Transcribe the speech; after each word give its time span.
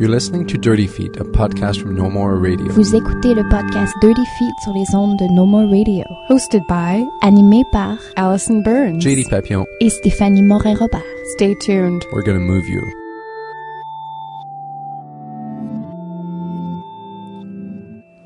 You're 0.00 0.08
listening 0.08 0.46
to 0.46 0.56
Dirty 0.56 0.86
Feet, 0.86 1.18
a 1.18 1.24
podcast 1.24 1.82
from 1.82 1.94
No 1.94 2.08
More 2.08 2.38
Radio. 2.38 2.72
Vous 2.72 2.94
écoutez 2.94 3.34
le 3.34 3.46
podcast 3.50 3.92
Dirty 4.00 4.24
Feet 4.38 4.54
sur 4.62 4.72
les 4.72 4.94
ondes 4.94 5.18
de 5.18 5.26
No 5.26 5.44
More 5.44 5.66
Radio, 5.66 6.04
Hosted 6.30 6.62
by 6.70 7.06
animé 7.20 7.64
par 7.70 7.98
Allison 8.16 8.62
Burns. 8.62 8.98
JD 8.98 9.28
Papillon, 9.28 9.66
et 9.82 9.90
Stéphanie 9.90 10.40
Morin-Robert. 10.40 11.04
Stay 11.34 11.54
tuned. 11.60 12.02
we're 12.14 12.24
gonna 12.24 12.38
move 12.38 12.66
you. 12.66 12.80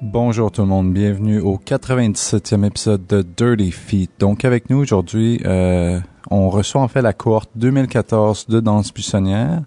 Bonjour 0.00 0.52
tout 0.52 0.60
le 0.60 0.68
monde, 0.68 0.92
bienvenue 0.92 1.40
au 1.40 1.58
97e 1.58 2.64
épisode 2.64 3.04
de 3.08 3.22
Dirty 3.22 3.72
Feet. 3.72 4.10
Donc 4.20 4.44
avec 4.44 4.70
nous 4.70 4.76
aujourd'hui, 4.76 5.40
euh, 5.44 5.98
on 6.30 6.50
reçoit 6.50 6.82
en 6.82 6.88
fait 6.88 7.02
la 7.02 7.12
cohorte 7.12 7.50
2014 7.56 8.46
de 8.46 8.60
Danse 8.60 8.94
Buissonnière, 8.94 9.62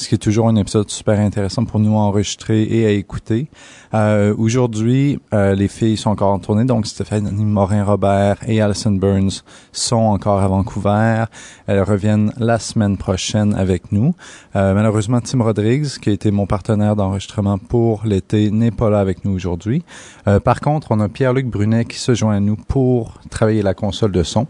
ce 0.00 0.08
qui 0.08 0.14
est 0.14 0.18
toujours 0.18 0.48
un 0.48 0.56
épisode 0.56 0.88
super 0.88 1.20
intéressant 1.20 1.66
pour 1.66 1.78
nous 1.78 1.94
à 1.96 2.00
enregistrer 2.00 2.62
et 2.62 2.86
à 2.86 2.90
écouter. 2.90 3.48
Euh, 3.92 4.34
aujourd'hui, 4.38 5.20
euh, 5.34 5.54
les 5.54 5.68
filles 5.68 5.98
sont 5.98 6.08
encore 6.08 6.32
en 6.32 6.38
tournée, 6.38 6.64
donc 6.64 6.86
Stéphanie 6.86 7.44
Morin-Robert 7.44 8.36
et 8.46 8.62
Alison 8.62 8.92
Burns 8.92 9.42
sont 9.72 9.96
encore 9.96 10.40
à 10.40 10.48
Vancouver. 10.48 11.24
Elles 11.66 11.82
reviennent 11.82 12.32
la 12.38 12.58
semaine 12.58 12.96
prochaine 12.96 13.54
avec 13.54 13.92
nous. 13.92 14.14
Euh, 14.56 14.72
malheureusement, 14.72 15.20
Tim 15.20 15.42
Rodrigues, 15.42 15.86
qui 16.00 16.08
a 16.08 16.12
été 16.12 16.30
mon 16.30 16.46
partenaire 16.46 16.96
d'enregistrement 16.96 17.58
pour 17.58 18.02
l'été, 18.06 18.50
n'est 18.50 18.70
pas 18.70 18.88
là 18.88 19.00
avec 19.00 19.26
nous 19.26 19.32
aujourd'hui. 19.32 19.82
Euh, 20.28 20.40
par 20.40 20.60
contre, 20.60 20.92
on 20.92 21.00
a 21.00 21.10
Pierre-Luc 21.10 21.46
Brunet 21.46 21.84
qui 21.84 21.98
se 21.98 22.14
joint 22.14 22.36
à 22.36 22.40
nous 22.40 22.56
pour 22.56 23.20
travailler 23.28 23.62
la 23.62 23.74
console 23.74 24.12
de 24.12 24.22
son. 24.22 24.46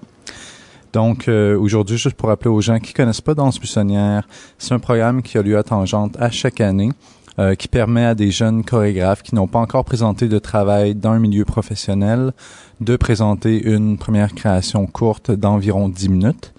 Donc 0.92 1.28
euh, 1.28 1.58
aujourd'hui, 1.58 1.96
juste 1.96 2.16
pour 2.16 2.28
rappeler 2.28 2.50
aux 2.50 2.60
gens 2.60 2.78
qui 2.78 2.92
connaissent 2.92 3.20
pas 3.20 3.34
Danse 3.34 3.60
Buissonnière, 3.60 4.26
c'est 4.58 4.74
un 4.74 4.78
programme 4.78 5.22
qui 5.22 5.38
a 5.38 5.42
lieu 5.42 5.56
à 5.56 5.62
Tangente 5.62 6.16
à 6.18 6.30
chaque 6.30 6.60
année, 6.60 6.90
euh, 7.38 7.54
qui 7.54 7.68
permet 7.68 8.04
à 8.04 8.14
des 8.14 8.30
jeunes 8.30 8.64
chorégraphes 8.64 9.22
qui 9.22 9.34
n'ont 9.34 9.46
pas 9.46 9.60
encore 9.60 9.84
présenté 9.84 10.28
de 10.28 10.38
travail 10.38 10.94
dans 10.94 11.12
un 11.12 11.20
milieu 11.20 11.44
professionnel 11.44 12.32
de 12.80 12.96
présenter 12.96 13.62
une 13.62 13.98
première 13.98 14.34
création 14.34 14.86
courte 14.86 15.30
d'environ 15.30 15.88
10 15.88 16.08
minutes. 16.08 16.52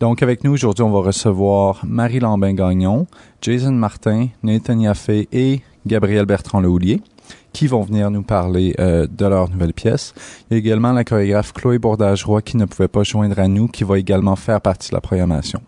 Donc 0.00 0.22
avec 0.22 0.44
nous 0.44 0.52
aujourd'hui, 0.52 0.84
on 0.84 0.90
va 0.90 1.00
recevoir 1.00 1.80
Marie 1.84 2.20
Lambin-Gagnon, 2.20 3.06
Jason 3.40 3.72
Martin, 3.72 4.28
Nathan 4.42 4.78
Yaffé 4.78 5.28
et 5.32 5.60
Gabriel 5.86 6.26
Bertrand-Lehoulier 6.26 7.00
qui 7.52 7.66
vont 7.66 7.82
venir 7.82 8.10
nous 8.10 8.22
parler 8.22 8.74
euh, 8.78 9.06
de 9.10 9.26
leur 9.26 9.48
nouvelle 9.48 9.74
pièce. 9.74 10.14
Il 10.50 10.54
y 10.54 10.56
a 10.56 10.58
également 10.58 10.92
la 10.92 11.04
chorégraphe 11.04 11.52
Chloé 11.52 11.78
Bordage-Roy 11.78 12.42
qui 12.42 12.56
ne 12.56 12.64
pouvait 12.64 12.88
pas 12.88 13.02
joindre 13.02 13.38
à 13.38 13.48
nous, 13.48 13.68
qui 13.68 13.84
va 13.84 13.98
également 13.98 14.36
faire 14.36 14.60
partie 14.60 14.90
de 14.90 14.94
la 14.94 15.00
programmation. 15.00 15.60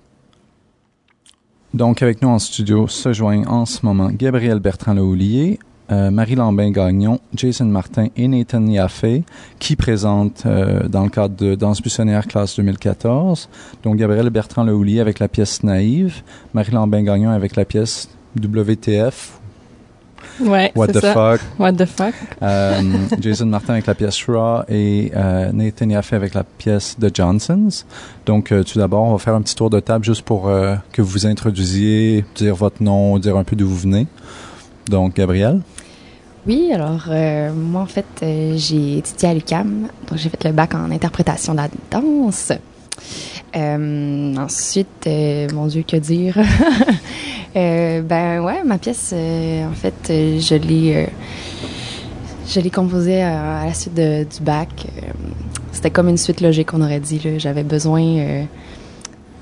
Donc, 1.74 2.02
avec 2.02 2.22
nous 2.22 2.28
en 2.28 2.38
studio 2.38 2.86
se 2.86 3.12
joignent 3.12 3.48
en 3.48 3.66
ce 3.66 3.84
moment 3.84 4.08
Gabriel 4.12 4.60
Bertrand-Lehoulier, 4.60 5.58
euh, 5.91 6.10
Marie 6.10 6.36
Lambin-Gagnon, 6.36 7.18
Jason 7.34 7.66
Martin 7.66 8.06
et 8.16 8.28
Nathan 8.28 8.64
Yaffé, 8.66 9.24
qui 9.58 9.76
présentent 9.76 10.44
euh, 10.46 10.88
dans 10.88 11.02
le 11.02 11.10
cadre 11.10 11.36
de 11.36 11.56
Danse 11.56 11.82
Buissonnière 11.82 12.26
classe 12.26 12.56
2014. 12.56 13.48
Donc, 13.82 13.96
Gabriel 13.96 14.30
Bertrand-Lehoulier 14.30 15.00
avec 15.00 15.19
la 15.19 15.28
pièce 15.28 15.62
Naïve, 15.62 16.22
Marie 16.54 16.72
Lambin-Gagnon 16.72 17.30
avec 17.30 17.56
la 17.56 17.64
pièce 17.64 18.08
WTF, 18.41 19.41
Ouais, 20.41 20.72
What 20.75 20.89
the 20.89 21.00
ça. 21.00 21.12
fuck, 21.12 21.41
What 21.58 21.72
the 21.75 21.84
fuck? 21.86 22.14
euh, 22.42 22.80
Jason 23.20 23.47
Martin 23.47 23.75
avec 23.75 23.86
la 23.86 23.94
pièce 23.94 24.25
Raw 24.27 24.62
et 24.69 25.12
euh, 25.14 25.53
Nathan 25.53 25.89
Yaffé 25.89 26.16
avec 26.16 26.34
la 26.34 26.44
pièce 26.44 26.97
The 27.00 27.14
Johnsons. 27.14 27.84
Donc, 28.27 28.50
euh, 28.53 28.62
tout 28.64 28.78
d'abord, 28.78 29.03
on 29.05 29.12
va 29.12 29.19
faire 29.19 29.34
un 29.34 29.42
petit 29.42 29.55
tour 29.55 29.70
de 29.70 29.81
table 29.81 30.05
juste 30.05 30.22
pour 30.22 30.48
euh, 30.48 30.75
que 30.92 31.03
vous 31.03 31.08
vous 31.08 31.27
introduisiez, 31.27 32.25
dire 32.34 32.55
votre 32.55 32.83
nom, 32.83 33.19
dire 33.19 33.36
un 33.36 33.44
peu 33.44 33.55
d'où 33.56 33.69
vous 33.69 33.77
venez. 33.78 34.06
Donc, 34.89 35.14
Gabriel? 35.16 35.61
Oui, 36.47 36.70
alors 36.75 37.05
euh, 37.09 37.53
moi 37.55 37.81
en 37.81 37.86
fait 37.86 38.04
euh, 38.22 38.53
j'ai 38.59 38.98
étudié 38.98 39.31
à 39.31 39.34
l'UCAM, 39.34 39.88
donc 40.10 40.19
j'ai 40.19 40.28
fait 40.28 40.44
le 40.44 40.53
bac 40.53 40.75
en 40.75 40.91
interprétation 40.91 41.53
de 41.54 41.59
la 41.59 41.69
danse. 41.91 42.53
Euh, 43.56 44.37
ensuite, 44.37 45.06
euh, 45.06 45.48
mon 45.54 45.66
Dieu, 45.69 45.84
que 45.88 45.97
dire? 45.97 46.37
Euh, 47.56 48.03
Ben 48.03 48.41
ouais, 48.42 48.62
ma 48.65 48.78
pièce, 48.78 49.10
euh, 49.15 49.69
en 49.69 49.72
fait, 49.72 49.94
euh, 50.10 50.41
je 50.41 50.54
l'ai, 50.56 50.97
euh, 50.97 51.06
je 52.48 52.60
l'ai 52.60 52.70
composée 52.70 53.22
à, 53.22 53.60
à 53.60 53.66
la 53.66 53.75
suite 53.75 53.94
du 53.94 54.41
bac. 54.42 54.87
Euh, 54.98 55.06
C'était 55.72 55.91
comme 55.91 56.09
une 56.09 56.19
suite 56.19 56.41
logique, 56.41 56.75
on 56.75 56.81
aurait 56.82 57.00
dit. 57.00 57.20
J'avais 57.38 57.62
besoin, 57.65 58.03
euh, 58.03 58.44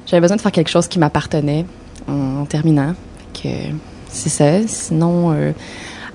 j'avais 0.06 0.20
besoin 0.20 0.36
de 0.36 0.42
faire 0.42 0.52
quelque 0.52 0.70
chose 0.70 0.88
qui 0.88 0.98
m'appartenait 0.98 1.64
en, 2.08 2.44
terminant. 2.44 2.94
Fait 3.34 3.42
que 3.42 3.48
c'est 4.08 4.28
ça. 4.28 4.66
Sinon. 4.66 5.32
euh, 5.32 5.52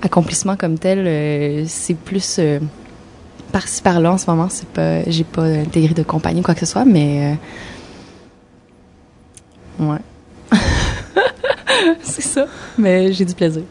accomplissement 0.00 0.54
comme 0.56 0.78
tel, 0.78 1.00
euh, 1.08 1.64
c'est 1.66 1.94
plus 1.94 2.36
euh, 2.38 2.60
par-ci 3.50 3.82
par-là 3.82 4.12
en 4.12 4.18
ce 4.18 4.30
moment. 4.30 4.46
C'est 4.48 4.68
pas, 4.68 5.02
j'ai 5.10 5.24
pas 5.24 5.42
intégré 5.42 5.92
de 5.92 6.04
compagnie 6.04 6.40
quoi 6.42 6.54
que 6.54 6.60
ce 6.60 6.66
soit, 6.66 6.84
mais 6.84 7.36
euh, 9.80 9.84
ouais, 9.86 9.98
c'est 12.02 12.22
ça. 12.22 12.46
Mais 12.76 13.12
j'ai 13.12 13.24
du 13.24 13.34
plaisir. 13.34 13.62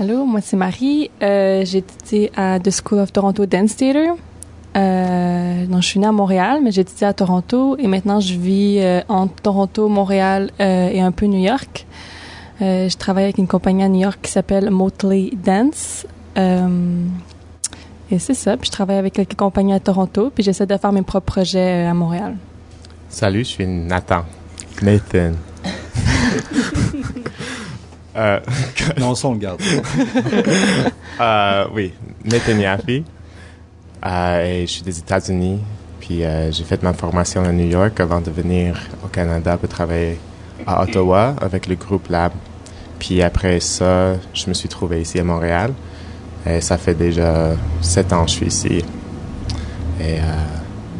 Allô, 0.00 0.24
moi 0.24 0.40
c'est 0.40 0.56
Marie. 0.56 1.10
Euh, 1.22 1.64
j'ai 1.64 1.78
étudié 1.78 2.30
à 2.36 2.60
The 2.60 2.70
School 2.70 3.00
of 3.00 3.12
Toronto 3.12 3.46
Dance 3.46 3.76
Theatre. 3.76 4.16
Euh, 4.76 5.66
donc, 5.66 5.82
je 5.82 5.86
suis 5.88 5.98
née 5.98 6.06
à 6.06 6.12
Montréal, 6.12 6.60
mais 6.62 6.70
j'ai 6.70 6.82
étudié 6.82 7.06
à 7.06 7.12
Toronto 7.12 7.76
et 7.78 7.86
maintenant 7.88 8.20
je 8.20 8.34
vis 8.34 8.78
euh, 8.78 9.00
entre 9.08 9.34
Toronto, 9.42 9.88
Montréal 9.88 10.50
euh, 10.60 10.90
et 10.90 11.00
un 11.00 11.10
peu 11.10 11.26
New 11.26 11.40
York. 11.40 11.86
Euh, 12.60 12.88
je 12.88 12.96
travaille 12.96 13.24
avec 13.24 13.38
une 13.38 13.46
compagnie 13.46 13.82
à 13.82 13.88
New 13.88 14.00
York 14.00 14.18
qui 14.22 14.30
s'appelle 14.30 14.70
Motley 14.70 15.30
Dance. 15.32 16.06
Euh, 16.36 17.04
et 18.10 18.18
c'est 18.18 18.34
ça. 18.34 18.56
Puis 18.56 18.66
je 18.66 18.72
travaille 18.72 18.96
avec 18.98 19.14
quelques 19.14 19.36
compagnies 19.36 19.74
à 19.74 19.80
Toronto, 19.80 20.30
puis 20.34 20.44
j'essaie 20.44 20.66
de 20.66 20.76
faire 20.76 20.92
mes 20.92 21.02
propres 21.02 21.32
projets 21.32 21.86
euh, 21.86 21.90
à 21.90 21.94
Montréal. 21.94 22.36
Salut, 23.08 23.40
je 23.40 23.48
suis 23.48 23.66
Nathan. 23.66 24.24
Nathan. 24.82 25.32
Euh, 28.16 28.40
Non, 28.98 29.14
ça, 29.14 29.28
on 29.28 29.32
le 29.32 29.38
garde. 29.38 29.60
euh, 31.20 31.64
oui, 31.74 31.92
Nathan 32.24 32.58
Yaffe. 32.58 32.82
Euh, 34.06 34.44
et 34.44 34.66
je 34.66 34.72
suis 34.72 34.82
des 34.82 34.98
États-Unis. 34.98 35.58
Puis 36.00 36.24
euh, 36.24 36.50
j'ai 36.52 36.64
fait 36.64 36.82
ma 36.82 36.92
formation 36.92 37.44
à 37.44 37.52
New 37.52 37.66
York 37.66 37.98
avant 38.00 38.20
de 38.20 38.30
venir 38.30 38.78
au 39.04 39.08
Canada 39.08 39.56
pour 39.56 39.68
travailler 39.68 40.18
à 40.66 40.82
Ottawa 40.82 41.34
avec 41.40 41.66
le 41.66 41.74
groupe 41.74 42.08
Lab. 42.08 42.32
Puis 42.98 43.22
après 43.22 43.60
ça, 43.60 44.14
je 44.32 44.48
me 44.48 44.54
suis 44.54 44.68
trouvé 44.68 45.02
ici 45.02 45.18
à 45.18 45.24
Montréal. 45.24 45.72
Et 46.46 46.60
ça 46.60 46.78
fait 46.78 46.94
déjà 46.94 47.50
sept 47.80 48.12
ans 48.12 48.24
que 48.24 48.30
je 48.30 48.36
suis 48.36 48.46
ici. 48.46 48.84
Et 50.00 50.16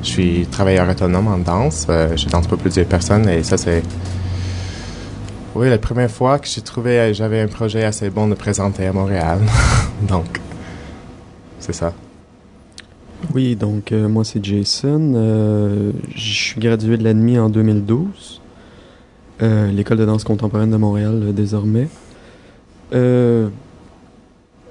je 0.03 0.09
suis 0.09 0.47
travailleur 0.47 0.89
autonome 0.89 1.29
en 1.29 1.39
danse. 1.39 1.87
Je 1.89 2.29
danse 2.29 2.47
pour 2.47 2.59
plusieurs 2.59 2.87
personnes 2.87 3.29
et 3.29 3.43
ça, 3.43 3.57
c'est. 3.57 3.83
Oui, 5.59 5.69
la 5.69 5.79
première 5.79 6.11
fois 6.11 6.39
que 6.39 6.47
j'ai 6.47 6.61
trouvé, 6.61 6.99
euh, 7.01 7.13
j'avais 7.13 7.41
un 7.41 7.49
projet 7.49 7.83
assez 7.83 8.11
bon 8.11 8.29
de 8.29 8.35
présenter 8.35 8.87
à 8.87 8.93
Montréal. 8.93 9.41
Donc, 10.09 10.41
c'est 11.59 11.73
ça. 11.75 11.93
Oui, 13.35 13.57
donc 13.57 13.91
euh, 13.91 14.07
moi 14.09 14.23
c'est 14.25 14.43
Jason. 14.45 15.13
Euh, 15.17 15.91
je 16.15 16.33
suis 16.33 16.61
gradué 16.61 16.97
de 16.97 17.03
l'ADMI 17.03 17.41
en 17.41 17.49
2012. 17.51 18.41
Euh, 19.43 19.73
L'école 19.73 19.99
de 19.99 20.05
danse 20.07 20.23
contemporaine 20.23 20.71
de 20.71 20.77
Montréal 20.77 21.35
désormais. 21.35 21.89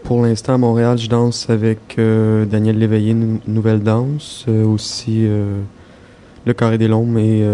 Pour 0.05 0.21
l'instant 0.23 0.53
à 0.53 0.57
Montréal, 0.57 0.97
je 0.97 1.09
danse 1.09 1.49
avec 1.49 1.97
Daniel 1.97 2.77
Léveillé, 2.79 3.13
Nou- 3.13 3.41
Nouvelle 3.47 3.81
Danse, 3.83 4.45
aussi 4.47 5.27
le 6.45 6.53
Carré 6.53 6.77
des 6.77 6.87
Lombes 6.87 7.17
et 7.17 7.45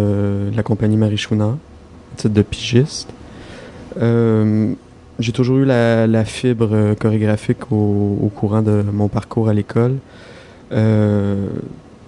la 0.55 0.61
compagnie 0.61 0.95
Marie 0.97 1.17
Chouna, 1.17 1.57
titre 2.17 2.34
de 2.35 2.41
pigiste. 2.43 3.09
Euh, 4.01 4.73
j'ai 5.19 5.31
toujours 5.31 5.57
eu 5.57 5.66
la, 5.66 6.25
fibre 6.25 6.69
euh, 6.72 6.95
chorégraphique 6.95 7.72
au, 7.72 8.31
courant 8.35 8.61
de 8.61 8.84
mon 8.91 9.07
parcours 9.07 9.49
à 9.49 9.53
l'école. 9.53 9.97
Euh, 10.72 11.47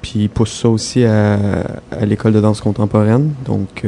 puis 0.01 0.23
il 0.23 0.29
pousse 0.29 0.51
ça 0.51 0.69
aussi 0.69 1.03
à, 1.03 1.37
l'école 2.01 2.33
de 2.33 2.41
danse 2.41 2.61
contemporaine. 2.61 3.33
Donc, 3.45 3.85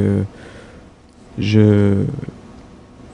je, 1.38 1.94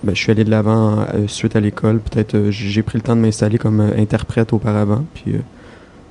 ben, 0.02 0.14
je 0.14 0.20
suis 0.20 0.30
allé 0.30 0.44
de 0.44 0.50
l'avant 0.50 1.06
suite 1.26 1.54
à 1.56 1.60
l'école. 1.60 2.00
Peut-être 2.00 2.50
j'ai 2.50 2.82
pris 2.82 2.96
le 2.96 3.02
temps 3.02 3.16
de 3.16 3.20
m'installer 3.20 3.58
comme 3.58 3.80
interprète 3.80 4.54
auparavant. 4.54 5.04
Puis 5.14 5.34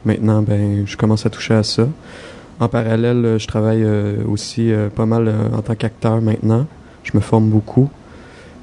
maintenant, 0.06 0.44
ben, 0.44 0.84
je 0.86 0.96
commence 0.96 1.26
à 1.26 1.32
toucher 1.32 1.56
à 1.56 1.64
ça. 1.64 1.88
En 2.60 2.68
parallèle, 2.68 3.38
je 3.40 3.48
travaille 3.48 3.86
aussi 4.28 4.72
pas 4.96 5.08
mal 5.08 5.34
en 5.52 5.64
tant 5.64 5.74
qu'acteur 5.74 6.22
maintenant. 6.22 6.68
Je 7.04 7.12
me 7.16 7.22
forme 7.22 7.50
beaucoup. 7.50 7.90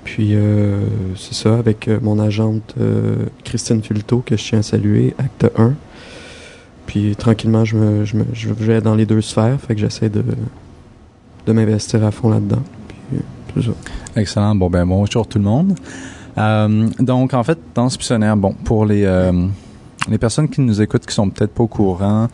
Puis 0.04 0.34
euh, 0.34 0.86
c'est 1.16 1.34
ça, 1.34 1.58
avec 1.58 1.88
euh, 1.88 1.98
mon 2.00 2.18
agente 2.18 2.74
euh, 2.80 3.26
Christine 3.44 3.82
Fulto, 3.82 4.22
que 4.24 4.36
je 4.36 4.44
tiens 4.44 4.60
à 4.60 4.62
saluer, 4.62 5.14
acte 5.18 5.46
1. 5.56 5.74
Puis 6.86 7.14
tranquillement, 7.16 7.64
je, 7.64 7.76
me, 7.76 8.04
je, 8.04 8.16
me, 8.16 8.24
je 8.32 8.48
vais 8.52 8.80
dans 8.80 8.94
les 8.94 9.06
deux 9.06 9.20
sphères, 9.20 9.58
fait 9.60 9.74
que 9.74 9.80
j'essaie 9.80 10.08
de, 10.08 10.24
de 11.46 11.52
m'investir 11.52 12.04
à 12.04 12.10
fond 12.10 12.30
là-dedans. 12.30 12.62
Puis, 12.88 13.20
C'est 13.54 13.62
ça. 13.62 13.72
Excellent. 14.16 14.54
Bon, 14.54 14.70
ben 14.70 14.86
bonjour 14.86 15.26
tout 15.26 15.38
le 15.38 15.44
monde. 15.44 15.74
Euh, 16.38 16.88
donc, 16.98 17.34
en 17.34 17.42
fait, 17.42 17.58
danse 17.74 17.98
missionnaire, 17.98 18.36
bon, 18.36 18.54
pour 18.64 18.86
les, 18.86 19.04
euh, 19.04 19.46
les 20.08 20.18
personnes 20.18 20.48
qui 20.48 20.60
nous 20.60 20.80
écoutent 20.80 21.06
qui 21.06 21.14
sont 21.14 21.28
peut-être 21.30 21.52
pas 21.52 21.64
au 21.64 21.68
courant, 21.68 22.28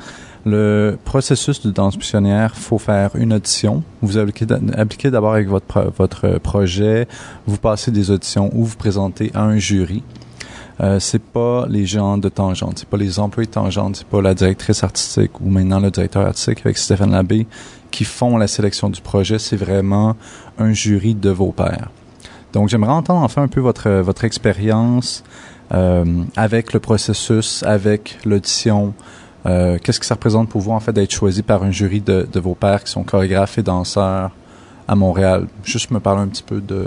le 0.47 0.97
processus 1.05 1.61
de 1.61 1.73
danse 1.73 1.97
missionnaire, 1.97 2.57
faut 2.57 2.79
faire 2.79 3.11
une 3.17 3.33
audition. 3.33 3.83
Vous 4.01 4.17
appliquez, 4.17 5.11
d'abord 5.11 5.33
avec 5.33 5.49
votre, 5.49 5.93
votre 5.99 6.39
projet, 6.39 7.09
vous 7.47 7.59
passez 7.59 7.91
des 7.91 8.13
auditions 8.13 8.49
ou 8.55 8.65
vous 8.65 8.77
présentez 8.77 9.33
à 9.35 9.43
un 9.43 9.59
jury. 9.59 10.05
Euh, 10.81 11.01
c'est 11.01 11.23
pas 11.23 11.67
les 11.69 11.85
gens 11.85 12.17
de 12.17 12.29
Tangente, 12.29 12.79
c'est 12.79 12.89
pas 12.89 12.99
les 12.99 13.19
employés 13.19 13.47
de 13.47 13.53
Tangente, 13.53 13.97
c'est 13.97 14.07
pas 14.07 14.21
la 14.23 14.35
directrice 14.35 14.85
artistique 14.85 15.41
ou 15.41 15.49
maintenant 15.49 15.81
le 15.81 15.91
directeur 15.91 16.25
artistique 16.25 16.61
avec 16.65 16.77
Stéphane 16.77 17.13
Labbé 17.13 17.47
qui 17.91 18.05
font 18.05 18.37
la 18.37 18.47
sélection 18.47 18.91
du 18.91 19.01
projet, 19.01 19.39
c'est 19.39 19.57
vraiment 19.57 20.17
un 20.59 20.73
jury 20.73 21.15
de 21.15 21.31
vos 21.31 21.51
pairs. 21.51 21.91
Donc, 22.53 22.69
j'aimerais 22.69 22.93
entendre 22.93 23.23
enfin 23.23 23.43
un 23.43 23.49
peu 23.49 23.61
votre, 23.61 23.91
votre 23.91 24.25
expérience 24.25 25.25
euh, 25.73 26.05
avec 26.37 26.73
le 26.73 26.79
processus, 26.79 27.65
avec 27.65 28.19
l'audition. 28.25 28.95
Euh, 29.47 29.79
Qu'est-ce 29.83 30.01
que 30.01 30.07
ça 30.07 30.15
représente 30.15 30.49
pour 30.49 30.61
vous, 30.61 30.73
en 30.73 30.81
fait, 30.81 30.93
d'être 30.93 31.13
choisi 31.13 31.43
par 31.43 31.63
un 31.63 31.71
jury 31.71 32.01
de, 32.01 32.27
vos 32.41 32.55
pairs 32.55 32.83
qui 32.83 32.91
sont 32.91 33.05
chorégraphes 33.05 33.59
et 33.59 33.63
danseurs 33.63 34.31
à 34.89 34.95
Montréal? 34.95 35.47
Juste 35.65 35.91
me 35.91 36.01
parler 36.01 36.23
un 36.23 36.29
petit 36.29 36.43
peu 36.43 36.61
de, 36.61 36.87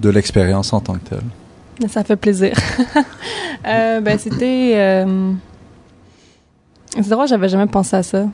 de 0.00 0.10
l'expérience 0.10 0.72
en 0.72 0.80
tant 0.80 0.94
que 0.94 1.08
telle. 1.08 1.88
Ça 1.88 2.04
fait 2.04 2.16
plaisir. 2.16 2.54
euh, 3.66 4.00
ben, 4.00 4.18
c'était. 4.18 4.74
Euh... 4.76 5.32
C'est 6.94 7.08
drôle, 7.08 7.26
j'avais 7.26 7.48
jamais 7.48 7.66
pensé 7.66 7.96
à 7.96 8.02
ça. 8.02 8.26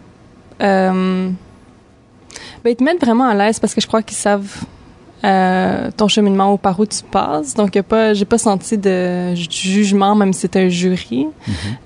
Ben, 2.64 2.70
ils 2.72 2.76
te 2.76 2.82
mettent 2.82 3.00
vraiment 3.00 3.28
à 3.28 3.34
l'aise 3.34 3.60
parce 3.60 3.74
que 3.74 3.80
je 3.80 3.86
crois 3.86 4.02
qu'ils 4.02 4.16
savent 4.16 4.64
euh, 5.24 5.90
ton 5.96 6.06
cheminement 6.08 6.52
ou 6.52 6.56
par 6.56 6.78
où 6.78 6.86
tu 6.86 7.02
passes. 7.02 7.54
Donc, 7.54 7.74
y 7.74 7.78
a 7.78 7.82
pas, 7.82 8.14
j'ai 8.14 8.24
pas 8.24 8.38
senti 8.38 8.78
de 8.78 9.34
ju- 9.34 9.48
jugement, 9.50 10.14
même 10.14 10.32
si 10.32 10.40
c'était 10.42 10.60
un 10.60 10.68
jury. 10.68 11.26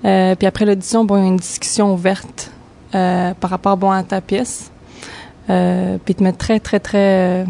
Euh, 0.05 0.35
puis 0.35 0.45
après 0.47 0.65
l'audition, 0.65 1.03
bon, 1.05 1.17
il 1.17 1.21
y 1.21 1.25
a 1.25 1.27
une 1.29 1.37
discussion 1.37 1.93
ouverte 1.93 2.51
euh, 2.95 3.33
par 3.39 3.49
rapport 3.49 3.75
bon, 3.77 3.89
à 3.91 4.03
ta 4.03 4.21
pièce. 4.21 4.71
Euh, 5.49 5.97
puis 6.05 6.15
te 6.15 6.23
mettent 6.23 6.37
très, 6.37 6.59
très, 6.59 6.79
très 6.79 7.41
euh, 7.41 7.45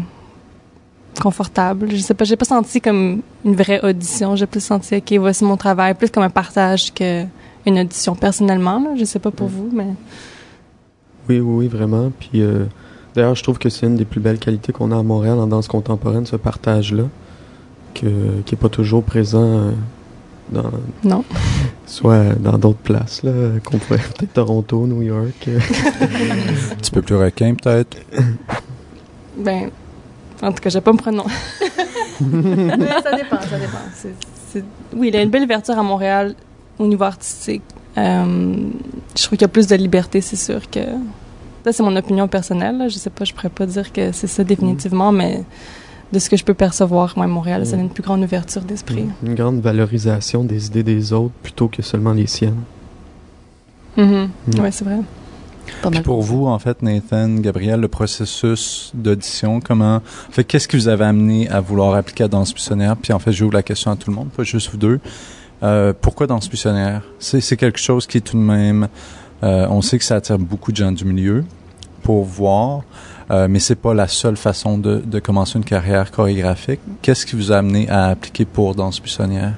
confortable. 1.20 1.88
Je 1.90 1.96
sais 1.98 2.14
pas, 2.14 2.24
j'ai 2.24 2.36
pas 2.36 2.44
senti 2.44 2.80
comme 2.80 3.22
une 3.44 3.54
vraie 3.54 3.80
audition. 3.84 4.36
J'ai 4.36 4.46
plus 4.46 4.64
senti, 4.64 4.96
OK, 4.96 5.12
voici 5.18 5.44
mon 5.44 5.56
travail, 5.56 5.94
plus 5.94 6.10
comme 6.10 6.22
un 6.24 6.30
partage 6.30 6.92
que 6.92 7.24
une 7.66 7.78
audition 7.78 8.14
personnellement. 8.14 8.78
Là. 8.80 8.90
Je 8.96 9.04
sais 9.04 9.18
pas 9.18 9.30
pour 9.30 9.48
vous, 9.48 9.68
mais 9.72 9.86
Oui, 11.28 11.40
oui, 11.40 11.40
oui, 11.40 11.68
vraiment. 11.68 12.10
Puis 12.18 12.42
euh, 12.42 12.64
d'ailleurs, 13.14 13.34
je 13.34 13.42
trouve 13.42 13.58
que 13.58 13.68
c'est 13.68 13.86
une 13.86 13.96
des 13.96 14.04
plus 14.04 14.20
belles 14.20 14.38
qualités 14.38 14.72
qu'on 14.72 14.90
a 14.92 14.98
à 14.98 15.02
Montréal 15.02 15.38
en 15.38 15.46
danse 15.46 15.68
contemporaine, 15.68 16.26
ce 16.26 16.36
partage-là, 16.36 17.04
que, 17.94 18.06
qui 18.44 18.54
est 18.54 18.58
pas 18.58 18.68
toujours 18.68 19.02
présent 19.04 19.42
euh, 19.42 19.70
dans, 20.50 20.70
non. 21.04 21.24
soit 21.86 22.34
dans 22.40 22.58
d'autres 22.58 22.78
places, 22.78 23.22
là, 23.22 23.32
qu'on 23.64 23.78
pourrait 23.78 23.98
peut-être 24.18 24.32
Toronto, 24.34 24.86
New 24.86 25.02
York. 25.02 25.48
euh. 25.48 25.58
Un 26.72 26.74
petit 26.76 26.90
peu 26.90 27.02
plus 27.02 27.16
requin, 27.16 27.54
peut-être? 27.54 27.96
Ben, 29.38 29.70
en 30.42 30.52
tout 30.52 30.60
cas, 30.62 30.70
je 30.70 30.74
vais 30.74 30.80
pas 30.80 30.92
me. 30.92 30.98
Mais 32.20 32.86
ça 33.02 33.16
dépend, 33.16 33.40
ça 33.40 33.58
dépend. 33.58 33.78
C'est- 33.94 34.14
c'est- 34.52 34.64
Oui, 34.96 35.08
il 35.08 35.14
y 35.14 35.16
a 35.18 35.22
une 35.22 35.30
belle 35.30 35.44
ouverture 35.44 35.78
à 35.78 35.82
Montréal 35.82 36.34
au 36.78 36.86
niveau 36.86 37.04
artistique. 37.04 37.62
Euh, 37.96 38.56
je 39.16 39.22
trouve 39.22 39.38
qu'il 39.38 39.42
y 39.42 39.44
a 39.44 39.48
plus 39.48 39.66
de 39.68 39.76
liberté, 39.76 40.20
c'est 40.20 40.36
sûr 40.36 40.68
que. 40.70 40.80
Ça, 41.64 41.72
c'est 41.72 41.82
mon 41.82 41.96
opinion 41.96 42.28
personnelle. 42.28 42.76
là. 42.78 42.88
Je 42.88 42.98
sais 42.98 43.10
pas, 43.10 43.24
je 43.24 43.32
pourrais 43.32 43.48
pas 43.48 43.66
dire 43.66 43.92
que 43.92 44.12
c'est 44.12 44.26
ça 44.26 44.44
définitivement, 44.44 45.12
mais 45.12 45.44
de 46.12 46.18
ce 46.18 46.28
que 46.28 46.36
je 46.36 46.44
peux 46.44 46.54
percevoir, 46.54 47.14
moi, 47.16 47.26
Montréal, 47.26 47.66
ça 47.66 47.76
a 47.76 47.78
une 47.78 47.88
plus 47.88 48.02
grande 48.02 48.22
ouverture 48.22 48.62
d'esprit. 48.62 49.06
Une 49.22 49.34
grande 49.34 49.60
valorisation 49.60 50.44
des 50.44 50.66
idées 50.66 50.82
des 50.82 51.12
autres 51.12 51.34
plutôt 51.42 51.68
que 51.68 51.82
seulement 51.82 52.12
les 52.12 52.26
siennes. 52.26 52.62
Mhm. 53.96 54.28
Mm. 54.46 54.60
Ouais, 54.60 54.70
c'est 54.70 54.84
vrai. 54.84 54.98
Puis 55.90 56.00
pour 56.00 56.20
vous, 56.20 56.46
en 56.46 56.58
fait, 56.58 56.82
Nathan, 56.82 57.36
Gabriel, 57.36 57.80
le 57.80 57.88
processus 57.88 58.92
d'audition, 58.94 59.60
comment, 59.60 59.96
en 59.96 60.32
fait, 60.32 60.44
qu'est-ce 60.44 60.68
qui 60.68 60.76
vous 60.76 60.88
avait 60.88 61.04
amené 61.04 61.48
à 61.48 61.60
vouloir 61.60 61.94
appliquer 61.94 62.24
à 62.24 62.28
Danse 62.28 62.52
Missionnaire? 62.54 62.96
Puis 62.96 63.12
en 63.12 63.18
fait, 63.18 63.32
j'ouvre 63.32 63.54
la 63.54 63.62
question 63.62 63.90
à 63.90 63.96
tout 63.96 64.10
le 64.10 64.16
monde, 64.16 64.28
pas 64.28 64.42
juste 64.42 64.70
vous 64.70 64.76
deux. 64.76 65.00
Euh, 65.62 65.94
pourquoi 65.98 66.26
Danse 66.26 66.50
Missionnaire? 66.50 67.02
C'est, 67.18 67.40
c'est 67.40 67.56
quelque 67.56 67.78
chose 67.78 68.06
qui 68.06 68.18
est 68.18 68.20
tout 68.20 68.36
de 68.36 68.42
même, 68.42 68.88
euh, 69.44 69.66
on 69.70 69.82
sait 69.82 69.98
que 69.98 70.04
ça 70.04 70.16
attire 70.16 70.38
beaucoup 70.38 70.72
de 70.72 70.76
gens 70.76 70.92
du 70.92 71.04
milieu 71.04 71.44
pour 72.02 72.24
voir, 72.24 72.82
euh, 73.30 73.46
mais 73.48 73.58
c'est 73.58 73.76
pas 73.76 73.94
la 73.94 74.08
seule 74.08 74.36
façon 74.36 74.78
de, 74.78 75.18
commencer 75.20 75.58
une 75.58 75.64
carrière 75.64 76.10
chorégraphique. 76.10 76.80
Qu'est-ce 77.02 77.24
qui 77.26 77.36
vous 77.36 77.52
a 77.52 77.58
amené 77.58 77.88
à 77.88 78.06
appliquer 78.06 78.44
pour 78.44 78.74
Danse 78.74 79.02
Missionnaire? 79.02 79.54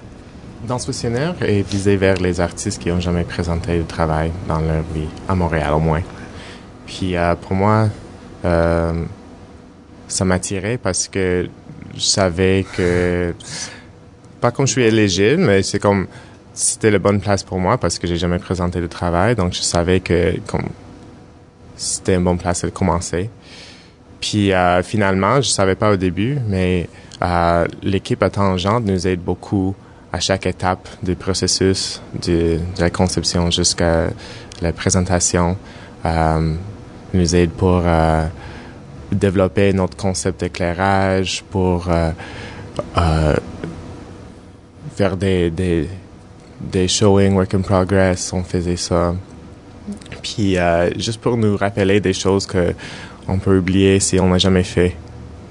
Danse 0.66 0.88
missionnaire 0.88 1.34
est 1.42 1.62
visé 1.62 1.96
vers 1.96 2.16
les 2.16 2.40
artistes 2.40 2.82
qui 2.82 2.88
n'ont 2.88 3.00
jamais 3.00 3.22
présenté 3.22 3.78
de 3.78 3.82
travail 3.84 4.32
dans 4.48 4.58
leur 4.58 4.82
vie, 4.94 5.06
à 5.28 5.34
Montréal 5.34 5.72
au 5.74 5.78
moins. 5.78 6.02
Puis 6.86 7.16
euh, 7.16 7.34
pour 7.34 7.54
moi, 7.54 7.88
euh, 8.44 9.04
ça 10.08 10.24
m'attirait 10.24 10.78
parce 10.78 11.08
que 11.08 11.48
je 11.94 12.00
savais 12.00 12.64
que, 12.76 13.34
pas 14.40 14.50
comme 14.50 14.66
je 14.66 14.72
suis 14.72 14.84
éligible, 14.84 15.42
mais 15.42 15.62
c'est 15.62 15.78
comme, 15.78 16.06
c'était 16.56 16.90
la 16.90 16.98
bonne 16.98 17.20
place 17.20 17.42
pour 17.42 17.60
moi 17.60 17.78
parce 17.78 17.98
que 17.98 18.06
j'ai 18.06 18.16
jamais 18.16 18.38
présenté 18.38 18.80
de 18.80 18.86
travail, 18.86 19.36
donc 19.36 19.52
je 19.52 19.60
savais 19.60 20.00
que 20.00 20.34
comme, 20.46 20.68
c'était 21.76 22.14
une 22.14 22.24
bonne 22.24 22.38
place 22.38 22.64
de 22.64 22.70
commencer. 22.70 23.30
Puis 24.20 24.52
euh, 24.52 24.82
finalement, 24.82 25.40
je 25.40 25.50
savais 25.50 25.74
pas 25.74 25.92
au 25.92 25.96
début, 25.96 26.38
mais 26.48 26.88
euh, 27.22 27.66
l'équipe 27.82 28.22
à 28.22 28.30
Tangente 28.30 28.84
nous 28.84 29.06
aide 29.06 29.20
beaucoup 29.20 29.74
à 30.12 30.18
chaque 30.18 30.46
étape 30.46 30.88
du 31.02 31.14
processus 31.14 32.00
de, 32.26 32.58
de 32.76 32.80
la 32.80 32.90
conception 32.90 33.50
jusqu'à 33.50 34.08
la 34.62 34.72
présentation. 34.72 35.56
Euh, 36.06 36.54
nous 37.12 37.36
aide 37.36 37.50
pour 37.50 37.82
euh, 37.84 38.26
développer 39.12 39.72
notre 39.72 39.96
concept 39.96 40.40
d'éclairage, 40.40 41.44
pour 41.50 41.88
euh, 41.88 42.10
euh, 42.96 43.36
faire 44.94 45.16
des, 45.16 45.50
des, 45.50 45.88
des 46.60 46.88
showing 46.88 47.34
work 47.34 47.54
in 47.54 47.60
progress, 47.60 48.32
on 48.32 48.42
faisait 48.42 48.76
ça. 48.76 49.14
Puis 50.22 50.58
euh, 50.58 50.90
juste 50.98 51.20
pour 51.20 51.36
nous 51.36 51.56
rappeler 51.56 52.00
des 52.00 52.12
choses 52.12 52.46
que 52.46 52.74
on 53.28 53.38
peut 53.38 53.58
oublier 53.58 54.00
si 54.00 54.18
on 54.20 54.28
n'a 54.28 54.38
jamais 54.38 54.62
fait. 54.64 54.96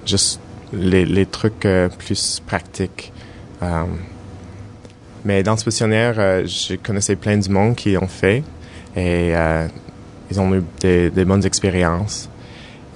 Juste 0.05 0.39
les, 0.74 1.05
les 1.05 1.25
trucs 1.25 1.65
euh, 1.65 1.89
plus 1.89 2.41
pratiques. 2.45 3.12
Euh, 3.62 3.83
mais 5.24 5.41
dans 5.43 5.57
ce 5.57 5.65
missionnaire, 5.65 6.15
euh, 6.17 6.45
je 6.45 6.75
connaissais 6.75 7.15
plein 7.15 7.38
du 7.38 7.50
monde 7.50 7.75
qui 7.75 7.97
ont 7.97 8.07
fait 8.07 8.43
et 8.95 9.35
euh, 9.35 9.67
ils 10.29 10.39
ont 10.39 10.53
eu 10.53 10.63
des, 10.79 11.09
des 11.09 11.25
bonnes 11.25 11.45
expériences. 11.45 12.29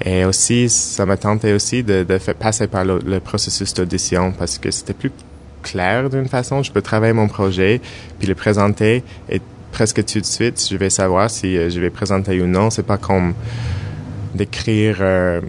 Et 0.04 0.24
aussi, 0.24 0.70
ça 0.70 1.06
m'a 1.06 1.18
tenté 1.18 1.54
aussi 1.54 1.84
de, 1.84 2.04
de 2.04 2.18
faire 2.20 2.36
passer 2.36 2.68
par 2.68 2.86
le, 2.86 3.00
le 3.06 3.20
processus 3.20 3.74
d'audition 3.74 4.32
parce 4.32 4.58
que 4.58 4.72
c'était 4.72 4.94
plus 4.94 5.12
clair 5.62 6.10
d'une 6.10 6.28
façon. 6.28 6.64
Je 6.64 6.72
peux 6.72 6.82
travailler 6.82 7.14
mon 7.14 7.28
projet 7.28 7.82
puis 8.18 8.28
le 8.28 8.36
présenter 8.36 9.04
et 9.30 9.42
presque 9.72 10.04
tout 10.06 10.20
de 10.20 10.26
suite, 10.26 10.66
je 10.70 10.78
vais 10.78 10.90
savoir 10.90 11.30
si 11.30 11.58
euh, 11.58 11.70
je 11.70 11.80
vais 11.80 11.90
présenter 11.90 12.42
ou 12.42 12.48
non. 12.48 12.70
C'est 12.70 12.84
pas 12.84 12.98
comme 12.98 13.34
d'écrire 14.36 14.98
euh, 15.00 15.42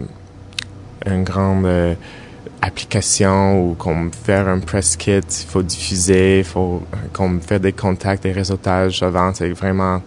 une 1.05 1.23
grande 1.23 1.65
euh, 1.65 1.95
application 2.61 3.61
ou 3.61 3.73
comme 3.73 4.11
faire 4.11 4.47
un 4.47 4.59
press 4.59 4.95
kit, 4.95 5.19
il 5.19 5.47
faut 5.47 5.63
diffuser, 5.63 6.39
il 6.39 6.45
faut 6.45 6.83
comme 7.11 7.41
faire 7.41 7.59
des 7.59 7.73
contacts, 7.73 8.23
des 8.23 8.31
réseautages 8.31 9.01
avant, 9.01 9.33
c'est 9.33 9.49
vraiment 9.49 10.01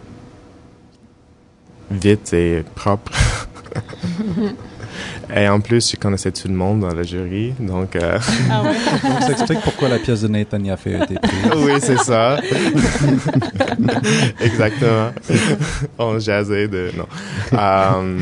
vite 1.91 2.33
et 2.33 2.65
propre. 2.75 3.13
et 5.35 5.49
en 5.49 5.61
plus, 5.61 5.91
je 5.93 5.97
connaissais 5.97 6.33
tout 6.33 6.49
le 6.49 6.55
monde 6.55 6.81
dans 6.81 6.93
le 6.95 7.03
jury, 7.03 7.55
donc 7.61 7.97
euh, 7.97 8.19
Ah 8.51 8.63
ouais. 8.63 8.69
Donc, 9.09 9.23
ça 9.23 9.31
explique 9.33 9.61
pourquoi 9.63 9.89
la 9.89 9.99
pièce 9.99 10.23
de 10.23 10.29
Nathan 10.29 10.59
Yaffe 10.59 10.87
a 10.87 11.05
été 11.05 11.15
prise. 11.15 11.53
oui, 11.57 11.73
c'est 11.81 11.99
ça. 11.99 12.39
Exactement. 14.41 15.11
On 15.99 16.19
jasait 16.19 16.69
de 16.69 16.91
non. 16.97 17.07
Euh, 17.53 18.19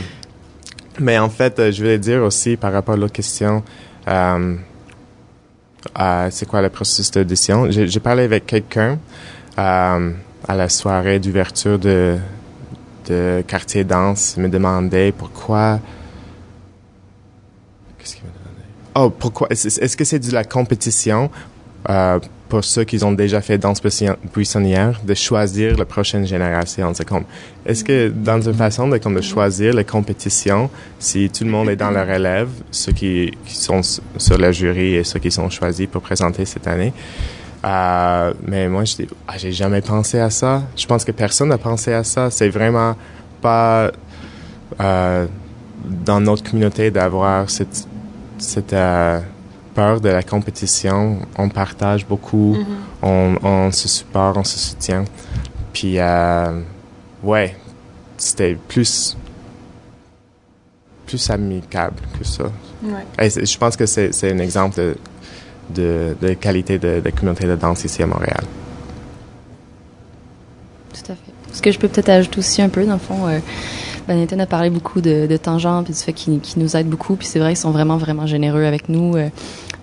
mais 0.98 1.18
en 1.18 1.28
fait, 1.30 1.70
je 1.70 1.78
voulais 1.82 1.98
dire 1.98 2.22
aussi 2.22 2.56
par 2.56 2.72
rapport 2.72 2.94
à 2.94 2.98
l'autre 2.98 3.12
question, 3.12 3.62
euh, 4.08 4.56
c'est 6.30 6.46
quoi 6.46 6.62
le 6.62 6.68
processus 6.68 7.10
d'audition? 7.10 7.70
J'ai 7.70 7.88
j'ai 7.88 8.00
parlé 8.00 8.24
avec 8.24 8.46
quelqu'un 8.46 8.98
euh, 9.58 10.10
à 10.48 10.56
la 10.56 10.68
soirée 10.68 11.18
d'ouverture 11.18 11.78
de 11.78 12.16
de 13.08 13.42
quartier 13.46 13.84
danse. 13.84 14.34
Il 14.36 14.44
me 14.44 14.48
demandait 14.48 15.12
pourquoi. 15.12 15.80
Qu'est-ce 17.98 18.16
qu'il 18.16 18.24
me 18.24 18.30
demandait 18.30 18.68
Oh, 18.94 19.10
pourquoi? 19.10 19.48
Est-ce 19.50 19.96
que 19.96 20.04
c'est 20.04 20.18
de 20.18 20.32
la 20.32 20.44
compétition 20.44 21.30
euh, 21.88 22.18
pour 22.48 22.64
ceux 22.64 22.84
qui 22.84 23.02
ont 23.02 23.12
déjà 23.12 23.40
fait 23.40 23.56
danse 23.56 23.82
buisson- 23.82 24.16
buissonnière, 24.34 25.00
de 25.02 25.14
choisir 25.14 25.78
la 25.78 25.86
prochaine 25.86 26.26
génération. 26.26 26.92
C'est 26.92 27.06
comme, 27.06 27.24
est-ce 27.64 27.82
que 27.82 28.08
dans 28.10 28.42
une 28.42 28.52
façon 28.52 28.88
de, 28.88 28.98
comme 28.98 29.14
de 29.14 29.22
choisir 29.22 29.72
les 29.72 29.84
compétitions, 29.86 30.68
si 30.98 31.30
tout 31.30 31.44
le 31.44 31.50
monde 31.50 31.70
est 31.70 31.76
dans 31.76 31.90
la 31.90 32.04
relève, 32.04 32.50
ceux 32.70 32.92
qui, 32.92 33.32
qui 33.46 33.56
sont 33.56 33.80
sur 33.82 34.36
le 34.36 34.52
jury 34.52 34.96
et 34.96 35.04
ceux 35.04 35.18
qui 35.18 35.30
sont 35.30 35.48
choisis 35.48 35.86
pour 35.86 36.02
présenter 36.02 36.44
cette 36.44 36.66
année, 36.66 36.92
euh, 37.64 38.34
mais 38.46 38.68
moi, 38.68 38.84
je 38.84 38.96
dis, 38.96 39.08
ah, 39.26 39.38
j'ai 39.38 39.52
jamais 39.52 39.80
pensé 39.80 40.18
à 40.20 40.28
ça. 40.28 40.62
Je 40.76 40.86
pense 40.86 41.06
que 41.06 41.12
personne 41.12 41.48
n'a 41.48 41.58
pensé 41.58 41.94
à 41.94 42.04
ça. 42.04 42.30
C'est 42.30 42.50
vraiment 42.50 42.96
pas 43.40 43.90
euh, 44.78 45.26
dans 46.04 46.20
notre 46.20 46.48
communauté 46.48 46.90
d'avoir 46.90 47.48
cette, 47.48 47.86
cette 48.42 48.72
euh, 48.72 49.20
peur 49.74 50.00
de 50.00 50.08
la 50.08 50.22
compétition. 50.22 51.18
On 51.38 51.48
partage 51.48 52.06
beaucoup, 52.06 52.56
on, 53.02 53.36
on 53.42 53.70
se 53.70 53.88
supporte, 53.88 54.36
on 54.36 54.44
se 54.44 54.58
soutient. 54.58 55.04
Puis, 55.72 55.98
euh, 55.98 56.60
ouais, 57.22 57.56
c'était 58.18 58.54
plus 58.54 59.16
plus 61.06 61.30
amicable 61.30 61.96
que 62.18 62.24
ça. 62.24 62.44
Ouais. 62.82 63.26
Et 63.26 63.46
je 63.46 63.58
pense 63.58 63.76
que 63.76 63.86
c'est 63.86 64.12
c'est 64.12 64.32
un 64.32 64.38
exemple 64.38 64.76
de, 64.76 64.96
de, 65.70 66.16
de 66.20 66.34
qualité 66.34 66.78
de, 66.78 67.00
de 67.00 67.10
communauté 67.10 67.46
de 67.46 67.56
danse 67.56 67.84
ici 67.84 68.02
à 68.02 68.06
Montréal. 68.06 68.44
Tout 70.92 71.12
à 71.12 71.14
fait. 71.14 71.32
Ce 71.52 71.60
que 71.60 71.70
je 71.70 71.78
peux 71.78 71.88
peut-être 71.88 72.08
ajouter 72.08 72.38
aussi 72.38 72.62
un 72.62 72.70
peu, 72.70 72.84
dans 72.86 72.94
le 72.94 72.98
fond, 72.98 73.26
euh, 73.26 73.40
ben, 74.08 74.18
Nathan 74.18 74.38
a 74.40 74.46
parlé 74.46 74.70
beaucoup 74.70 75.00
de, 75.00 75.26
de 75.26 75.36
tangents, 75.36 75.82
puis 75.84 75.92
du 75.92 75.98
fait 75.98 76.12
qu'ils 76.12 76.40
nous 76.56 76.76
aident 76.76 76.88
beaucoup, 76.88 77.16
puis 77.16 77.26
c'est 77.26 77.38
vrai, 77.38 77.52
ils 77.52 77.56
sont 77.56 77.70
vraiment, 77.70 77.96
vraiment 77.96 78.26
généreux 78.26 78.64
avec 78.64 78.88
nous, 78.88 79.16
euh, 79.16 79.28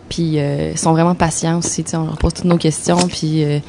puis 0.10 0.40
euh, 0.40 0.72
ils 0.72 0.78
sont 0.78 0.92
vraiment 0.92 1.16
patients 1.16 1.60
aussi, 1.60 1.84
tu 1.84 1.92
sais, 1.92 1.98
on 1.98 2.06
leur 2.06 2.18
pose 2.18 2.34
toutes 2.34 2.46
nos 2.46 2.58
questions, 2.58 2.98
puis 3.08 3.44
euh, 3.44 3.60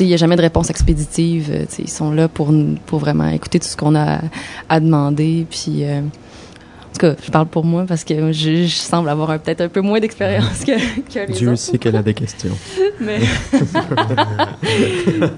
il 0.00 0.06
n'y 0.06 0.14
a 0.14 0.16
jamais 0.16 0.36
de 0.36 0.42
réponse 0.42 0.70
expéditive, 0.70 1.50
euh, 1.52 1.64
ils 1.78 1.90
sont 1.90 2.10
là 2.10 2.28
pour, 2.28 2.52
pour 2.86 2.98
vraiment 2.98 3.28
écouter 3.28 3.60
tout 3.60 3.68
ce 3.68 3.76
qu'on 3.76 3.94
a 3.94 4.16
à, 4.16 4.20
à 4.68 4.80
demander, 4.80 5.46
puis... 5.50 5.84
en 5.84 6.02
tout 6.94 7.00
cas, 7.00 7.14
je 7.24 7.30
parle 7.32 7.46
pour 7.46 7.64
moi 7.64 7.86
parce 7.88 8.04
que 8.04 8.30
je, 8.30 8.66
je 8.66 8.76
semble 8.76 9.08
avoir 9.08 9.36
peut-être 9.40 9.62
un 9.62 9.68
peu 9.68 9.80
moins 9.80 9.98
d'expérience 9.98 10.64
que, 10.64 10.72
que 11.12 11.26
les 11.26 11.34
Dieu 11.34 11.48
autres 11.48 11.58
sait 11.58 11.76
qu'elle 11.76 11.96
a 11.96 12.02
des 12.04 12.14
questions. 12.14 12.56
mais 13.00 13.18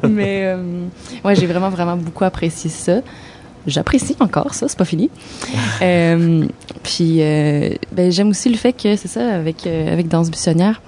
mais 0.08 0.42
euh, 0.44 0.84
ouais 1.24 1.34
j'ai 1.34 1.46
vraiment 1.46 1.70
vraiment 1.70 1.96
beaucoup 1.96 2.24
apprécié 2.24 2.70
ça 2.70 3.00
j'apprécie 3.66 4.16
encore 4.20 4.54
ça 4.54 4.68
c'est 4.68 4.78
pas 4.78 4.84
fini 4.84 5.10
Euh, 5.82 6.46
puis 6.82 7.18
euh, 7.20 7.70
ben, 7.92 8.10
j'aime 8.10 8.28
aussi 8.28 8.48
le 8.48 8.56
fait 8.56 8.72
que 8.72 8.96
c'est 8.96 9.08
ça 9.08 9.34
avec 9.34 9.66
euh, 9.66 9.92
avec 9.92 10.08
danse 10.08 10.30
buissonnière 10.30 10.80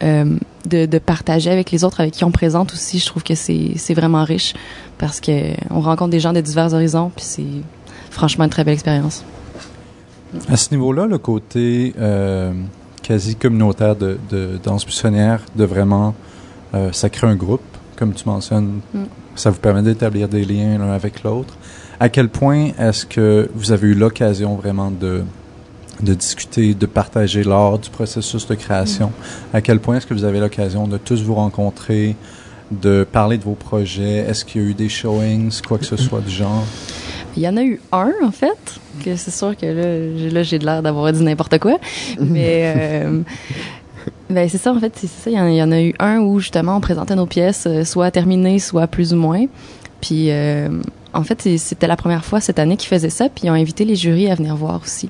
de, 0.00 0.86
de 0.86 0.98
partager 0.98 1.50
avec 1.50 1.70
les 1.72 1.82
autres 1.82 2.00
avec 2.00 2.12
qui 2.14 2.24
on 2.24 2.30
présente 2.30 2.72
aussi 2.72 2.98
je 3.00 3.06
trouve 3.06 3.24
que 3.24 3.34
c'est 3.34 3.72
c'est 3.76 3.94
vraiment 3.94 4.22
riche 4.22 4.54
parce 4.98 5.18
que 5.20 5.52
on 5.70 5.80
rencontre 5.80 6.10
des 6.10 6.20
gens 6.20 6.32
de 6.32 6.40
divers 6.40 6.72
horizons 6.72 7.10
puis 7.14 7.24
c'est 7.24 7.42
franchement 8.10 8.44
une 8.44 8.50
très 8.50 8.62
belle 8.64 8.74
expérience 8.74 9.24
À 10.48 10.56
ce 10.56 10.70
niveau-là, 10.70 11.06
le 11.06 11.18
côté 11.18 11.94
quasi 13.02 13.34
communautaire 13.36 13.96
de, 13.96 14.18
de 14.30 14.58
danse 14.62 14.84
buissonnière, 14.84 15.40
de 15.56 15.64
vraiment, 15.64 16.14
ça 16.92 17.08
crée 17.08 17.26
un 17.26 17.34
groupe, 17.36 17.62
comme 17.96 18.12
tu 18.12 18.24
mentionnes, 18.28 18.80
Mm. 18.92 19.04
ça 19.34 19.50
vous 19.50 19.58
permet 19.58 19.82
d'établir 19.82 20.28
des 20.28 20.44
liens 20.44 20.78
l'un 20.78 20.92
avec 20.92 21.22
l'autre. 21.22 21.54
À 22.00 22.08
quel 22.08 22.28
point 22.28 22.68
est-ce 22.78 23.04
que 23.06 23.50
vous 23.54 23.72
avez 23.72 23.88
eu 23.88 23.94
l'occasion 23.94 24.54
vraiment 24.54 24.90
de, 24.90 25.24
de 26.00 26.14
discuter, 26.14 26.74
de 26.74 26.86
partager 26.86 27.42
lors 27.42 27.78
du 27.78 27.90
processus 27.90 28.46
de 28.46 28.54
création? 28.54 29.10
À 29.52 29.60
quel 29.60 29.80
point 29.80 29.96
est-ce 29.96 30.06
que 30.06 30.14
vous 30.14 30.24
avez 30.24 30.38
l'occasion 30.38 30.86
de 30.86 30.96
tous 30.96 31.22
vous 31.22 31.34
rencontrer, 31.34 32.14
de 32.70 33.04
parler 33.10 33.36
de 33.36 33.42
vos 33.44 33.54
projets? 33.54 34.18
Est-ce 34.28 34.44
qu'il 34.44 34.62
y 34.62 34.64
a 34.64 34.68
eu 34.68 34.74
des 34.74 34.88
showings, 34.88 35.60
quoi 35.66 35.78
que 35.78 35.84
ce 35.86 35.96
soit 35.96 36.20
du 36.20 36.30
genre? 36.30 36.64
Il 37.36 37.42
y 37.42 37.48
en 37.48 37.56
a 37.56 37.62
eu 37.64 37.80
un, 37.92 38.12
en 38.22 38.30
fait, 38.30 38.78
que 39.04 39.16
c'est 39.16 39.30
sûr 39.32 39.56
que 39.56 39.66
là, 39.66 40.16
j'ai- 40.18 40.30
là, 40.30 40.42
j'ai 40.44 40.58
de 40.60 40.64
l'air 40.64 40.82
d'avoir 40.82 41.12
dit 41.12 41.22
n'importe 41.22 41.58
quoi. 41.58 41.78
Mais, 42.20 42.72
euh, 42.76 43.20
ben, 44.30 44.48
c'est 44.48 44.58
ça, 44.58 44.72
en 44.72 44.78
fait, 44.78 44.92
c'est 44.96 45.08
ça. 45.08 45.30
Il 45.30 45.36
y, 45.36 45.40
en, 45.40 45.46
il 45.48 45.56
y 45.56 45.62
en 45.62 45.72
a 45.72 45.80
eu 45.80 45.94
un 45.98 46.18
où, 46.20 46.38
justement, 46.38 46.76
on 46.76 46.80
présentait 46.80 47.14
nos 47.16 47.26
pièces, 47.26 47.64
euh, 47.66 47.84
soit 47.84 48.10
terminées, 48.12 48.58
soit 48.60 48.86
plus 48.86 49.12
ou 49.12 49.16
moins. 49.16 49.46
Puis, 50.00 50.30
euh, 50.30 50.68
en 51.14 51.22
fait, 51.22 51.48
c'était 51.58 51.86
la 51.86 51.96
première 51.96 52.24
fois 52.24 52.40
cette 52.40 52.58
année 52.58 52.76
qu'ils 52.76 52.88
faisaient 52.88 53.10
ça, 53.10 53.28
puis 53.28 53.46
ils 53.46 53.50
ont 53.50 53.54
invité 53.54 53.84
les 53.84 53.96
jurys 53.96 54.30
à 54.30 54.34
venir 54.34 54.54
voir 54.56 54.80
aussi. 54.82 55.08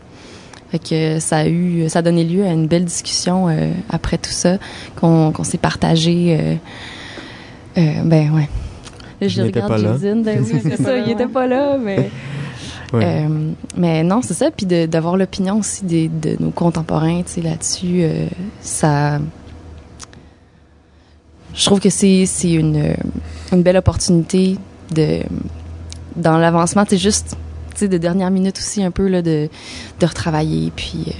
Fait 0.71 0.78
que 0.78 1.19
ça 1.19 1.38
a 1.38 1.47
eu, 1.49 1.88
ça 1.88 2.00
a 2.00 2.02
donné 2.02 2.25
lieu 2.25 2.45
à 2.45 2.50
une 2.50 2.67
belle 2.67 2.85
discussion 2.85 3.49
euh, 3.49 3.73
après 3.88 4.19
tout 4.19 4.31
ça, 4.31 4.59
qu'on 4.97 5.33
s'est 5.43 5.59
partagé. 5.59 6.37
euh, 6.38 6.55
euh, 7.78 8.02
ben, 8.05 8.33
ouais. 8.35 8.49
Là, 9.21 9.28
Je 9.28 9.43
regarde 9.43 9.69
pas 9.69 9.78
là. 9.78 9.95
Judine, 9.95 10.23
ben 10.23 10.45
oui, 10.45 10.61
c'est 10.62 10.76
ça, 10.83 10.97
il 10.99 11.11
était 11.11 11.26
pas 11.26 11.47
là, 11.47 11.76
mais... 11.78 12.11
Ouais. 12.90 13.05
Euh, 13.05 13.52
mais 13.76 14.02
non, 14.02 14.23
c'est 14.23 14.33
ça. 14.33 14.50
Puis 14.50 14.64
d'avoir 14.64 15.19
l'opinion 15.19 15.59
aussi 15.59 15.85
des, 15.85 16.09
de 16.09 16.37
nos 16.40 16.50
contemporains, 16.50 17.21
tu 17.23 17.33
sais, 17.35 17.43
là-dessus, 17.43 18.00
euh, 18.00 18.26
ça. 18.62 19.19
Je 21.55 21.67
trouve 21.67 21.81
que 21.81 21.90
c'est 21.90 22.25
c'est 22.25 22.52
une 22.52 22.95
une 23.52 23.62
belle 23.62 23.76
opportunité 23.76 24.57
de 24.95 25.21
dans 26.19 26.39
l'avancement, 26.39 26.85
c'est 26.89 26.99
juste, 26.99 27.37
de 27.81 27.97
dernière 27.97 28.31
minute 28.33 28.59
aussi 28.59 28.83
un 28.83 28.91
peu 28.91 29.07
là 29.07 29.23
de 29.23 29.49
de 30.01 30.07
retravailler 30.07 30.73
puis 30.75 31.15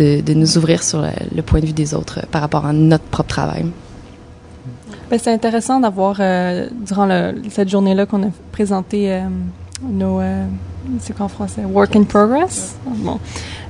euh, 0.00 0.20
de, 0.20 0.34
nous 0.34 0.58
ouvrir 0.58 0.82
sur 0.82 1.00
le, 1.34 1.40
point 1.40 1.60
de 1.60 1.66
vue 1.66 1.72
des 1.72 1.94
autres 1.94 2.18
euh, 2.18 2.26
par 2.30 2.42
rapport 2.42 2.66
à 2.66 2.74
notre 2.74 3.04
propre 3.04 3.30
travail. 3.30 3.64
Ben, 5.10 5.18
c'est 5.18 5.32
intéressant 5.32 5.80
d'avoir, 5.80 6.16
euh, 6.20 6.68
durant 6.70 7.08
cette 7.48 7.70
journée-là 7.70 8.04
qu'on 8.04 8.24
a 8.24 8.30
présenté 8.52 9.22
nos, 9.82 10.20
c'est 11.00 11.16
quoi 11.16 11.26
en 11.26 11.28
français, 11.28 11.64
work 11.64 11.94
in 11.96 12.02
progress, 12.02 12.76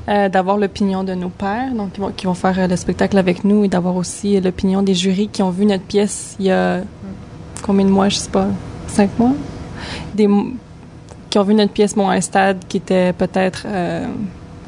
d'avoir 0.07 0.57
l'opinion 0.57 1.05
de 1.05 1.15
nos 1.15 1.29
pairs, 1.29 1.73
donc 1.75 1.93
qui 1.93 2.01
vont, 2.01 2.11
qui 2.11 2.27
vont 2.27 2.35
faire 2.35 2.67
le 2.67 2.77
spectacle 2.77 3.19
avec 3.19 3.45
nous, 3.45 3.65
et 3.65 3.69
d'avoir 3.69 3.97
aussi 3.97 4.41
l'opinion 4.41 4.83
des 4.83 4.95
jurys 4.95 5.29
qui 5.29 5.43
ont 5.43 5.51
vu 5.51 5.67
notre 5.67 5.85
pièce 5.85 6.37
il 6.41 6.47
y 6.47 6.51
a 6.51 6.81
combien 7.63 7.85
de 7.85 7.91
mois, 7.91 8.09
je 8.09 8.17
sais 8.17 8.31
pas, 8.31 8.49
cinq 8.89 9.11
mois, 9.19 9.35
des 10.15 10.29
qui 11.31 11.39
ont 11.39 11.43
vu 11.43 11.55
notre 11.55 11.73
pièce 11.73 11.95
bon 11.95 12.09
à 12.09 12.15
un 12.15 12.21
stade 12.21 12.59
qui 12.69 12.79
était 12.79 13.13
peut-être 13.13 13.65
euh, 13.67 14.07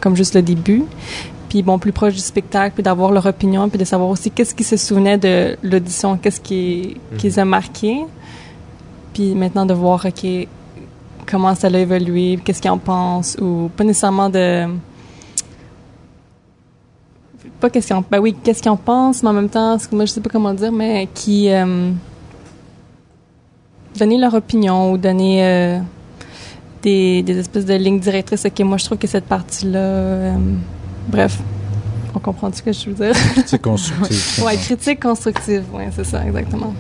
comme 0.01 0.17
juste 0.17 0.35
le 0.35 0.43
début, 0.43 0.85
puis 1.49 1.63
bon 1.63 1.79
plus 1.79 1.93
proche 1.93 2.15
du 2.15 2.21
spectacle, 2.21 2.75
puis 2.75 2.83
d'avoir 2.83 3.13
leur 3.13 3.27
opinion, 3.27 3.69
puis 3.69 3.79
de 3.79 3.85
savoir 3.85 4.09
aussi 4.09 4.31
qu'est-ce 4.31 4.55
qu'ils 4.55 4.67
se 4.67 4.77
souvenaient 4.77 5.19
de 5.19 5.57
l'audition, 5.63 6.17
qu'est-ce 6.17 6.41
qui, 6.41 6.97
qui 7.17 7.29
les 7.29 7.39
a 7.39 7.45
marqués, 7.45 8.01
puis 9.13 9.35
maintenant 9.35 9.67
de 9.67 9.75
voir 9.75 10.05
ok 10.05 10.47
comment 11.31 11.55
ça 11.55 11.69
a 11.69 11.79
évolué, 11.79 12.39
qu'est-ce 12.45 12.63
qu'ils 12.63 12.71
en 12.71 12.79
pensent, 12.79 13.37
ou 13.41 13.71
pas 13.77 13.85
nécessairement 13.85 14.29
de 14.29 14.67
pas 17.61 17.71
qu'est-ce 17.71 17.89
qu'ils 17.89 17.97
en 17.97 18.05
ben 18.09 18.21
oui 18.21 18.37
qu'est-ce 18.43 18.63
qu'ils 18.63 18.71
en 18.71 18.77
pensent, 18.77 19.23
mais 19.23 19.31
en 19.31 19.33
même 19.33 19.49
temps, 19.49 19.77
moi 19.93 20.05
je 20.05 20.13
sais 20.13 20.21
pas 20.21 20.31
comment 20.31 20.55
dire, 20.55 20.73
mais 20.73 21.09
qui 21.15 21.51
euh, 21.51 21.93
donner 23.97 24.19
leur 24.19 24.35
opinion 24.35 24.93
ou 24.93 24.99
donner 24.99 25.45
euh, 25.45 25.79
des, 26.83 27.23
des 27.23 27.39
espèces 27.39 27.65
de 27.65 27.75
lignes 27.75 28.01
directrices. 28.01 28.45
Ok, 28.45 28.61
moi 28.61 28.79
je 28.79 28.85
trouve 28.85 28.99
que 28.99 29.07
cette 29.07 29.27
partie-là, 29.27 29.79
euh, 29.79 30.37
bref, 31.09 31.39
on 32.15 32.19
comprend 32.19 32.53
ce 32.53 32.63
que 32.63 32.73
je 32.73 32.91
veux 32.91 33.07
dire. 33.07 33.15
C'est 33.47 33.61
constructif. 33.61 34.43
ouais, 34.45 34.57
critique 34.57 35.01
constructive, 35.01 35.65
ouais, 35.73 35.89
c'est 35.95 36.05
ça, 36.05 36.25
exactement. 36.27 36.75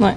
Ouais. 0.00 0.14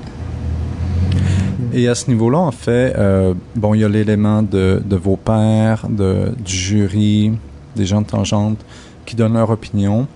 Et 1.74 1.88
à 1.88 1.96
ce 1.96 2.10
niveau-là, 2.10 2.40
en 2.40 2.52
fait, 2.52 2.94
euh, 2.98 3.34
bon, 3.56 3.74
il 3.74 3.82
y 3.82 3.84
a 3.84 3.90
l'élément 3.90 4.44
de, 4.44 4.82
de 4.84 4.96
vos 4.96 5.16
pairs, 5.16 5.88
de, 5.90 6.34
du 6.44 6.54
jury, 6.54 7.32
des 7.76 7.86
gens 7.86 8.02
de 8.02 8.08
tangente 8.08 8.58
qui 9.06 9.16
donnent 9.16 9.34
leur 9.34 9.50
opinion. 9.50 10.08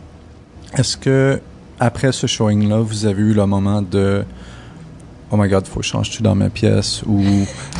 Est-ce 0.77 0.97
que 0.97 1.39
après 1.79 2.11
ce 2.11 2.27
showing-là, 2.27 2.79
vous 2.79 3.05
avez 3.05 3.21
eu 3.21 3.33
le 3.33 3.45
moment 3.45 3.81
de 3.81 4.23
Oh 5.31 5.37
my 5.37 5.49
God, 5.49 5.65
faut 5.65 5.79
que 5.79 5.85
je 5.85 5.91
change 5.91 6.11
tout 6.11 6.23
dans 6.23 6.35
ma 6.35 6.49
pièce 6.49 7.01
ou 7.07 7.23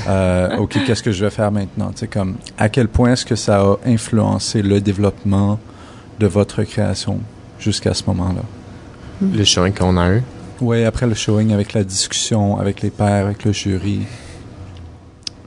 euh, 0.08 0.58
OK, 0.60 0.78
qu'est-ce 0.86 1.04
que 1.04 1.12
je 1.12 1.24
vais 1.26 1.32
faire 1.32 1.52
maintenant? 1.52 1.92
Tu 1.92 2.00
sais, 2.00 2.08
comme 2.08 2.36
à 2.58 2.70
quel 2.70 2.88
point 2.88 3.14
est-ce 3.14 3.26
que 3.26 3.36
ça 3.36 3.62
a 3.62 3.78
influencé 3.86 4.62
le 4.62 4.82
développement 4.82 5.60
de 6.20 6.28
votre 6.28 6.64
création 6.64 7.20
jusqu'à 7.60 7.94
ce 7.94 8.04
moment-là? 8.08 8.42
Le 9.22 9.44
showing 9.44 9.74
qu'on 9.74 9.98
a 9.98 10.12
eu? 10.12 10.24
Oui, 10.62 10.84
après 10.84 11.06
le 11.06 11.14
showing, 11.14 11.54
avec 11.54 11.74
la 11.74 11.84
discussion, 11.84 12.58
avec 12.58 12.82
les 12.82 12.90
pairs, 12.90 13.26
avec 13.26 13.44
le 13.44 13.52
jury. 13.52 14.02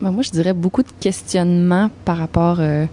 Ben, 0.00 0.10
moi, 0.10 0.22
je 0.22 0.30
dirais 0.30 0.52
beaucoup 0.52 0.82
de 0.82 0.92
questionnements 1.00 1.90
par 2.04 2.18
rapport, 2.18 2.58
euh, 2.60 2.86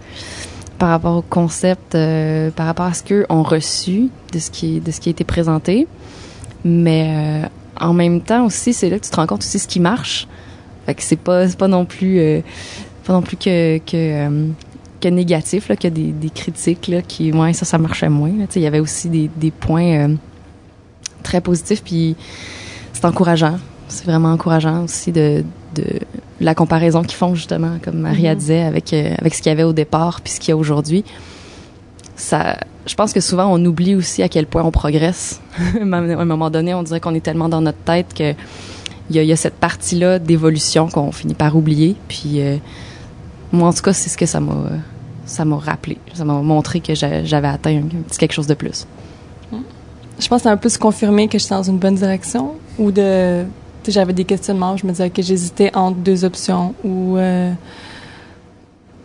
par 0.78 0.88
rapport 0.88 1.16
au 1.16 1.22
concept, 1.22 1.94
euh, 1.94 2.50
par 2.50 2.66
rapport 2.66 2.86
à 2.86 2.94
ce 2.94 3.02
qu'eux 3.02 3.26
ont 3.28 3.42
reçu 3.42 4.08
de 4.32 4.38
ce 4.38 4.50
qui, 4.50 4.80
de 4.80 4.90
ce 4.90 5.00
qui 5.00 5.08
a 5.08 5.12
été 5.12 5.24
présenté. 5.24 5.86
Mais 6.64 7.44
euh, 7.44 7.48
en 7.80 7.92
même 7.92 8.20
temps 8.20 8.44
aussi, 8.46 8.72
c'est 8.72 8.90
là 8.90 8.98
que 8.98 9.04
tu 9.04 9.10
te 9.10 9.16
rends 9.16 9.26
compte 9.26 9.42
aussi 9.42 9.58
ce 9.58 9.68
qui 9.68 9.80
marche. 9.80 10.26
Fait 10.86 10.94
que 10.94 11.02
c'est 11.02 11.16
pas, 11.16 11.48
c'est 11.48 11.58
pas 11.58 11.68
non 11.68 11.84
plus, 11.84 12.18
euh, 12.20 12.40
pas 13.04 13.12
non 13.12 13.22
plus 13.22 13.36
que, 13.36 13.78
que, 13.78 13.94
euh, 13.94 14.46
que 15.00 15.08
négatif, 15.08 15.68
là, 15.68 15.76
que 15.76 15.88
des, 15.88 16.12
des 16.12 16.30
critiques 16.30 16.88
là, 16.88 17.02
qui, 17.02 17.32
ouais, 17.32 17.52
ça, 17.52 17.64
ça 17.64 17.78
marchait 17.78 18.08
moins. 18.08 18.30
Il 18.54 18.62
y 18.62 18.66
avait 18.66 18.80
aussi 18.80 19.08
des, 19.08 19.28
des 19.36 19.50
points 19.50 20.08
euh, 20.08 20.14
très 21.22 21.40
positif, 21.40 21.82
puis 21.82 22.16
c'est 22.92 23.04
encourageant. 23.04 23.58
C'est 23.88 24.04
vraiment 24.04 24.32
encourageant 24.32 24.84
aussi 24.84 25.12
de, 25.12 25.44
de 25.74 25.84
la 26.40 26.54
comparaison 26.54 27.02
qu'ils 27.02 27.16
font 27.16 27.34
justement, 27.34 27.78
comme 27.82 27.98
Maria 28.00 28.32
Mhm. 28.32 28.38
disait, 28.38 28.62
avec 28.62 28.92
euh, 28.92 29.14
avec 29.18 29.34
ce 29.34 29.42
qu'il 29.42 29.50
y 29.50 29.52
avait 29.52 29.62
au 29.64 29.72
départ 29.72 30.20
puis 30.22 30.32
ce 30.32 30.40
qu'il 30.40 30.50
y 30.50 30.52
a 30.52 30.56
aujourd'hui. 30.56 31.04
Ça, 32.16 32.56
je 32.86 32.94
pense 32.94 33.12
que 33.12 33.20
souvent 33.20 33.46
on 33.52 33.64
oublie 33.64 33.94
aussi 33.94 34.22
à 34.22 34.28
quel 34.28 34.46
point 34.46 34.62
on 34.62 34.70
progresse. 34.70 35.40
à 35.60 35.82
un 35.82 36.24
moment 36.24 36.50
donné, 36.50 36.74
on 36.74 36.82
dirait 36.82 37.00
qu'on 37.00 37.14
est 37.14 37.20
tellement 37.20 37.48
dans 37.48 37.60
notre 37.60 37.78
tête 37.78 38.14
que 38.14 38.34
il 39.08 39.22
y 39.22 39.32
a, 39.32 39.36
cette 39.36 39.54
partie-là 39.54 40.18
d'évolution 40.18 40.88
qu'on 40.88 41.12
finit 41.12 41.34
par 41.34 41.56
oublier. 41.56 41.94
Puis 42.08 42.40
euh, 42.40 42.56
moi, 43.52 43.68
en 43.68 43.72
tout 43.72 43.82
cas, 43.82 43.92
c'est 43.92 44.08
ce 44.08 44.16
que 44.18 44.26
ça 44.26 44.40
m'a 44.40 44.54
ça 45.26 45.44
m'a 45.44 45.56
rappelé. 45.56 45.98
Ça 46.14 46.24
m'a 46.24 46.34
montré 46.40 46.80
que 46.80 46.94
j'a- 46.94 47.24
j'avais 47.24 47.48
atteint 47.48 47.70
un, 47.76 47.78
un 47.82 48.16
quelque 48.18 48.32
chose 48.32 48.46
de 48.46 48.54
plus. 48.54 48.86
Je 50.18 50.28
pense 50.28 50.38
que 50.38 50.44
ça 50.44 50.50
m'a 50.50 50.56
plus 50.56 50.78
confirmé 50.78 51.28
que 51.28 51.38
j'étais 51.38 51.54
dans 51.54 51.62
une 51.62 51.78
bonne 51.78 51.94
direction 51.96 52.54
ou 52.78 52.90
de. 52.90 53.44
J'avais 53.86 54.12
des 54.12 54.24
questionnements, 54.24 54.76
je 54.76 54.84
me 54.86 54.90
disais 54.90 55.10
que 55.10 55.22
j'hésitais 55.22 55.70
entre 55.74 55.98
deux 55.98 56.24
options 56.24 56.74
ou. 56.82 57.16
Euh, 57.18 57.52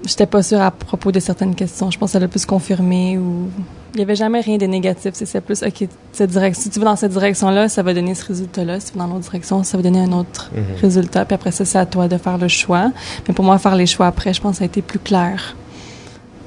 J'étais 0.03 0.25
pas 0.25 0.41
sûre 0.41 0.62
à 0.62 0.72
propos 0.72 1.12
de 1.12 1.20
certaines 1.20 1.53
questions. 1.53 1.91
Je 1.91 1.98
pense 2.00 2.10
que 2.10 2.13
ça 2.13 2.20
l'a 2.20 2.27
plus 2.27 2.46
confirmé 2.46 3.17
ou. 3.20 3.50
Il 3.93 4.00
y 4.00 4.03
avait 4.03 4.15
jamais 4.15 4.39
rien 4.39 4.58
de 4.58 4.65
négatif. 4.65 5.12
C'est 5.13 5.41
plus, 5.41 5.62
OK, 5.63 5.88
cette 6.13 6.29
direction, 6.31 6.63
si 6.63 6.70
tu 6.70 6.79
vas 6.79 6.86
dans 6.86 6.96
cette 6.96 7.12
direction-là, 7.12 7.67
ça 7.70 7.84
va 7.84 7.93
donner 7.93 8.15
ce 8.15 8.25
résultat-là. 8.25 8.79
Si 8.79 8.91
tu 8.93 8.98
vas 8.98 9.03
dans 9.05 9.13
l'autre 9.13 9.25
direction, 9.29 9.63
ça 9.63 9.77
va 9.77 9.84
donner 9.84 10.00
un 10.00 10.12
autre 10.13 10.50
Mhm. 10.55 10.63
résultat. 10.81 11.25
Puis 11.25 11.36
après 11.36 11.51
ça, 11.51 11.65
c'est 11.65 11.77
à 11.77 11.86
toi 11.86 12.08
de 12.08 12.17
faire 12.17 12.38
le 12.38 12.48
choix. 12.48 12.91
Mais 13.27 13.34
pour 13.34 13.43
moi, 13.46 13.58
faire 13.60 13.75
les 13.75 13.86
choix 13.86 14.08
après, 14.08 14.34
je 14.34 14.41
pense 14.41 14.53
que 14.53 14.58
ça 14.60 14.63
a 14.63 14.67
été 14.67 14.81
plus 14.81 14.98
clair. 15.00 15.55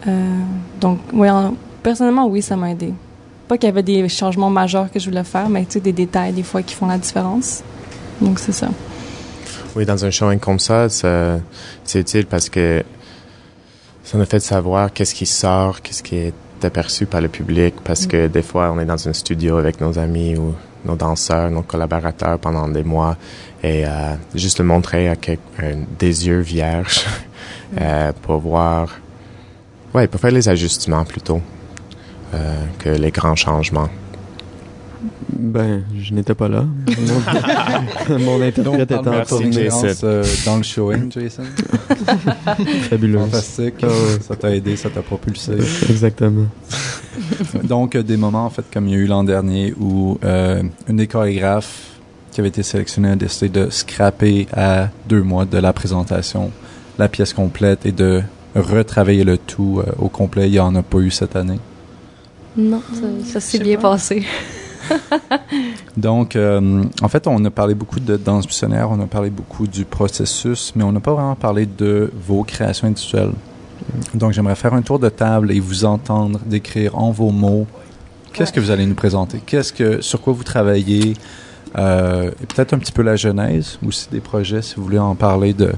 Euh, 0.08 0.10
donc, 0.80 0.98
oui, 1.12 1.28
en- 1.30 1.54
personnellement, 1.82 2.26
oui, 2.26 2.42
ça 2.42 2.56
m'a 2.56 2.70
aidé. 2.70 2.92
Pas 3.46 3.58
qu'il 3.58 3.68
y 3.68 3.72
avait 3.72 3.82
des 3.82 4.08
changements 4.08 4.50
majeurs 4.50 4.90
que 4.90 4.98
je 4.98 5.08
voulais 5.10 5.22
faire, 5.24 5.48
mais 5.50 5.64
tu 5.66 5.72
sais, 5.72 5.80
des 5.80 5.92
détails 5.92 6.32
des 6.32 6.42
fois 6.42 6.62
qui 6.62 6.74
font 6.74 6.86
la 6.86 6.98
différence. 6.98 7.62
Donc, 8.20 8.38
c'est 8.38 8.52
ça. 8.52 8.68
Oui, 9.76 9.84
dans 9.84 10.02
un 10.04 10.10
showing 10.10 10.38
comme 10.38 10.58
ça, 10.58 10.88
ça- 10.88 11.38
c'est 11.84 12.00
utile 12.00 12.26
parce 12.26 12.48
que 12.48 12.82
ça 14.04 14.18
nous 14.18 14.24
fait 14.26 14.40
savoir 14.40 14.92
qu'est-ce 14.92 15.14
qui 15.14 15.26
sort, 15.26 15.80
qu'est-ce 15.82 16.02
qui 16.02 16.16
est 16.16 16.34
aperçu 16.62 17.06
par 17.06 17.20
le 17.20 17.28
public, 17.28 17.74
parce 17.84 18.06
que 18.06 18.26
des 18.26 18.42
fois, 18.42 18.70
on 18.74 18.78
est 18.80 18.84
dans 18.84 19.08
un 19.08 19.12
studio 19.12 19.56
avec 19.56 19.80
nos 19.80 19.98
amis 19.98 20.36
ou 20.36 20.54
nos 20.84 20.96
danseurs, 20.96 21.50
nos 21.50 21.62
collaborateurs 21.62 22.38
pendant 22.38 22.68
des 22.68 22.84
mois, 22.84 23.16
et 23.62 23.86
euh, 23.86 24.14
juste 24.34 24.58
le 24.58 24.64
montrer 24.64 25.08
à 25.08 25.12
un- 25.12 25.84
des 25.98 26.26
yeux 26.26 26.40
vierges 26.40 27.04
euh, 27.80 28.12
pour 28.22 28.38
voir, 28.38 28.88
ouais, 29.94 30.06
pour 30.06 30.20
faire 30.20 30.30
les 30.32 30.48
ajustements 30.48 31.04
plutôt 31.04 31.40
euh, 32.34 32.64
que 32.78 32.90
les 32.90 33.10
grands 33.10 33.36
changements. 33.36 33.88
Ben, 35.32 35.82
je 35.98 36.12
n'étais 36.12 36.34
pas 36.34 36.48
là. 36.48 36.64
Mon, 38.08 38.18
mon 38.18 38.42
interprète 38.42 38.90
était 38.90 38.94
en 39.08 39.24
tournée. 39.24 39.68
euh, 40.04 40.24
dans 40.44 40.56
le 40.56 40.62
showing, 40.62 41.10
Jason. 41.10 41.42
Fabuleuse. 42.90 43.20
Fantastique. 43.22 43.74
Ah 43.82 43.86
ouais. 43.86 44.20
Ça 44.20 44.36
t'a 44.36 44.54
aidé, 44.54 44.76
ça 44.76 44.90
t'a 44.90 45.02
propulsé. 45.02 45.52
Exactement. 45.88 46.46
Donc, 47.64 47.94
euh, 47.94 48.02
des 48.02 48.16
moments, 48.16 48.44
en 48.46 48.50
fait, 48.50 48.64
comme 48.72 48.86
il 48.88 48.94
y 48.94 48.96
a 48.96 48.98
eu 49.00 49.06
l'an 49.06 49.24
dernier, 49.24 49.74
où 49.78 50.18
euh, 50.24 50.62
une 50.88 50.96
des 50.96 51.06
chorégraphes 51.06 51.90
qui 52.32 52.40
avait 52.40 52.48
été 52.48 52.62
sélectionnée 52.62 53.10
a 53.10 53.16
décidé 53.16 53.48
de 53.48 53.70
scraper 53.70 54.48
à 54.52 54.88
deux 55.08 55.22
mois 55.22 55.44
de 55.44 55.58
la 55.58 55.72
présentation 55.72 56.50
la 56.98 57.08
pièce 57.08 57.32
complète 57.32 57.86
et 57.86 57.92
de 57.92 58.22
retravailler 58.54 59.24
le 59.24 59.38
tout 59.38 59.80
euh, 59.84 59.90
au 59.98 60.08
complet. 60.08 60.48
Il 60.48 60.52
n'y 60.52 60.58
en 60.60 60.74
a 60.74 60.82
pas 60.82 60.98
eu 60.98 61.10
cette 61.10 61.36
année. 61.36 61.58
Non, 62.56 62.82
ça, 62.92 63.00
ça 63.32 63.40
s'est 63.40 63.58
bien 63.58 63.76
pas. 63.76 63.90
passé. 63.92 64.24
Donc, 65.96 66.36
euh, 66.36 66.84
en 67.02 67.08
fait, 67.08 67.26
on 67.26 67.44
a 67.44 67.50
parlé 67.50 67.74
beaucoup 67.74 68.00
de 68.00 68.16
danse 68.16 68.46
buissonnière, 68.46 68.90
on 68.90 69.00
a 69.00 69.06
parlé 69.06 69.30
beaucoup 69.30 69.66
du 69.66 69.84
processus, 69.84 70.72
mais 70.76 70.84
on 70.84 70.92
n'a 70.92 71.00
pas 71.00 71.12
vraiment 71.12 71.34
parlé 71.34 71.66
de 71.66 72.10
vos 72.26 72.42
créations 72.44 72.88
individuelles. 72.88 73.32
Donc, 74.14 74.32
j'aimerais 74.32 74.54
faire 74.54 74.74
un 74.74 74.82
tour 74.82 74.98
de 74.98 75.08
table 75.08 75.52
et 75.52 75.60
vous 75.60 75.84
entendre 75.84 76.40
décrire 76.46 76.96
en 76.98 77.10
vos 77.10 77.30
mots 77.30 77.66
qu'est-ce 78.32 78.52
que 78.52 78.60
vous 78.60 78.70
allez 78.70 78.86
nous 78.86 78.94
présenter, 78.94 79.40
qu'est-ce 79.44 79.72
que, 79.72 80.00
sur 80.00 80.20
quoi 80.20 80.32
vous 80.32 80.44
travaillez, 80.44 81.14
euh, 81.76 82.30
et 82.42 82.46
peut-être 82.46 82.74
un 82.74 82.78
petit 82.78 82.92
peu 82.92 83.02
la 83.02 83.16
genèse, 83.16 83.78
aussi 83.86 84.08
des 84.10 84.20
projets, 84.20 84.62
si 84.62 84.74
vous 84.76 84.82
voulez 84.82 84.98
en 84.98 85.14
parler 85.14 85.52
de 85.52 85.72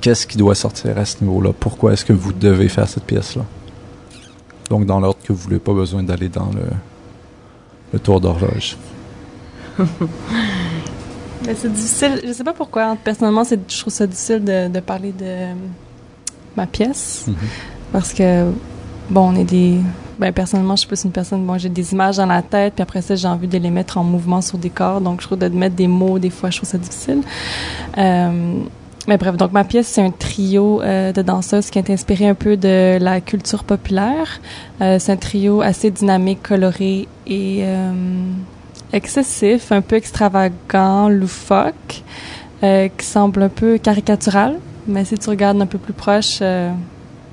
qu'est-ce 0.00 0.26
qui 0.26 0.38
doit 0.38 0.54
sortir 0.54 0.98
à 0.98 1.04
ce 1.04 1.22
niveau-là, 1.22 1.52
pourquoi 1.58 1.92
est-ce 1.92 2.04
que 2.04 2.12
vous 2.12 2.32
devez 2.32 2.68
faire 2.68 2.88
cette 2.88 3.04
pièce-là. 3.04 3.44
Donc, 4.70 4.86
dans 4.86 5.00
l'ordre 5.00 5.20
que 5.22 5.32
vous 5.32 5.38
voulez, 5.38 5.58
pas 5.58 5.74
besoin 5.74 6.02
d'aller 6.02 6.28
dans 6.28 6.50
le, 6.50 6.64
le 7.92 7.98
tour 7.98 8.20
d'horloge. 8.20 8.76
Ben, 11.44 11.56
c'est 11.58 11.72
difficile. 11.72 12.20
Je 12.24 12.32
sais 12.32 12.44
pas 12.44 12.52
pourquoi. 12.52 12.84
hein. 12.84 12.96
Personnellement, 13.02 13.42
c'est, 13.42 13.58
je 13.68 13.80
trouve 13.80 13.92
ça 13.92 14.06
difficile 14.06 14.44
de, 14.44 14.68
de 14.68 14.78
parler 14.78 15.10
de 15.10 15.24
euh, 15.24 15.54
ma 16.56 16.68
pièce. 16.68 17.24
Mhm. 17.26 17.34
Parce 17.90 18.12
que, 18.12 18.48
bon, 19.10 19.32
on 19.32 19.34
est 19.34 19.42
des. 19.44 19.78
Ben, 20.20 20.32
personnellement, 20.32 20.76
je 20.76 20.80
suis 20.80 20.88
plus 20.88 21.02
une 21.02 21.10
personne. 21.10 21.44
Bon, 21.44 21.58
j'ai 21.58 21.68
des 21.68 21.92
images 21.94 22.18
dans 22.18 22.26
la 22.26 22.42
tête, 22.42 22.74
puis 22.74 22.82
après 22.84 23.02
ça, 23.02 23.16
j'ai 23.16 23.26
envie 23.26 23.48
de 23.48 23.58
les 23.58 23.70
mettre 23.70 23.98
en 23.98 24.04
mouvement 24.04 24.40
sur 24.40 24.56
des 24.56 24.70
corps. 24.70 25.00
Donc, 25.00 25.20
je 25.20 25.26
trouve 25.26 25.38
de 25.38 25.48
mettre 25.48 25.74
des 25.74 25.88
mots, 25.88 26.20
des 26.20 26.30
fois, 26.30 26.50
je 26.50 26.58
trouve 26.58 26.68
ça 26.68 26.78
difficile. 26.78 27.22
Euh, 27.98 28.54
mais 29.08 29.16
bref, 29.16 29.36
donc 29.36 29.52
ma 29.52 29.64
pièce, 29.64 29.88
c'est 29.88 30.02
un 30.02 30.10
trio 30.12 30.80
euh, 30.80 31.12
de 31.12 31.22
danseuses 31.22 31.70
qui 31.70 31.78
est 31.78 31.90
inspiré 31.90 32.28
un 32.28 32.34
peu 32.34 32.56
de 32.56 32.98
la 33.00 33.20
culture 33.20 33.64
populaire. 33.64 34.40
Euh, 34.80 34.98
c'est 35.00 35.12
un 35.12 35.16
trio 35.16 35.60
assez 35.60 35.90
dynamique, 35.90 36.42
coloré 36.42 37.08
et 37.26 37.60
euh, 37.62 37.92
excessif, 38.92 39.72
un 39.72 39.80
peu 39.80 39.96
extravagant, 39.96 41.08
loufoque, 41.08 42.02
euh, 42.62 42.88
qui 42.96 43.04
semble 43.06 43.42
un 43.42 43.48
peu 43.48 43.78
caricatural. 43.78 44.58
Mais 44.86 45.04
si 45.04 45.18
tu 45.18 45.28
regardes 45.30 45.60
un 45.60 45.66
peu 45.66 45.78
plus 45.78 45.92
proche, 45.94 46.38
euh, 46.40 46.70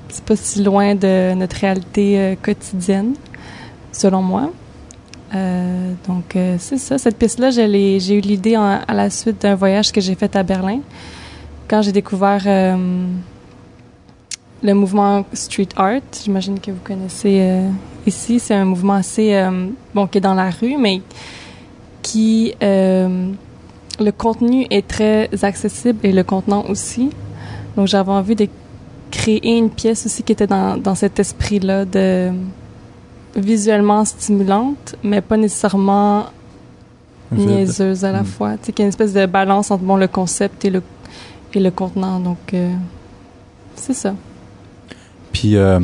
c'est 0.09 0.23
pas 0.23 0.35
si 0.35 0.63
loin 0.63 0.95
de 0.95 1.33
notre 1.35 1.57
réalité 1.57 2.19
euh, 2.19 2.35
quotidienne, 2.41 3.13
selon 3.91 4.21
moi. 4.23 4.49
Donc, 6.07 6.35
c'est 6.57 6.79
ça. 6.79 6.97
Cette 6.97 7.15
pièce-là, 7.19 7.51
je 7.51 7.61
l'ai- 7.61 7.99
j'ai 7.99 8.15
eu 8.15 8.19
l'idée 8.19 8.55
à 8.55 8.91
la 8.95 9.11
suite 9.11 9.43
d'un 9.43 9.53
voyage 9.53 9.91
que 9.91 10.01
j'ai 10.01 10.15
fait 10.15 10.35
à 10.35 10.41
Berlin. 10.41 10.79
Quand 11.69 11.83
j'ai 11.83 11.91
découvert 11.91 12.41
euh, 12.47 13.05
le 14.63 14.73
mouvement 14.73 15.23
Street 15.33 15.67
Art, 15.75 16.01
j'imagine 16.23 16.59
que 16.59 16.71
vous 16.71 16.79
connaissez 16.83 17.41
euh, 17.41 17.69
ici, 18.07 18.39
c'est 18.39 18.55
un 18.55 18.65
mouvement 18.65 18.93
assez, 18.93 19.35
euh, 19.35 19.67
bon, 19.93 20.07
qui 20.07 20.17
est 20.17 20.21
dans 20.21 20.33
la 20.33 20.49
rue, 20.49 20.77
mais 20.77 21.01
qui, 22.01 22.55
le 22.61 24.11
contenu 24.17 24.65
est 24.71 24.87
très 24.87 25.29
accessible 25.43 25.99
et 26.03 26.11
le 26.11 26.23
contenant 26.23 26.65
aussi. 26.69 27.11
Donc, 27.75 27.87
j'avais 27.87 28.11
envie 28.11 28.35
de 28.35 28.47
créer 29.11 29.57
une 29.57 29.69
pièce 29.69 30.07
aussi 30.07 30.23
qui 30.23 30.31
était 30.31 30.47
dans, 30.47 30.75
dans 30.77 30.95
cet 30.95 31.19
esprit-là 31.19 31.85
de 31.85 32.31
visuellement 33.35 34.05
stimulante, 34.05 34.95
mais 35.03 35.21
pas 35.21 35.37
nécessairement 35.37 36.25
niaiseuse 37.31 38.05
à 38.05 38.11
la 38.11 38.21
Mm. 38.21 38.25
fois. 38.25 38.51
Tu 38.53 38.57
sais, 38.65 38.71
qu'il 38.71 38.79
y 38.79 38.83
a 38.83 38.85
une 38.85 38.89
espèce 38.89 39.13
de 39.13 39.25
balance 39.27 39.69
entre 39.69 39.83
bon, 39.83 39.97
le 39.97 40.07
concept 40.07 40.65
et 40.65 40.71
le, 40.71 40.81
et 41.53 41.59
le 41.59 41.71
contenant. 41.71 42.19
Donc, 42.19 42.53
euh, 42.53 42.73
c'est 43.75 43.93
ça. 43.93 44.13
Puis, 45.31 45.55
euh, 45.55 45.79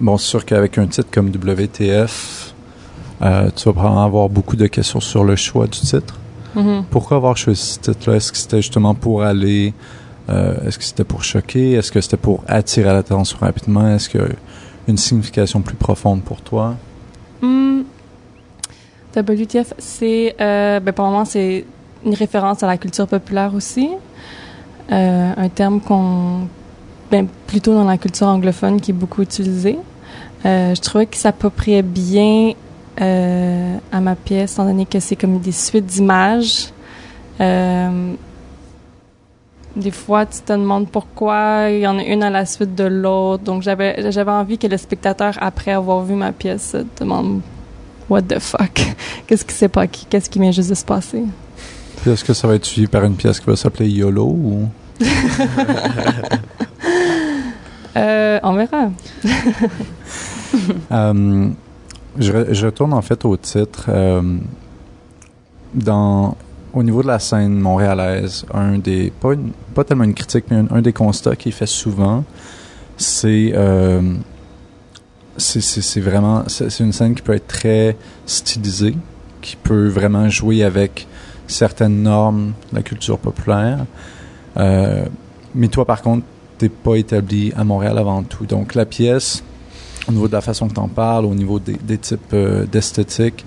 bon, 0.00 0.16
c'est 0.18 0.26
sûr 0.26 0.44
qu'avec 0.44 0.78
un 0.78 0.86
titre 0.86 1.08
comme 1.10 1.28
WTF, 1.28 2.54
euh, 3.22 3.50
tu 3.54 3.64
vas 3.64 3.72
probablement 3.72 4.04
avoir 4.04 4.28
beaucoup 4.28 4.56
de 4.56 4.66
questions 4.66 5.00
sur 5.00 5.24
le 5.24 5.36
choix 5.36 5.66
du 5.66 5.80
titre. 5.80 6.18
Mhm. 6.54 6.84
Pourquoi 6.90 7.16
avoir 7.16 7.36
choisi 7.36 7.62
ce 7.62 7.80
titre-là? 7.80 8.16
Est-ce 8.16 8.32
que 8.32 8.38
c'était 8.38 8.62
justement 8.62 8.94
pour 8.94 9.22
aller... 9.22 9.72
Est-ce 10.28 10.78
que 10.78 10.84
c'était 10.84 11.04
pour 11.04 11.22
choquer? 11.24 11.72
Est-ce 11.72 11.92
que 11.92 12.00
c'était 12.00 12.16
pour 12.16 12.42
attirer 12.48 12.90
l'attention 12.90 13.36
rapidement? 13.38 13.86
Est-ce 13.94 14.08
qu'il 14.08 14.20
y 14.20 14.24
a 14.24 14.28
une 14.88 14.96
signification 14.96 15.60
plus 15.60 15.74
profonde 15.74 16.22
pour 16.22 16.40
toi? 16.40 16.76
Hmm. 17.42 17.82
WTF, 19.14 19.74
c'est, 19.76 20.34
ben, 20.38 20.92
pour 20.92 21.04
le 21.04 21.10
moment, 21.10 21.24
c'est 21.26 21.66
une 22.06 22.14
référence 22.14 22.62
à 22.62 22.66
la 22.66 22.78
culture 22.78 23.06
populaire 23.06 23.54
aussi. 23.54 23.90
Euh, 24.90 25.32
un 25.36 25.48
terme 25.48 25.80
qu'on, 25.80 26.48
ben, 27.10 27.26
plutôt 27.46 27.74
dans 27.74 27.84
la 27.84 27.98
culture 27.98 28.26
anglophone 28.26 28.80
qui 28.80 28.90
est 28.90 28.94
beaucoup 28.94 29.22
utilisé. 29.22 29.78
Euh, 30.44 30.74
je 30.74 30.80
trouvais 30.80 31.08
ça 31.12 31.20
s'appropriait 31.30 31.82
bien 31.82 32.52
euh, 33.00 33.76
à 33.92 34.00
ma 34.00 34.16
pièce, 34.16 34.54
étant 34.54 34.64
donné 34.64 34.86
que 34.86 34.98
c'est 35.00 35.16
comme 35.16 35.38
des 35.38 35.52
suites 35.52 35.86
d'images. 35.86 36.72
Des 39.74 39.90
fois, 39.90 40.26
tu 40.26 40.40
te 40.40 40.52
demandes 40.52 40.88
pourquoi 40.88 41.70
il 41.70 41.80
y 41.80 41.86
en 41.86 41.98
a 41.98 42.02
une 42.02 42.22
à 42.22 42.28
la 42.28 42.44
suite 42.44 42.74
de 42.74 42.84
l'autre. 42.84 43.42
Donc, 43.42 43.62
j'avais 43.62 44.12
j'avais 44.12 44.30
envie 44.30 44.58
que 44.58 44.66
le 44.66 44.76
spectateur, 44.76 45.34
après 45.40 45.72
avoir 45.72 46.02
vu 46.02 46.14
ma 46.14 46.32
pièce, 46.32 46.76
demande 47.00 47.40
What 48.10 48.22
the 48.22 48.38
fuck? 48.38 48.82
Qu'est-ce 49.26 49.44
qui 49.44 49.54
s'est 49.54 49.68
pas 49.68 49.86
Qu'est-ce 49.86 50.28
qui 50.28 50.38
vient 50.38 50.50
juste 50.50 50.68
de 50.68 50.74
se 50.74 50.84
passer? 50.84 51.22
Puis 52.02 52.10
est-ce 52.10 52.24
que 52.24 52.34
ça 52.34 52.46
va 52.48 52.56
être 52.56 52.64
suivi 52.66 52.86
par 52.88 53.04
une 53.04 53.14
pièce 53.14 53.40
qui 53.40 53.46
va 53.46 53.56
s'appeler 53.56 53.88
YOLO 53.88 54.24
ou... 54.26 54.68
euh, 57.96 58.40
On 58.42 58.54
verra. 58.54 58.90
Euh, 60.92 61.48
je, 62.18 62.30
re- 62.30 62.52
je 62.52 62.66
retourne 62.66 62.92
en 62.92 63.00
fait 63.00 63.24
au 63.24 63.34
titre. 63.38 63.86
Euh, 63.88 64.20
dans 65.72 66.36
au 66.74 66.82
niveau 66.82 67.00
de 67.02 67.06
la 67.06 67.18
scène 67.18 67.58
montréalaise, 67.58 68.44
un 68.52 68.76
des 68.76 69.10
pas, 69.18 69.32
une- 69.32 69.52
pas 69.74 69.82
tellement 69.82 70.04
une 70.04 70.12
critique, 70.12 70.44
mais 70.50 70.58
un, 70.58 70.66
un 70.70 70.82
des 70.82 70.92
constats 70.92 71.36
qui 71.36 71.48
est 71.48 71.52
fait 71.52 71.64
souvent, 71.64 72.22
c'est 72.98 73.54
c'est 75.38 76.00
vraiment 76.00 76.44
c'est 76.48 76.68
c'est 76.70 76.84
une 76.84 76.92
scène 76.92 77.14
qui 77.14 77.22
peut 77.22 77.32
être 77.32 77.46
très 77.48 77.96
stylisée, 78.26 78.94
qui 79.40 79.56
peut 79.56 79.88
vraiment 79.88 80.28
jouer 80.28 80.64
avec 80.64 81.08
certaines 81.46 82.02
normes 82.02 82.52
de 82.70 82.76
la 82.76 82.82
culture 82.82 83.18
populaire. 83.18 83.84
Euh, 84.56 85.04
mais 85.54 85.68
toi, 85.68 85.84
par 85.84 86.02
contre, 86.02 86.24
t'es 86.58 86.68
pas 86.68 86.96
établi 86.96 87.52
à 87.56 87.64
Montréal 87.64 87.98
avant 87.98 88.22
tout. 88.22 88.46
Donc 88.46 88.74
la 88.74 88.86
pièce, 88.86 89.42
au 90.08 90.12
niveau 90.12 90.28
de 90.28 90.32
la 90.32 90.40
façon 90.40 90.68
que 90.68 90.74
t'en 90.74 90.88
parles, 90.88 91.24
au 91.24 91.34
niveau 91.34 91.58
des, 91.58 91.98
types 91.98 92.20
euh, 92.32 92.66
d'esthétique, 92.66 93.44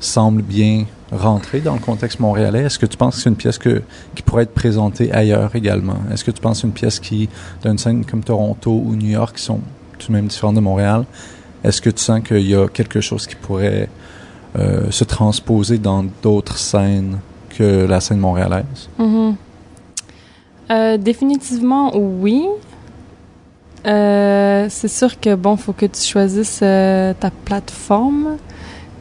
semble 0.00 0.42
bien 0.42 0.84
rentrer 1.10 1.60
dans 1.60 1.74
le 1.74 1.80
contexte 1.80 2.20
montréalais. 2.20 2.64
Est-ce 2.64 2.78
que 2.78 2.86
tu 2.86 2.96
penses 2.96 3.16
que 3.16 3.22
c'est 3.22 3.28
une 3.30 3.36
pièce 3.36 3.58
que, 3.58 3.82
qui 4.14 4.22
pourrait 4.22 4.44
être 4.44 4.54
présentée 4.54 5.12
ailleurs 5.12 5.54
également? 5.56 5.98
Est-ce 6.12 6.24
que 6.24 6.30
tu 6.30 6.40
penses 6.40 6.62
que 6.62 6.66
une 6.66 6.72
pièce 6.72 7.00
qui, 7.00 7.28
d'une 7.64 7.78
scène 7.78 8.04
comme 8.04 8.22
Toronto 8.22 8.70
ou 8.70 8.94
New 8.94 9.10
York, 9.10 9.36
qui 9.36 9.42
sont 9.42 9.60
tout 9.98 10.08
de 10.08 10.12
même 10.12 10.26
différentes 10.26 10.56
de 10.56 10.60
Montréal, 10.60 11.04
est-ce 11.64 11.80
que 11.80 11.90
tu 11.90 12.02
sens 12.02 12.22
qu'il 12.22 12.46
y 12.46 12.54
a 12.54 12.68
quelque 12.68 13.00
chose 13.00 13.26
qui 13.26 13.34
pourrait 13.34 13.88
euh, 14.56 14.90
se 14.90 15.04
transposer 15.04 15.78
dans 15.78 16.04
d'autres 16.22 16.58
scènes 16.58 17.18
que 17.58 17.86
la 17.86 18.00
scène 18.00 18.18
montréalaise? 18.18 18.88
Mhm. 18.98 19.34
Euh, 20.70 20.96
définitivement, 20.96 21.92
oui. 21.96 22.46
Euh, 23.86 24.66
c'est 24.68 24.88
sûr 24.88 25.18
que 25.18 25.34
bon, 25.34 25.56
faut 25.56 25.72
que 25.72 25.86
tu 25.86 26.00
choisisses 26.02 26.60
euh, 26.62 27.14
ta 27.18 27.30
plateforme 27.30 28.36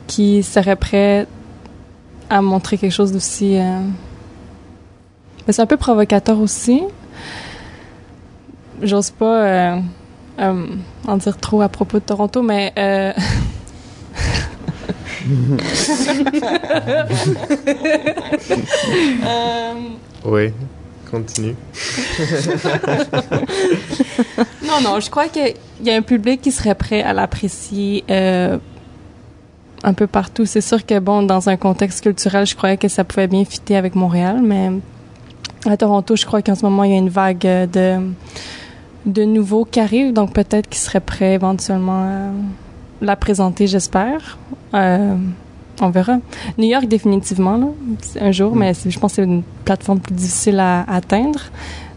qui 0.07 0.43
serait 0.43 0.75
prête 0.75 1.27
à 2.29 2.41
montrer 2.41 2.77
quelque 2.77 2.91
chose 2.91 3.11
d'aussi. 3.11 3.57
mais 5.45 5.53
c'est 5.53 5.61
un 5.61 5.65
peu 5.65 5.77
provocateur 5.77 6.39
aussi. 6.39 6.81
J'ose 8.81 9.11
pas 9.11 9.79
en 10.39 11.17
dire 11.17 11.37
trop 11.37 11.61
à 11.61 11.69
propos 11.69 11.99
de 11.99 12.03
Toronto, 12.03 12.41
mais 12.41 12.73
euh, 19.25 19.73
Oui, 20.25 20.51
continue. 21.09 21.55
Non, 24.67 24.81
non, 24.83 24.99
je 24.99 25.09
crois 25.09 25.27
qu'il 25.27 25.53
y 25.83 25.89
a 25.89 25.95
un 25.95 26.01
public 26.01 26.41
qui 26.41 26.51
serait 26.51 26.75
prêt 26.75 27.01
à 27.01 27.13
l'apprécier 27.13 28.03
euh, 28.09 28.57
un 29.83 29.93
peu 29.93 30.07
partout. 30.07 30.45
C'est 30.45 30.61
sûr 30.61 30.85
que, 30.85 30.99
bon, 30.99 31.23
dans 31.23 31.49
un 31.49 31.55
contexte 31.55 32.01
culturel, 32.01 32.45
je 32.45 32.55
croyais 32.55 32.77
que 32.77 32.87
ça 32.87 33.03
pouvait 33.03 33.27
bien 33.27 33.45
fitter 33.45 33.77
avec 33.77 33.95
Montréal, 33.95 34.41
mais 34.43 34.71
à 35.65 35.77
Toronto, 35.77 36.15
je 36.15 36.25
crois 36.25 36.41
qu'en 36.41 36.55
ce 36.55 36.65
moment, 36.65 36.83
il 36.83 36.91
y 36.91 36.95
a 36.95 36.97
une 36.97 37.09
vague 37.09 37.39
de, 37.39 37.99
de 39.05 39.23
nouveaux 39.23 39.65
qui 39.65 39.79
arrivent, 39.79 40.13
donc 40.13 40.33
peut-être 40.33 40.67
qu'ils 40.67 40.81
seraient 40.81 40.99
prêts 40.99 41.33
éventuellement 41.33 42.03
à 42.03 42.31
la 43.01 43.15
présenter, 43.15 43.67
j'espère. 43.67 44.37
Euh, 44.73 45.15
on 45.81 45.89
verra. 45.89 46.17
New 46.57 46.65
York, 46.67 46.87
définitivement, 46.87 47.57
là, 47.57 47.67
un 48.21 48.31
jour, 48.31 48.55
mais 48.55 48.73
c'est- 48.73 48.89
je 48.89 48.99
pense 48.99 49.11
que 49.11 49.15
c'est 49.17 49.23
une 49.23 49.43
plateforme 49.65 49.99
plus 49.99 50.15
difficile 50.15 50.59
à, 50.59 50.81
à 50.81 50.95
atteindre. 50.95 51.39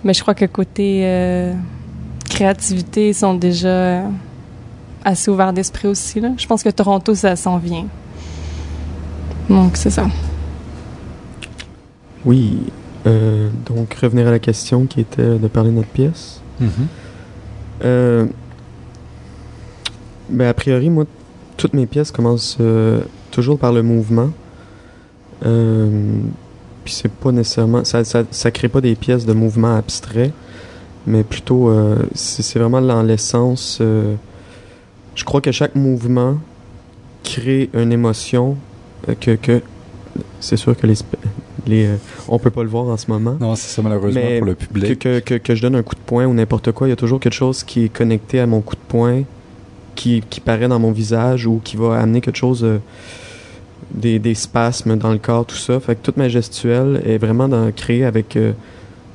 Mais 0.05 0.15
je 0.15 0.21
crois 0.23 0.35
que 0.35 0.45
côté 0.47 1.03
euh, 1.05 1.53
créativité, 2.29 3.09
ils 3.11 3.15
sont 3.15 3.35
déjà 3.35 4.03
assez 5.05 5.31
ouverts 5.31 5.53
d'esprit 5.53 5.89
aussi. 5.89 6.21
Là. 6.21 6.31
Je 6.37 6.47
pense 6.47 6.63
que 6.63 6.69
Toronto, 6.71 7.15
ça 7.15 7.37
s'en 7.37 7.57
vient. 7.59 7.87
Donc, 9.49 9.77
c'est 9.77 9.91
ça. 9.91 10.07
Oui. 12.25 12.59
euh, 13.07 13.49
donc, 13.67 13.95
revenir 13.95 14.29
à 14.29 14.31
la 14.31 14.39
question 14.39 14.85
qui 14.87 15.01
était 15.01 15.39
de 15.39 15.49
parler 15.49 15.71
de 15.71 15.77
notre 15.77 15.89
pièce. 15.89 16.41
Euh, 17.83 18.27
ben, 20.31 20.49
a 20.49 20.55
priori, 20.55 20.91
moi, 20.91 21.05
toutes 21.57 21.75
mes 21.75 21.87
pièces 21.87 22.11
commencent 22.11 22.57
euh, 22.61 23.01
toujours 23.31 23.59
par 23.59 23.73
le 23.73 23.83
mouvement. 23.83 24.31
Euh, 25.45 26.19
puis 26.85 26.95
c'est 26.95 27.11
pas 27.11 27.33
nécessairement. 27.33 27.85
Ça, 27.85 28.05
ça, 28.05 28.25
ça 28.31 28.51
crée 28.51 28.69
pas 28.69 28.81
des 28.81 28.95
pièces 28.95 29.27
de 29.27 29.33
mouvement 29.33 29.77
abstrait, 29.77 30.33
mais 31.07 31.23
plutôt. 31.25 31.69
euh, 31.71 31.97
c'est 32.15 32.59
vraiment 32.59 32.81
dans 32.81 33.03
l'essence. 33.03 33.79
je 33.81 35.25
crois 35.25 35.41
que 35.41 35.53
chaque 35.53 35.75
mouvement 35.75 36.39
crée 37.25 37.71
une 37.75 37.93
émotion 37.93 38.57
que. 39.21 39.37
que 39.37 39.61
c'est 40.41 40.57
sûr 40.57 40.77
que 40.77 40.87
les. 40.87 40.95
les 41.67 41.89
on 42.29 42.39
peut 42.39 42.51
pas 42.51 42.63
le 42.63 42.69
voir 42.69 42.87
en 42.89 42.97
ce 42.97 43.11
moment 43.11 43.37
Non, 43.41 43.55
c'est 43.55 43.69
ça 43.75 43.83
malheureusement 43.83 44.21
Mais 44.25 44.39
pour 44.39 44.47
le 44.47 44.55
que, 44.55 44.65
public. 44.65 44.99
que, 44.99 45.21
que, 45.21 45.35
que 45.35 45.55
je 45.55 45.63
donne 45.63 45.77
un 45.77 45.83
coup 45.83 45.95
de 45.95 46.01
poing 46.01 46.27
ou 46.27 46.35
n'importe 46.35 46.73
quoi, 46.73 46.87
il 46.87 46.91
y 46.91 46.93
a 46.93 46.97
toujours 46.97 47.21
quelque 47.21 47.35
chose 47.35 47.63
qui 47.63 47.85
est 47.85 47.89
connecté 47.89 48.41
à 48.41 48.47
mon 48.47 48.61
coup 48.61 48.75
de 48.75 48.81
poing, 48.89 49.23
qui, 50.01 50.41
paraît 50.41 50.69
dans 50.69 50.79
mon 50.79 50.93
visage 50.93 51.47
ou 51.47 51.61
qui 51.63 51.77
va 51.77 51.99
amener 51.99 52.21
quelque 52.21 52.39
chose, 52.39 52.65
euh, 52.65 52.79
des, 53.93 54.35
spasmes 54.35 54.97
dans 54.97 55.13
le 55.13 55.19
corps, 55.19 55.45
tout 55.45 55.57
ça. 55.57 55.79
Fait 55.81 55.95
que 55.95 56.01
toute 56.03 56.17
ma 56.17 56.29
gestuelle 56.29 57.03
est 57.05 57.19
vraiment 57.19 57.49
dans, 57.49 57.71
créée 57.73 58.05
avec, 58.05 58.37
euh, 58.37 58.53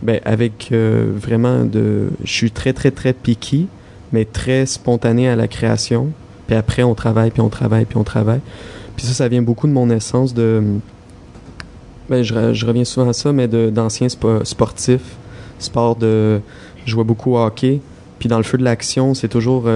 ben, 0.03 0.19
avec 0.25 0.69
euh, 0.71 1.11
vraiment 1.15 1.65
de... 1.65 2.09
Je 2.23 2.31
suis 2.31 2.51
très, 2.51 2.73
très, 2.73 2.91
très 2.91 3.13
picky, 3.13 3.67
mais 4.11 4.25
très 4.25 4.65
spontané 4.65 5.27
à 5.27 5.35
la 5.35 5.47
création. 5.47 6.09
Puis 6.47 6.55
après, 6.55 6.83
on 6.83 6.93
travaille, 6.93 7.31
puis 7.31 7.41
on 7.41 7.49
travaille, 7.49 7.85
puis 7.85 7.97
on 7.97 8.03
travaille. 8.03 8.41
Puis 8.95 9.07
ça, 9.07 9.13
ça 9.13 9.27
vient 9.27 9.41
beaucoup 9.41 9.67
de 9.67 9.73
mon 9.73 9.89
essence 9.89 10.33
de... 10.33 10.61
Ben, 12.09 12.21
je, 12.21 12.35
re- 12.35 12.53
je 12.53 12.65
reviens 12.67 12.85
souvent 12.85 13.09
à 13.09 13.13
ça, 13.13 13.33
mais 13.33 13.47
d'anciens 13.47 14.07
spo- 14.07 14.45
sportifs, 14.45 15.15
sport 15.57 15.95
de... 15.95 16.39
Je 16.85 16.91
jouais 16.91 17.03
beaucoup 17.03 17.33
au 17.33 17.39
hockey, 17.39 17.81
puis 18.19 18.29
dans 18.29 18.37
le 18.37 18.43
feu 18.43 18.59
de 18.59 18.63
l'action, 18.63 19.15
c'est 19.15 19.27
toujours 19.27 19.67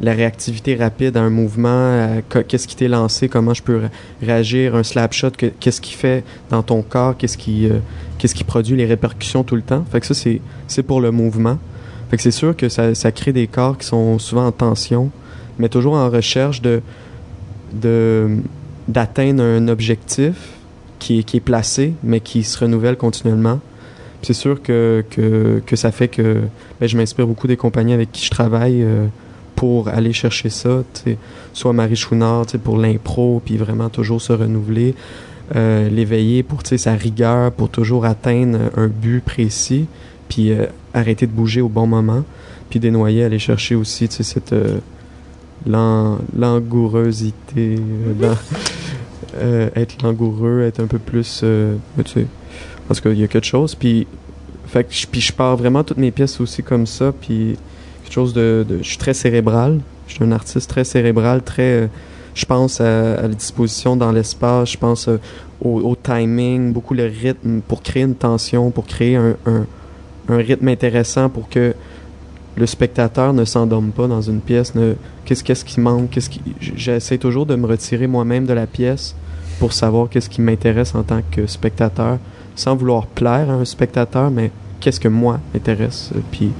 la 0.00 0.12
réactivité 0.12 0.74
rapide 0.76 1.16
à 1.16 1.22
un 1.22 1.30
mouvement, 1.30 2.20
co- 2.28 2.42
qu'est-ce 2.46 2.68
qui 2.68 2.76
t'est 2.76 2.88
lancé, 2.88 3.28
comment 3.28 3.54
je 3.54 3.62
peux 3.62 3.76
ré- 3.78 3.88
réagir, 4.22 4.74
un 4.76 4.82
slap 4.82 5.12
shot, 5.14 5.30
que- 5.30 5.46
qu'est-ce 5.46 5.80
qui 5.80 5.94
fait 5.94 6.22
dans 6.50 6.62
ton 6.62 6.82
corps, 6.82 7.16
qu'est-ce 7.16 7.38
qui, 7.38 7.66
euh, 7.66 7.78
qu'est-ce 8.18 8.34
qui 8.34 8.44
produit 8.44 8.76
les 8.76 8.84
répercussions 8.86 9.42
tout 9.42 9.56
le 9.56 9.62
temps. 9.62 9.84
Fait 9.90 10.00
que 10.00 10.06
ça, 10.06 10.14
c'est, 10.14 10.82
pour 10.82 11.00
le 11.00 11.10
mouvement. 11.12 11.58
Fait 12.10 12.16
que 12.18 12.22
c'est 12.22 12.30
sûr 12.30 12.54
que 12.54 12.68
ça, 12.68 12.94
ça 12.94 13.10
crée 13.10 13.32
des 13.32 13.46
corps 13.46 13.78
qui 13.78 13.86
sont 13.86 14.18
souvent 14.18 14.46
en 14.46 14.52
tension, 14.52 15.10
mais 15.58 15.68
toujours 15.70 15.94
en 15.94 16.10
recherche 16.10 16.60
d'atteindre 17.72 19.42
un 19.42 19.68
objectif 19.68 20.34
qui 20.98 21.20
est, 21.20 21.22
qui 21.22 21.38
est 21.38 21.40
placé, 21.40 21.94
mais 22.02 22.20
qui 22.20 22.42
se 22.44 22.58
renouvelle 22.58 22.96
continuellement. 22.96 23.60
C'est 24.22 24.32
sûr 24.34 24.60
que 24.62 25.04
ça 25.74 25.92
fait 25.92 26.08
que 26.08 26.40
ben, 26.80 26.88
je 26.88 26.96
m'inspire 26.96 27.26
beaucoup 27.26 27.46
des 27.46 27.56
compagnies 27.56 27.92
avec 27.92 28.12
qui 28.12 28.24
je 28.24 28.30
travaille 28.30 28.82
euh, 28.82 29.06
pour 29.56 29.88
aller 29.88 30.12
chercher 30.12 30.50
ça. 30.50 30.84
Soit 31.52 31.72
Marie 31.72 31.96
Chouinard 31.96 32.46
pour 32.62 32.76
l'impro, 32.76 33.42
puis 33.44 33.56
vraiment 33.56 33.88
toujours 33.88 34.20
se 34.20 34.32
renouveler. 34.32 34.94
Euh, 35.56 35.88
L'éveiller 35.88 36.42
pour 36.42 36.60
sa 36.64 36.94
rigueur, 36.94 37.50
pour 37.52 37.68
toujours 37.70 38.04
atteindre 38.04 38.58
un 38.76 38.88
but 38.88 39.22
précis, 39.24 39.86
puis 40.28 40.52
euh, 40.52 40.66
arrêter 40.92 41.26
de 41.26 41.32
bouger 41.32 41.60
au 41.60 41.68
bon 41.68 41.86
moment. 41.86 42.22
Puis 42.68 42.80
des 42.80 42.90
noyers, 42.90 43.24
aller 43.24 43.38
chercher 43.38 43.74
aussi 43.76 44.08
cette 44.10 44.52
euh, 44.52 44.78
lan- 45.66 46.18
langourosité, 46.36 47.76
euh, 49.36 49.68
être 49.74 50.02
langoureux, 50.02 50.62
être 50.62 50.80
un 50.80 50.86
peu 50.86 50.98
plus, 50.98 51.40
euh, 51.44 51.76
ben, 51.96 52.04
parce 52.88 53.00
qu'il 53.00 53.18
y 53.18 53.24
a 53.24 53.28
quelque 53.28 53.46
chose. 53.46 53.74
Puis, 53.74 54.06
fait 54.66 54.84
que 54.84 54.92
puis 55.10 55.20
je 55.20 55.32
pars 55.32 55.56
vraiment 55.56 55.84
toutes 55.84 55.98
mes 55.98 56.10
pièces 56.10 56.40
aussi 56.40 56.62
comme 56.62 56.86
ça. 56.86 57.12
Puis 57.20 57.56
chose 58.12 58.32
de, 58.32 58.64
je 58.82 58.88
suis 58.88 58.98
très 58.98 59.14
cérébral. 59.14 59.80
Je 60.08 60.14
suis 60.14 60.24
un 60.24 60.32
artiste 60.32 60.70
très 60.70 60.84
cérébral, 60.84 61.42
très. 61.42 61.82
euh, 61.82 61.86
je 62.34 62.44
pense 62.44 62.80
à, 62.80 63.22
la 63.22 63.28
disposition 63.28 63.96
dans 63.96 64.12
l'espace. 64.12 64.72
Je 64.72 64.78
pense 64.78 65.08
euh, 65.08 65.18
au, 65.60 65.96
timing, 65.96 66.72
beaucoup 66.72 66.94
le 66.94 67.06
rythme 67.06 67.60
pour 67.66 67.82
créer 67.82 68.02
une 68.02 68.14
tension, 68.14 68.70
pour 68.70 68.86
créer 68.86 69.16
un, 69.16 69.36
un, 69.46 70.36
rythme 70.36 70.68
intéressant 70.68 71.28
pour 71.30 71.48
que 71.48 71.74
le 72.56 72.66
spectateur 72.66 73.32
ne 73.32 73.44
s'endorme 73.44 73.90
pas 73.90 74.06
dans 74.06 74.20
une 74.20 74.40
pièce. 74.40 74.72
Qu'est-ce, 75.24 75.42
qu'est-ce 75.42 75.64
qui 75.64 75.80
manque 75.80 76.10
qu'est-ce 76.10 76.30
qui, 76.30 76.40
j'essaie 76.60 77.18
toujours 77.18 77.46
de 77.46 77.56
me 77.56 77.66
retirer 77.66 78.06
moi-même 78.06 78.46
de 78.46 78.52
la 78.52 78.66
pièce 78.66 79.14
pour 79.58 79.72
savoir 79.72 80.08
qu'est-ce 80.10 80.28
qui 80.28 80.42
m'intéresse 80.42 80.94
en 80.94 81.02
tant 81.02 81.22
que 81.30 81.46
spectateur, 81.46 82.18
sans 82.54 82.76
vouloir 82.76 83.06
plaire 83.06 83.50
à 83.50 83.54
un 83.54 83.64
spectateur, 83.64 84.30
mais 84.30 84.50
qu'est-ce 84.80 85.00
que 85.00 85.08
moi 85.08 85.40
m'intéresse. 85.54 86.10
euh, 86.14 86.20
Puis, 86.30 86.52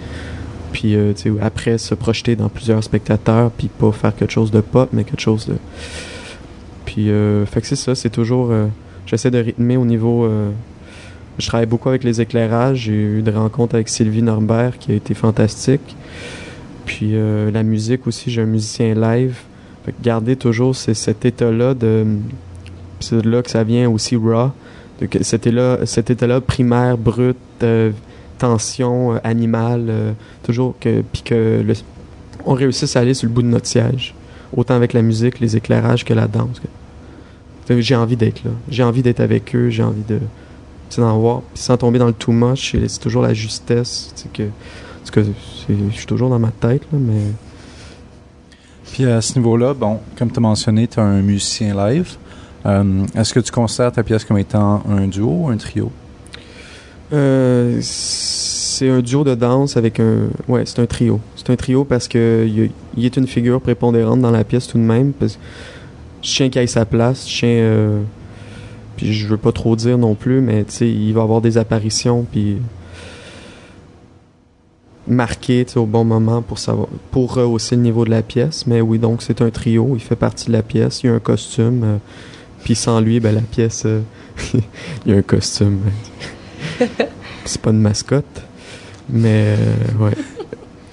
puis 0.77 0.95
euh, 0.95 1.15
après 1.41 1.79
se 1.79 1.95
projeter 1.95 2.37
dans 2.37 2.51
plusieurs 2.51 2.85
spectateurs, 2.85 3.51
puis 3.51 3.69
pas 3.69 3.93
faire 3.93 4.15
quelque 4.15 4.31
chose 4.31 4.51
de 4.51 4.61
pop, 4.61 4.91
mais 4.93 5.05
quelque 5.05 5.23
chose 5.23 5.47
de. 5.47 5.55
Puis, 6.85 7.09
euh, 7.09 7.47
fait 7.47 7.63
que 7.63 7.67
c'est 7.67 7.77
ça, 7.77 7.95
c'est 7.95 8.11
toujours. 8.11 8.51
euh, 8.51 8.67
j'essaie 9.07 9.31
de 9.31 9.39
rythmer 9.39 9.79
au 9.79 9.87
niveau. 9.87 10.27
euh, 10.27 10.51
je 11.39 11.47
travaille 11.47 11.65
beaucoup 11.65 11.89
avec 11.89 12.05
les 12.05 12.21
éclairages. 12.21 12.81
J'ai 12.81 12.93
eu 12.93 13.23
des 13.23 13.31
rencontres 13.31 13.75
avec 13.75 13.89
Sylvie 13.89 14.21
Norbert 14.21 14.77
qui 14.79 14.93
a 14.93 14.95
été 14.97 15.15
fantastique. 15.15 15.97
Puis 16.85 17.15
la 17.53 17.63
musique 17.63 18.07
aussi, 18.07 18.31
j'ai 18.31 18.43
un 18.43 18.47
musicien 18.47 18.95
live. 18.95 19.37
Fait 19.85 19.93
que 19.93 20.03
garder 20.03 20.37
toujours 20.37 20.77
cet 20.77 21.25
état-là 21.25 21.75
de 21.75 22.07
c'est 23.01 23.21
de 23.21 23.29
là 23.29 23.43
que 23.43 23.51
ça 23.51 23.65
vient 23.65 23.91
aussi 23.91 24.17
raw. 24.17 24.51
De 25.01 25.09
Cet 25.23 25.47
état-là 25.47 26.41
primaire, 26.41 26.97
brut, 26.97 27.37
tension 28.39 29.15
euh, 29.15 29.19
animale, 29.25 29.87
euh, 29.89 30.13
toujours 30.43 30.75
que 30.81 31.03
puis 31.13 31.23
que 31.23 31.65
on 32.45 32.55
réussisse 32.55 32.95
à 32.97 33.01
aller 33.01 33.15
sur 33.15 33.29
le 33.29 33.35
bout 33.35 33.43
de 33.43 33.49
notre 33.49 33.67
siège, 33.67 34.15
autant 34.57 34.75
avec 34.75 34.93
la 34.93 35.03
musique, 35.03 35.41
les 35.41 35.57
éclairages 35.57 36.05
que 36.05 36.15
la 36.15 36.29
danse. 36.29 36.61
J'ai 37.69 37.97
envie 37.97 38.17
d'être 38.17 38.45
là, 38.45 38.51
j'ai 38.69 38.85
envie 38.85 39.03
d'être 39.03 39.21
avec 39.21 39.55
eux, 39.57 39.71
j'ai 39.71 39.83
envie 39.83 40.05
de 40.09 40.21
d'en 40.99 41.19
voir, 41.19 41.43
sans 41.55 41.77
tomber 41.77 41.99
dans 41.99 42.07
le 42.07 42.13
too 42.13 42.33
much, 42.33 42.71
c'est 42.73 42.89
c'est 42.89 43.01
toujours 43.01 43.23
la 43.23 43.35
justesse, 43.35 44.13
sais, 44.15 44.29
que 44.33 44.45
que 45.13 45.23
c'est- 45.25 45.75
je 45.91 45.97
suis 45.97 46.07
toujours 46.07 46.31
dans 46.31 46.39
ma 46.39 46.51
tête 46.51 46.83
là, 46.93 46.99
mais 47.01 47.21
Puis 48.93 49.05
à 49.05 49.21
ce 49.21 49.37
niveau-là, 49.39 49.75
bon, 49.75 49.99
comme 50.17 50.31
tu 50.31 50.39
as 50.39 50.41
mentionné, 50.41 50.87
tu 50.87 50.99
es 50.99 51.03
un 51.03 51.21
musicien 51.23 51.75
live. 51.89 52.17
Euh, 52.65 53.05
Est-ce 53.15 53.35
que 53.35 53.41
tu 53.41 53.51
considères 53.53 53.93
ta 53.93 54.03
pièce 54.03 54.25
comme 54.25 54.39
étant 54.39 54.83
un 54.89 55.07
duo 55.07 55.29
ou 55.43 55.49
un 55.49 55.57
trio? 55.57 55.91
Euh, 57.13 57.79
c'est 57.83 58.89
un 58.89 59.01
duo 59.01 59.25
de 59.25 59.35
danse 59.35 59.77
avec 59.77 60.01
un. 60.01 60.29
Ouais, 60.49 60.65
c'est 60.67 60.81
un 60.81 60.87
trio. 60.87 61.21
C'est 61.37 61.51
un 61.51 61.57
trio 61.57 61.85
parce 61.85 62.09
que 62.09 62.47
il, 62.97 63.05
est 63.05 63.17
une 63.17 63.27
figure 63.27 63.61
prépondérante 63.61 64.21
dans 64.21 64.31
la 64.31 64.45
pièce 64.45 64.67
tout 64.67 64.79
de 64.79 64.83
même. 64.83 65.13
Parce 65.13 65.37
que 65.37 65.41
je 66.23 66.67
sa 66.67 66.85
place. 66.85 67.25
Tiens. 67.25 67.49
euh, 67.49 68.01
puis 68.97 69.13
je 69.13 69.27
veux 69.27 69.37
pas 69.37 69.53
trop 69.53 69.77
dire 69.77 69.99
non 69.99 70.15
plus, 70.15 70.41
mais 70.41 70.65
tu 70.65 70.73
sais, 70.73 70.91
il 70.91 71.13
va 71.13 71.23
avoir 71.23 71.41
des 71.41 71.59
apparitions 71.59 72.25
puis 72.31 72.57
marquées 75.07 75.67
au 75.77 75.87
bon 75.87 76.05
moment 76.05 76.43
pour 76.43 76.59
savoir 76.59 76.89
pour 77.13 77.35
rehausser 77.35 77.77
le 77.77 77.83
niveau 77.83 78.05
de 78.05 78.11
la 78.11 78.23
pièce. 78.23 78.67
Mais 78.67 78.81
oui, 78.81 78.99
donc 78.99 79.23
c'est 79.23 79.43
un 79.43 79.51
trio. 79.51 79.93
Il 79.95 80.01
fait 80.01 80.17
partie 80.17 80.47
de 80.47 80.53
la 80.53 80.63
pièce. 80.63 81.03
Il 81.03 81.07
y 81.07 81.11
a 81.11 81.15
un 81.15 81.21
costume. 81.21 81.83
euh, 81.85 81.97
puis 82.65 82.75
sans 82.75 83.01
lui, 83.01 83.21
ben 83.21 83.33
la 83.33 83.43
pièce, 83.43 83.85
euh, 83.87 84.01
il 85.07 85.13
y 85.13 85.15
a 85.15 85.19
un 85.19 85.23
costume. 85.23 85.79
c'est 87.45 87.61
pas 87.61 87.71
une 87.71 87.81
mascotte, 87.81 88.43
mais 89.09 89.57
euh, 89.59 90.05
ouais. 90.05 90.15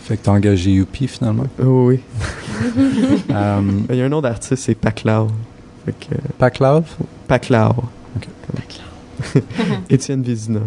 Fait 0.02 0.18
que 0.18 0.24
tu 0.24 0.30
as 0.30 0.34
engagé 0.34 0.72
Youpi 0.72 1.08
finalement? 1.08 1.48
Oh, 1.64 1.86
oui. 1.88 2.00
euh, 3.32 3.62
Il 3.90 3.96
y 3.96 4.02
a 4.02 4.06
un 4.06 4.10
nom 4.10 4.22
d'artiste, 4.22 4.64
c'est 4.64 4.76
Paclao. 4.76 5.28
Fait 5.86 5.94
que, 5.94 6.16
euh, 6.16 6.18
Paclave? 6.38 6.86
Paclao. 7.28 7.74
Ok. 8.18 8.28
Étienne 9.90 10.22
Vézina. 10.22 10.60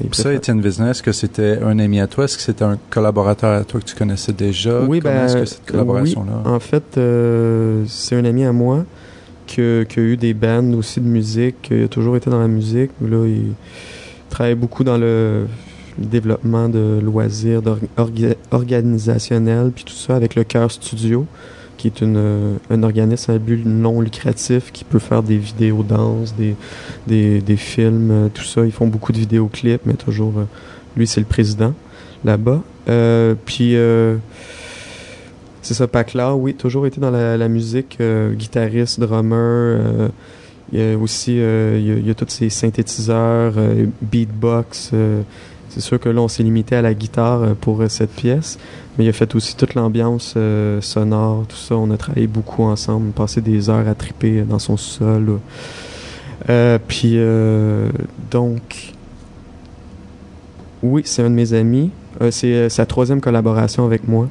Il 0.00 0.06
Pour 0.06 0.16
ça, 0.16 0.34
Étienne 0.34 0.60
Vézina, 0.60 0.90
est-ce 0.90 1.02
que 1.02 1.12
c'était 1.12 1.60
un 1.62 1.78
ami 1.78 2.00
à 2.00 2.06
toi? 2.06 2.24
Est-ce 2.24 2.36
que 2.36 2.42
c'était 2.42 2.64
un 2.64 2.78
collaborateur 2.90 3.60
à 3.60 3.64
toi 3.64 3.80
que 3.80 3.86
tu 3.86 3.94
connaissais 3.94 4.32
déjà? 4.32 4.80
Oui, 4.80 5.00
Comment 5.00 5.14
ben, 5.14 5.24
est-ce 5.26 5.36
que 5.36 5.44
cette 5.44 5.66
collaboration-là? 5.66 6.50
En 6.50 6.60
fait, 6.60 6.98
euh, 6.98 7.84
c'est 7.86 8.16
un 8.16 8.24
ami 8.24 8.44
à 8.44 8.52
moi 8.52 8.84
qui 9.46 9.60
a, 9.60 9.84
qui 9.84 10.00
a 10.00 10.02
eu 10.02 10.16
des 10.16 10.34
bands 10.34 10.72
aussi 10.74 11.00
de 11.00 11.06
musique, 11.06 11.62
qui 11.62 11.84
a 11.84 11.88
toujours 11.88 12.16
été 12.16 12.28
dans 12.28 12.40
la 12.40 12.48
musique. 12.48 12.90
Là, 13.00 13.24
il 13.26 13.52
travaille 14.34 14.56
beaucoup 14.56 14.84
dans 14.84 14.98
le, 14.98 15.46
développement 15.98 16.68
de 16.68 17.00
loisirs 17.00 17.62
organisationnels, 18.50 19.70
puis 19.74 19.84
tout 19.84 19.94
ça 19.94 20.16
avec 20.16 20.34
le 20.34 20.44
Cœur 20.44 20.70
Studio, 20.70 21.26
qui 21.76 21.86
est 21.86 22.00
une, 22.00 22.58
un 22.70 22.82
organisme 22.82 23.30
à 23.30 23.38
but 23.38 23.64
non 23.64 24.00
lucratif 24.00 24.72
qui 24.72 24.84
peut 24.84 24.98
faire 24.98 25.22
des 25.22 25.36
vidéos 25.36 25.82
danse, 25.82 26.34
des, 26.34 26.56
des, 27.06 27.40
des 27.40 27.56
films, 27.56 28.10
euh, 28.10 28.28
tout 28.32 28.44
ça. 28.44 28.64
Ils 28.64 28.72
font 28.72 28.86
beaucoup 28.86 29.12
de 29.12 29.18
vidéoclips, 29.18 29.82
mais 29.84 29.94
toujours, 29.94 30.32
euh, 30.36 30.44
lui, 30.96 31.06
c'est 31.06 31.20
le 31.20 31.26
président 31.26 31.74
là-bas. 32.24 32.62
Euh, 32.88 33.34
puis, 33.44 33.76
euh, 33.76 34.16
c'est 35.62 35.74
ça, 35.74 35.86
Pacla, 35.86 36.34
oui, 36.34 36.54
toujours 36.54 36.86
été 36.86 37.00
dans 37.00 37.10
la, 37.10 37.48
musique, 37.48 37.98
guitariste, 38.32 39.00
drummer. 39.00 40.10
Il 40.74 40.80
y 40.80 40.92
a 40.92 40.98
aussi, 40.98 41.36
euh, 41.38 41.78
il, 41.80 42.04
y 42.04 42.10
a, 42.10 42.14
tous 42.14 42.28
ces 42.28 42.50
synthétiseurs, 42.50 43.54
euh, 43.56 43.86
beatbox. 44.02 44.90
euh, 44.92 45.22
c'est 45.68 45.80
sûr 45.80 46.00
que 46.00 46.08
là, 46.08 46.20
on 46.20 46.26
s'est 46.26 46.42
limité 46.42 46.74
à 46.74 46.82
la 46.82 46.94
guitare 46.94 47.54
pour 47.60 47.82
cette 47.88 48.10
pièce, 48.10 48.58
mais 48.96 49.04
il 49.04 49.08
a 49.08 49.12
fait 49.12 49.34
aussi 49.34 49.56
toute 49.56 49.74
l'ambiance 49.74 50.36
sonore, 50.80 51.46
tout 51.48 51.56
ça. 51.56 51.74
On 51.74 51.90
a 51.90 51.96
travaillé 51.96 52.28
beaucoup 52.28 52.62
ensemble, 52.62 53.10
passé 53.10 53.40
des 53.40 53.70
heures 53.70 53.88
à 53.88 53.94
triper 53.96 54.42
dans 54.42 54.60
son 54.60 54.76
sol. 54.76 55.40
puis, 56.86 57.18
donc, 58.30 58.92
oui, 60.84 61.02
c'est 61.04 61.22
un 61.22 61.30
de 61.30 61.34
mes 61.34 61.54
amis. 61.54 61.90
C'est 62.30 62.68
sa 62.68 62.86
troisième 62.86 63.20
collaboration 63.20 63.84
avec 63.84 64.06
moi. 64.06 64.28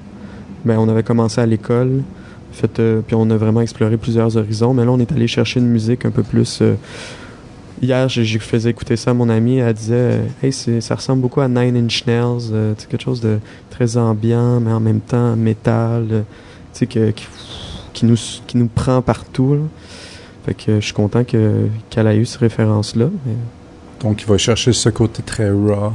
Ben, 0.63 0.77
on 0.79 0.88
avait 0.88 1.03
commencé 1.03 1.41
à 1.41 1.45
l'école, 1.45 2.03
euh, 2.80 3.02
puis 3.06 3.16
on 3.16 3.30
a 3.30 3.38
vraiment 3.38 3.62
exploré 3.62 3.98
plusieurs 3.98 4.36
horizons. 4.38 4.74
Mais 4.74 4.86
là, 4.86 4.92
on 4.92 5.00
est 5.00 5.12
allé 5.12 5.28
chercher 5.28 5.60
une 5.60 5.68
musique 5.68 6.06
un 6.06 6.12
peu 6.12 6.24
plus. 6.24 6.60
euh, 6.62 6.76
Hier, 7.82 8.08
j'ai 8.08 8.39
faisais 8.39 8.70
écouter 8.70 8.96
ça 8.96 9.12
à 9.12 9.13
mon 9.13 9.28
amie. 9.30 9.58
Elle 9.58 9.74
disait 9.74 9.96
euh, 9.96 10.26
Hey, 10.42 10.54
ça 10.54 10.96
ressemble 10.96 11.22
beaucoup 11.22 11.42
à 11.42 11.48
Nine 11.50 11.76
Inch 11.76 12.06
Nails. 12.06 12.50
euh, 12.54 12.74
quelque 12.88 13.04
chose 13.04 13.20
de 13.20 13.39
très 13.70 13.98
ambiant, 13.98 14.60
mais 14.62 14.72
en 14.72 14.80
même 14.80 15.02
temps 15.02 15.36
métal. 15.36 16.24
tu 16.74 16.88
que- 16.88 17.12
qui, 17.94 18.06
nous, 18.06 18.16
qui 18.48 18.58
nous 18.58 18.68
prend 18.68 19.02
partout. 19.02 19.58
Fait 20.46 20.54
que 20.54 20.76
je 20.80 20.86
suis 20.86 20.94
content 20.94 21.24
que- 21.24 21.68
qu'elle 21.89 22.08
ait 22.08 22.18
eu 22.18 22.26
cette 22.26 22.39
référence-là. 22.42 23.08
Donc, 24.02 24.22
il 24.22 24.28
va 24.28 24.38
chercher 24.38 24.74
ce 24.74 24.89
côté 24.89 25.22
très 25.24 25.50
raw 25.52 25.94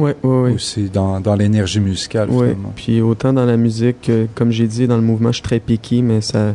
Ouais, 0.00 0.16
ouais, 0.22 0.40
ouais. 0.42 0.52
aussi 0.54 0.88
dans, 0.90 1.20
dans 1.20 1.34
l'énergie 1.34 1.80
musicale, 1.80 2.28
Oui, 2.30 2.48
finalement. 2.48 2.72
puis 2.74 3.00
autant 3.00 3.32
dans 3.32 3.44
la 3.44 3.56
musique, 3.56 4.02
que, 4.02 4.26
comme 4.34 4.50
j'ai 4.50 4.66
dit, 4.66 4.86
dans 4.86 4.96
le 4.96 5.02
mouvement, 5.02 5.28
je 5.30 5.34
suis 5.36 5.42
très 5.42 5.60
picky, 5.60 6.02
mais 6.02 6.20
ça, 6.20 6.54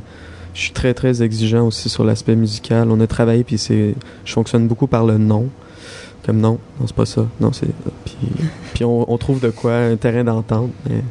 je 0.54 0.60
suis 0.62 0.72
très, 0.72 0.94
très 0.94 1.22
exigeant 1.22 1.66
aussi 1.68 1.90
sur 1.90 2.04
l'aspect 2.04 2.36
musical. 2.36 2.90
On 2.92 3.00
a 3.02 3.08
travaillé, 3.08 3.44
puis 3.44 3.58
c'est, 3.58 3.96
je 4.26 4.34
fonctionne 4.34 4.68
beaucoup 4.68 4.88
par 4.88 5.06
le 5.06 5.18
non. 5.18 5.48
Comme 6.26 6.38
non, 6.40 6.58
non, 6.80 6.88
c'est 6.88 6.96
pas 6.96 7.06
ça. 7.06 7.28
Non, 7.40 7.52
c'est. 7.54 7.68
Puis, 8.06 8.16
puis 8.74 8.84
on, 8.84 9.12
on 9.12 9.18
trouve 9.18 9.40
de 9.40 9.52
quoi, 9.52 9.76
un 9.76 9.96
terrain 9.96 10.24
d'entente, 10.24 10.72
mais 10.90 11.02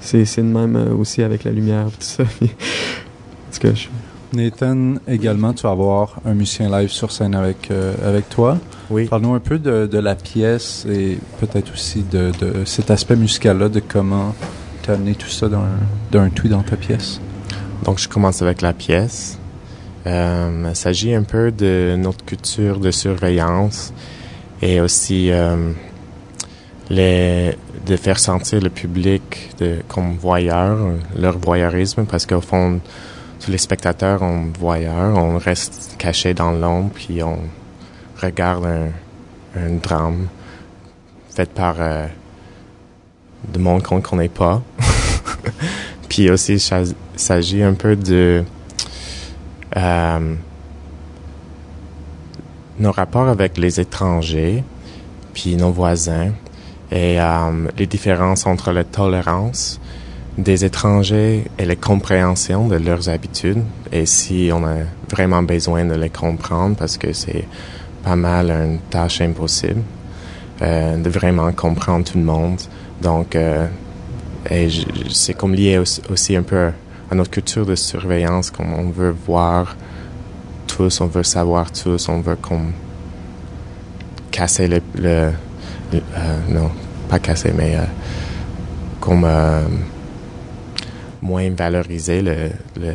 c'est, 0.00 0.24
c'est 0.26 0.42
de 0.42 0.46
même 0.46 0.76
euh, 0.76 0.94
aussi 0.94 1.22
avec 1.22 1.42
la 1.44 1.50
lumière, 1.50 1.86
tout 1.86 1.96
ça. 2.00 2.22
Puis, 2.24 2.50
en 2.50 3.52
tout 3.54 3.60
cas, 3.60 3.74
je- 3.74 3.88
Nathan, 4.34 4.94
également, 5.08 5.52
tu 5.52 5.62
vas 5.62 5.70
avoir 5.70 6.20
un 6.24 6.34
musicien 6.34 6.68
live 6.68 6.90
sur 6.90 7.10
scène 7.10 7.34
avec, 7.34 7.70
euh, 7.70 7.94
avec 8.06 8.28
toi. 8.28 8.58
Oui. 8.90 9.06
Parle-nous 9.06 9.34
un 9.34 9.40
peu 9.40 9.58
de, 9.58 9.86
de 9.86 9.98
la 9.98 10.14
pièce 10.14 10.86
et 10.90 11.18
peut-être 11.40 11.72
aussi 11.72 12.02
de, 12.02 12.32
de 12.40 12.64
cet 12.64 12.90
aspect 12.90 13.16
musical-là, 13.16 13.68
de 13.68 13.80
comment 13.80 14.34
tu 14.82 14.90
as 14.90 14.94
amené 14.94 15.14
tout 15.14 15.28
ça 15.28 15.48
d'un, 15.48 15.68
d'un 16.12 16.28
tout 16.28 16.48
dans 16.48 16.62
ta 16.62 16.76
pièce. 16.76 17.20
Donc, 17.84 17.98
je 17.98 18.08
commence 18.08 18.42
avec 18.42 18.60
la 18.62 18.72
pièce. 18.72 19.38
Euh, 20.06 20.66
il 20.68 20.76
s'agit 20.76 21.14
un 21.14 21.22
peu 21.22 21.50
de 21.50 21.96
notre 21.96 22.24
culture 22.24 22.78
de 22.78 22.90
surveillance 22.90 23.94
et 24.60 24.80
aussi 24.80 25.30
euh, 25.30 25.72
les, 26.90 27.56
de 27.86 27.96
faire 27.96 28.18
sentir 28.18 28.60
le 28.60 28.70
public 28.70 29.50
de, 29.58 29.76
comme 29.88 30.16
voyeur, 30.16 30.78
leur 31.18 31.38
voyeurisme, 31.38 32.04
parce 32.04 32.26
qu'au 32.26 32.42
fond, 32.42 32.80
les 33.48 33.58
spectateurs 33.58 34.20
sont 34.20 34.46
voyeurs, 34.58 35.16
on 35.16 35.38
reste 35.38 35.96
caché 35.98 36.34
dans 36.34 36.52
l'ombre, 36.52 36.90
puis 36.94 37.22
on 37.22 37.38
regarde 38.20 38.66
un, 39.56 39.70
drame 39.82 40.28
fait 41.30 41.50
par 41.50 41.76
euh, 41.78 42.06
de 43.52 43.58
monde 43.58 43.82
qu'on 43.82 43.96
ne 43.96 44.00
connaît 44.00 44.28
pas. 44.28 44.62
puis 46.08 46.30
aussi, 46.30 46.54
il 46.54 46.94
s'agit 47.16 47.62
un 47.62 47.74
peu 47.74 47.96
de 47.96 48.44
euh, 49.76 50.34
nos 52.78 52.92
rapports 52.92 53.28
avec 53.28 53.58
les 53.58 53.80
étrangers, 53.80 54.64
puis 55.32 55.56
nos 55.56 55.70
voisins, 55.70 56.32
et 56.90 57.20
euh, 57.20 57.68
les 57.76 57.86
différences 57.86 58.46
entre 58.46 58.72
la 58.72 58.84
tolérance 58.84 59.80
des 60.36 60.64
étrangers 60.64 61.44
et 61.58 61.64
la 61.64 61.76
compréhension 61.76 62.66
de 62.68 62.76
leurs 62.76 63.08
habitudes, 63.08 63.62
et 63.92 64.04
si 64.06 64.50
on 64.52 64.64
a 64.64 64.78
vraiment 65.10 65.42
besoin 65.42 65.84
de 65.84 65.94
les 65.94 66.10
comprendre, 66.10 66.76
parce 66.76 66.98
que 66.98 67.12
c'est 67.12 67.46
pas 68.02 68.16
mal 68.16 68.50
une 68.50 68.78
tâche 68.90 69.20
impossible, 69.20 69.82
euh, 70.62 70.96
de 70.96 71.08
vraiment 71.08 71.50
comprendre 71.52 72.04
tout 72.04 72.18
le 72.18 72.24
monde. 72.24 72.60
Donc, 73.00 73.36
euh, 73.36 73.66
et 74.50 74.68
c'est 75.10 75.34
comme 75.34 75.54
lié 75.54 75.78
aussi, 76.10 76.36
un 76.36 76.42
peu 76.42 76.70
à 77.10 77.14
notre 77.14 77.30
culture 77.30 77.64
de 77.64 77.74
surveillance, 77.76 78.50
comme 78.50 78.72
on 78.74 78.90
veut 78.90 79.14
voir 79.26 79.76
tous, 80.66 81.00
on 81.00 81.06
veut 81.06 81.22
savoir 81.22 81.70
tous, 81.70 82.08
on 82.08 82.20
veut 82.20 82.36
comme 82.36 82.72
casser 84.30 84.66
le, 84.66 84.80
le- 84.96 85.30
le- 85.92 85.98
euh, 86.16 86.38
non, 86.50 86.70
pas 87.08 87.18
casser, 87.20 87.52
mais 87.56 87.76
euh, 87.76 87.84
comme 89.00 89.24
euh, 89.24 89.62
moins 91.24 91.48
valoriser 91.50 92.20
le, 92.22 92.36
le 92.80 92.92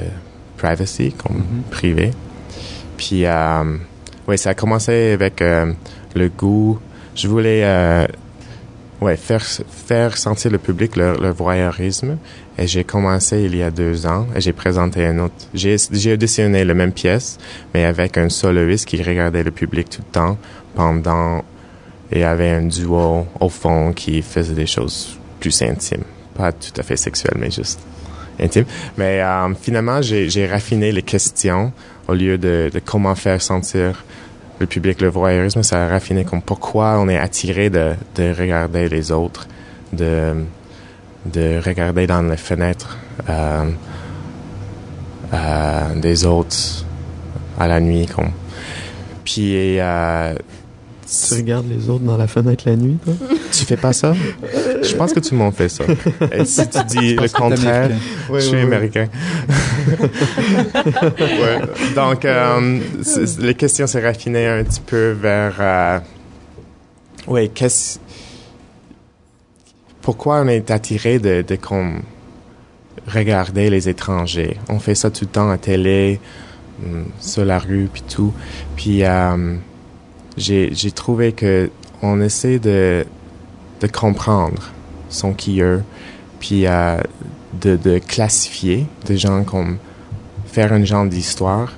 privacy, 0.58 1.12
comme 1.22 1.38
Mhm. 1.38 1.62
privé. 1.72 2.12
Puis, 2.98 3.26
euh, 3.26 3.78
oui, 4.28 4.38
ça 4.38 4.52
a 4.52 4.54
commencé 4.54 5.12
avec 5.14 5.42
euh, 5.42 5.74
le 6.16 6.30
goût. 6.30 6.80
Je 7.16 7.28
voulais 7.28 7.62
euh, 7.64 8.06
ouais, 9.02 9.18
faire, 9.18 9.44
faire 9.44 10.16
sentir 10.16 10.52
le 10.52 10.58
public 10.60 10.96
le, 10.96 11.18
le 11.20 11.32
voyeurisme. 11.32 12.18
Et 12.58 12.68
j'ai 12.68 12.84
commencé 12.84 13.42
il 13.44 13.56
y 13.56 13.64
a 13.64 13.72
deux 13.72 14.06
ans 14.06 14.28
et 14.36 14.42
j'ai 14.42 14.52
présenté 14.54 15.06
un 15.06 15.18
autre. 15.20 15.34
J'ai, 15.54 15.78
j'ai 15.92 16.14
auditionné 16.14 16.66
la 16.66 16.74
même 16.74 16.92
pièce, 16.92 17.38
mais 17.74 17.86
avec 17.86 18.18
un 18.18 18.28
soloiste 18.30 18.86
qui 18.86 19.02
regardait 19.02 19.44
le 19.44 19.52
public 19.52 19.90
tout 19.90 20.02
le 20.06 20.12
temps 20.12 20.38
pendant 20.76 21.44
et 22.12 22.24
avait 22.26 22.50
un 22.50 22.64
duo 22.64 23.26
au 23.40 23.50
fond 23.50 23.94
qui 23.94 24.22
faisait 24.22 24.56
des 24.56 24.66
choses 24.68 25.18
plus 25.40 25.62
intimes. 25.62 26.04
Pas 26.36 26.52
tout 26.52 26.74
à 26.78 26.84
fait 26.84 26.98
sexuelles, 26.98 27.38
mais 27.40 27.50
juste 27.52 27.80
intimes. 28.40 28.66
Mais 28.98 29.22
euh, 29.22 29.54
finalement, 29.60 30.02
j'ai, 30.02 30.48
raffiné 30.48 30.92
les 30.92 31.04
questions 31.04 31.72
au 32.08 32.14
lieu 32.14 32.38
de, 32.38 32.72
comment 32.86 33.16
faire 33.16 33.42
sentir 33.42 34.04
le 34.60 34.66
public 34.66 35.00
le 35.00 35.08
voyeurisme, 35.08 35.64
ça 35.64 35.86
a 35.86 35.88
raffiné 35.88 36.26
comme 36.26 36.42
pourquoi 36.42 37.00
on 37.00 37.08
est 37.08 37.18
attiré 37.18 37.70
de, 37.70 37.94
de 38.16 38.34
regarder 38.38 38.90
les 38.90 39.12
autres, 39.12 39.48
de, 39.94 40.34
de 41.26 41.62
regarder 41.66 42.08
dans 42.08 42.22
les 42.24 42.36
fenêtres 42.36 42.98
euh, 43.30 43.72
euh, 45.34 45.96
des 45.96 46.26
autres 46.26 46.86
à 47.58 47.68
la 47.68 47.80
nuit. 47.80 48.06
Comme. 48.08 48.32
Puis 49.24 49.80
Tu 51.10 51.34
regardes 51.34 51.68
les 51.68 51.90
autres 51.90 52.04
dans 52.04 52.18
la 52.18 52.28
fenêtre 52.28 52.66
la 52.68 52.76
nuit, 52.76 52.98
toi? 53.04 53.14
tu 53.52 53.66
fais 53.66 53.78
pas 53.78 53.94
ça? 53.94 54.14
Je 54.84 54.96
pense 54.96 55.12
que 55.12 55.20
tout 55.20 55.30
le 55.32 55.38
monde 55.38 55.56
fait 55.56 55.70
ça. 55.70 55.84
Et 56.32 56.46
si 56.46 56.70
tu 56.70 56.78
dis 56.86 57.16
le 57.16 57.28
contraire, 57.30 57.90
je 58.32 58.40
suis 58.40 58.58
américain. 58.58 59.08
ouais. 61.20 61.62
Donc, 61.96 62.26
euh, 62.26 62.80
les 63.40 63.56
questions 63.56 63.88
s'est 63.88 64.06
raffinées 64.06 64.46
un 64.46 64.64
petit 64.64 64.82
peu 64.82 65.12
vers, 65.12 65.56
euh, 65.60 66.00
oui, 67.28 67.50
qu'est-ce, 67.50 67.98
pourquoi 70.04 70.42
on 70.42 70.48
est 70.48 70.70
attiré 70.70 71.18
de, 71.18 71.42
de 71.42 71.56
comme 71.56 72.04
regarder 73.08 73.72
les 73.72 73.90
étrangers? 73.90 74.58
On 74.70 74.78
fait 74.78 74.96
ça 74.96 75.10
tout 75.10 75.26
le 75.26 75.32
temps 75.32 75.50
à 75.50 75.58
télé, 75.58 76.20
hum, 76.86 77.06
sur 77.20 77.46
la 77.46 77.58
rue, 77.58 77.90
puis 77.92 78.04
tout. 78.04 78.32
Puis 78.76 79.04
euh, 79.04 79.56
j'ai 80.40 80.92
trouvé 80.92 81.32
que 81.34 81.70
on 82.02 82.22
essaie 82.22 82.60
de 82.60 83.06
de 83.82 83.88
comprendre 83.88 84.72
son 85.10 85.34
eux 85.62 85.84
puis 86.40 86.66
euh, 86.68 86.98
de, 87.62 87.76
de 87.76 87.98
classifier 88.00 88.86
des 89.06 89.18
gens 89.18 89.44
comme 89.44 89.78
faire 90.46 90.72
un 90.74 90.84
genre 90.84 91.06
d'histoire. 91.06 91.74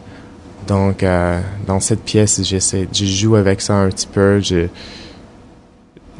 Donc, 0.67 1.01
euh, 1.03 1.39
dans 1.67 1.79
cette 1.79 2.03
pièce, 2.03 2.41
j'essaie, 2.43 2.87
je 2.93 3.05
joue 3.05 3.35
avec 3.35 3.61
ça 3.61 3.73
un 3.75 3.89
petit 3.89 4.07
peu. 4.07 4.39
Je, 4.39 4.67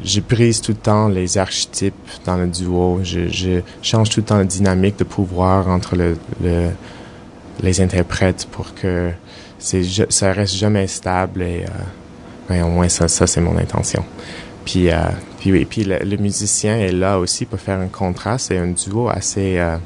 je 0.04 0.20
brise 0.20 0.60
tout 0.60 0.72
le 0.72 0.78
temps 0.78 1.08
les 1.08 1.38
archétypes 1.38 1.94
dans 2.24 2.36
le 2.36 2.48
duo. 2.48 3.00
Je, 3.04 3.28
je 3.28 3.60
change 3.82 4.10
tout 4.10 4.20
le 4.20 4.26
temps 4.26 4.38
la 4.38 4.44
dynamique 4.44 4.98
de 4.98 5.04
pouvoir 5.04 5.68
entre 5.68 5.94
le, 5.96 6.16
le- 6.42 6.70
les 7.62 7.80
interprètes 7.80 8.48
pour 8.50 8.74
que 8.74 9.10
ça 9.58 10.32
reste 10.32 10.54
jamais 10.56 10.88
stable 10.88 11.42
euh, 11.42 11.66
ben, 12.48 12.64
au 12.64 12.68
moins 12.68 12.88
ça, 12.88 13.08
ça 13.08 13.26
c'est 13.26 13.40
mon 13.40 13.56
intention. 13.56 14.04
Puis, 14.64 14.90
euh, 14.90 14.96
puis 15.38 15.52
oui, 15.52 15.64
puis 15.64 15.84
le, 15.84 16.16
musicien 16.16 16.78
est 16.78 16.92
là 16.92 17.18
aussi 17.18 17.46
pour 17.46 17.58
faire 17.58 17.80
un 17.80 17.88
contraste. 17.88 18.48
C'est 18.48 18.58
un 18.58 18.68
duo 18.68 19.08
assez 19.08 19.58
euh, 19.58 19.76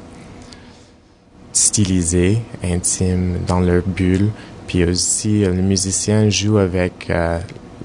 stylisé, 1.51 2.39
intime, 2.63 3.39
dans 3.47 3.59
leur 3.59 3.83
bulle. 3.83 4.29
Puis 4.67 4.83
aussi, 4.83 5.43
euh, 5.43 5.53
le 5.53 5.61
musicien 5.61 6.29
joue 6.29 6.57
avec 6.57 7.11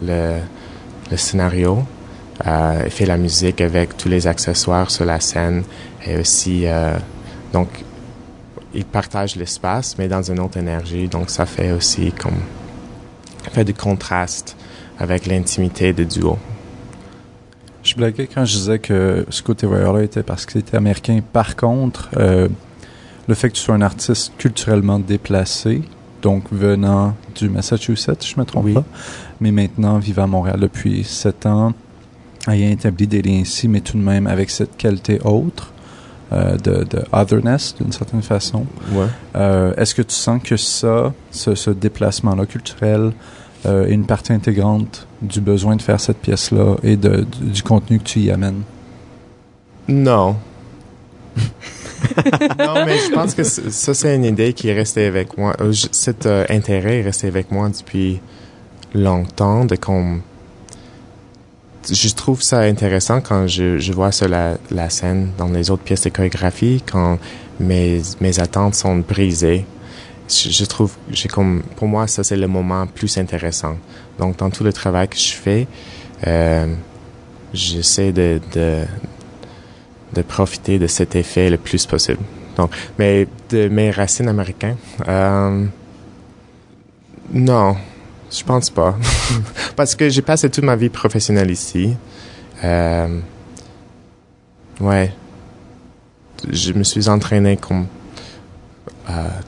le, 0.03 0.39
le 1.11 1.17
scénario, 1.17 1.85
fait 2.91 3.07
la 3.07 3.17
musique 3.17 3.61
avec 3.61 3.97
tous 3.97 4.09
les 4.09 4.27
accessoires 4.27 4.91
sur 4.91 5.05
la 5.05 5.21
scène 5.21 5.63
et 6.05 6.19
aussi, 6.19 6.65
donc, 7.53 7.69
il 8.75 8.85
partage 8.85 9.37
l'espace, 9.37 9.97
mais 9.99 10.09
dans 10.09 10.23
une 10.23 10.41
autre 10.41 10.57
énergie. 10.57 11.07
Donc, 11.07 11.31
ça 11.31 11.47
fait 11.47 11.71
aussi 11.73 12.11
comme, 12.13 12.41
fait 13.53 13.65
du 13.65 13.75
contraste 13.75 14.57
avec 14.99 15.27
l'intimité 15.27 15.93
du 15.93 16.07
duo. 16.07 16.39
Je 17.83 17.95
blaguais 17.97 18.29
quand 18.33 18.45
je 18.45 18.55
disais 18.57 18.79
que 18.79 19.27
ce 19.29 19.43
côté 19.43 19.67
voyeur-là 19.67 20.03
était 20.05 20.23
parce 20.23 20.47
que 20.47 20.53
c'était 20.53 20.77
américain. 20.77 21.21
Par 21.33 21.57
contre, 21.57 22.11
euh, 22.17 22.49
le 23.27 23.35
fait 23.35 23.49
que 23.51 23.55
tu 23.57 23.61
sois 23.61 23.75
un 23.75 23.83
artiste 23.83 24.33
culturellement 24.39 24.99
déplacé, 25.01 25.83
donc 26.23 26.45
venant 26.53 27.17
du 27.35 27.49
Massachusetts, 27.49 28.25
je 28.25 28.39
me 28.39 28.45
trompe 28.45 28.67
Oui. 28.67 28.75
pas, 28.75 28.85
mais 29.41 29.51
maintenant 29.51 29.99
vivant 29.99 30.25
à 30.25 30.27
Montréal 30.29 30.61
depuis 30.61 31.03
sept 31.03 31.45
ans, 31.47 31.73
ayant 32.49 32.71
établi 32.71 33.09
des 33.09 33.21
liens 33.23 33.41
ici, 33.41 33.67
mais 33.67 33.81
tout 33.81 33.97
de 33.99 34.03
même 34.03 34.29
avec 34.29 34.51
cette 34.51 34.77
qualité 34.77 35.19
autre 35.25 35.73
euh, 36.33 36.57
de, 36.59 36.85
de 36.85 37.03
otherness 37.13 37.75
d'une 37.81 37.91
certaine 37.93 38.23
façon. 38.23 38.65
Ouais. 38.93 39.07
Euh, 39.35 39.75
Est-ce 39.77 39.95
que 39.97 40.03
tu 40.03 40.15
sens 40.15 40.41
que 40.41 40.57
ça, 40.57 41.13
ce, 41.33 41.57
ce 41.57 41.71
déplacement-là 41.71 42.47
culturel, 42.47 43.13
euh, 43.65 43.87
une 43.89 44.05
partie 44.05 44.33
intégrante 44.33 45.07
du 45.21 45.41
besoin 45.41 45.77
de 45.77 45.83
faire 45.83 46.01
cette 46.01 46.19
pièce-là 46.19 46.77
et 46.83 46.97
du, 46.97 47.63
contenu 47.63 47.99
que 47.99 48.05
tu 48.05 48.21
y 48.21 48.31
amènes? 48.31 48.63
Non. 49.87 50.37
non, 51.37 52.85
mais 52.85 52.99
je 52.99 53.15
pense 53.15 53.35
que 53.35 53.45
ça, 53.45 53.95
c'est 53.95 54.17
une 54.17 54.25
idée 54.25 54.53
qui 54.53 54.69
est 54.69 54.75
restée 54.75 55.07
avec 55.07 55.39
moi. 55.39 55.55
Euh, 55.61 55.73
Cet 55.93 56.27
euh, 56.27 56.45
intérêt 56.51 56.99
est 56.99 57.03
resté 57.03 57.29
avec 57.29 57.53
moi 57.53 57.69
depuis 57.69 58.21
longtemps, 58.95 59.65
de. 59.65 59.77
Je 61.91 62.15
trouve 62.15 62.43
ça 62.43 62.61
intéressant 62.61 63.21
quand 63.21 63.47
je, 63.47 63.79
je 63.79 63.93
vois 63.93 64.13
sur 64.13 64.29
la, 64.29 64.57
la 64.71 64.91
scène, 64.91 65.31
dans 65.39 65.49
les 65.49 65.71
autres 65.71 65.83
pièces 65.83 66.03
de 66.03 66.11
chorégraphie, 66.11 66.83
quand 66.91 67.19
mes, 67.61 68.03
mes 68.21 68.41
attentes 68.41 68.75
sont 68.75 68.99
brisées. 68.99 69.65
Je, 70.29 70.65
trouve, 70.65 70.95
j'ai 71.11 71.29
comme, 71.29 71.63
pour 71.77 71.89
moi, 71.89 72.07
ça 72.07 72.25
c'est 72.25 72.37
le 72.37 72.49
moment 72.49 72.87
plus 72.87 73.19
intéressant. 73.19 73.77
Donc, 74.19 74.39
dans 74.39 74.51
tout 74.51 74.65
le 74.65 74.73
travail 74.73 75.09
que 75.09 75.17
je 75.17 75.33
fais, 75.33 75.67
euh, 76.27 76.67
j'essaie 77.53 78.13
de, 78.13 78.41
de, 78.55 78.85
de 80.15 80.23
profiter 80.23 80.79
de 80.79 80.87
cet 80.87 81.17
effet 81.17 81.51
le 81.51 81.59
plus 81.59 81.87
possible. 81.87 82.21
Donc, 82.57 82.71
mais 82.99 83.27
de 83.51 83.69
mes 83.69 83.91
racines 83.91 84.29
américaines, 84.29 84.77
euh, 85.09 85.67
non, 87.33 87.77
je 88.31 88.45
pense 88.45 88.71
pas, 88.71 88.97
parce 89.77 89.95
que 89.95 90.09
j'ai 90.09 90.23
passé 90.23 90.49
toute 90.51 90.65
ma 90.65 90.77
vie 90.77 90.91
professionnelle 90.91 91.51
ici. 91.51 91.95
Euh, 92.65 93.21
ouais, 94.81 95.13
je 96.51 96.73
me 96.73 96.85
suis 96.85 97.09
entraîné 97.09 97.57
comme 97.57 97.87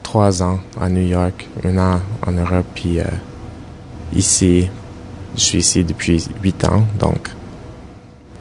trois 0.03 0.43
ans 0.43 0.59
à 0.79 0.89
New 0.89 1.07
York, 1.07 1.47
un 1.63 1.77
an 1.77 1.99
en 2.25 2.31
Europe, 2.31 2.65
puis 2.75 2.99
euh, 2.99 3.03
ici, 4.13 4.69
je 5.35 5.41
suis 5.41 5.57
ici 5.59 5.83
depuis 5.83 6.27
huit 6.43 6.63
ans, 6.65 6.85
donc 6.99 7.29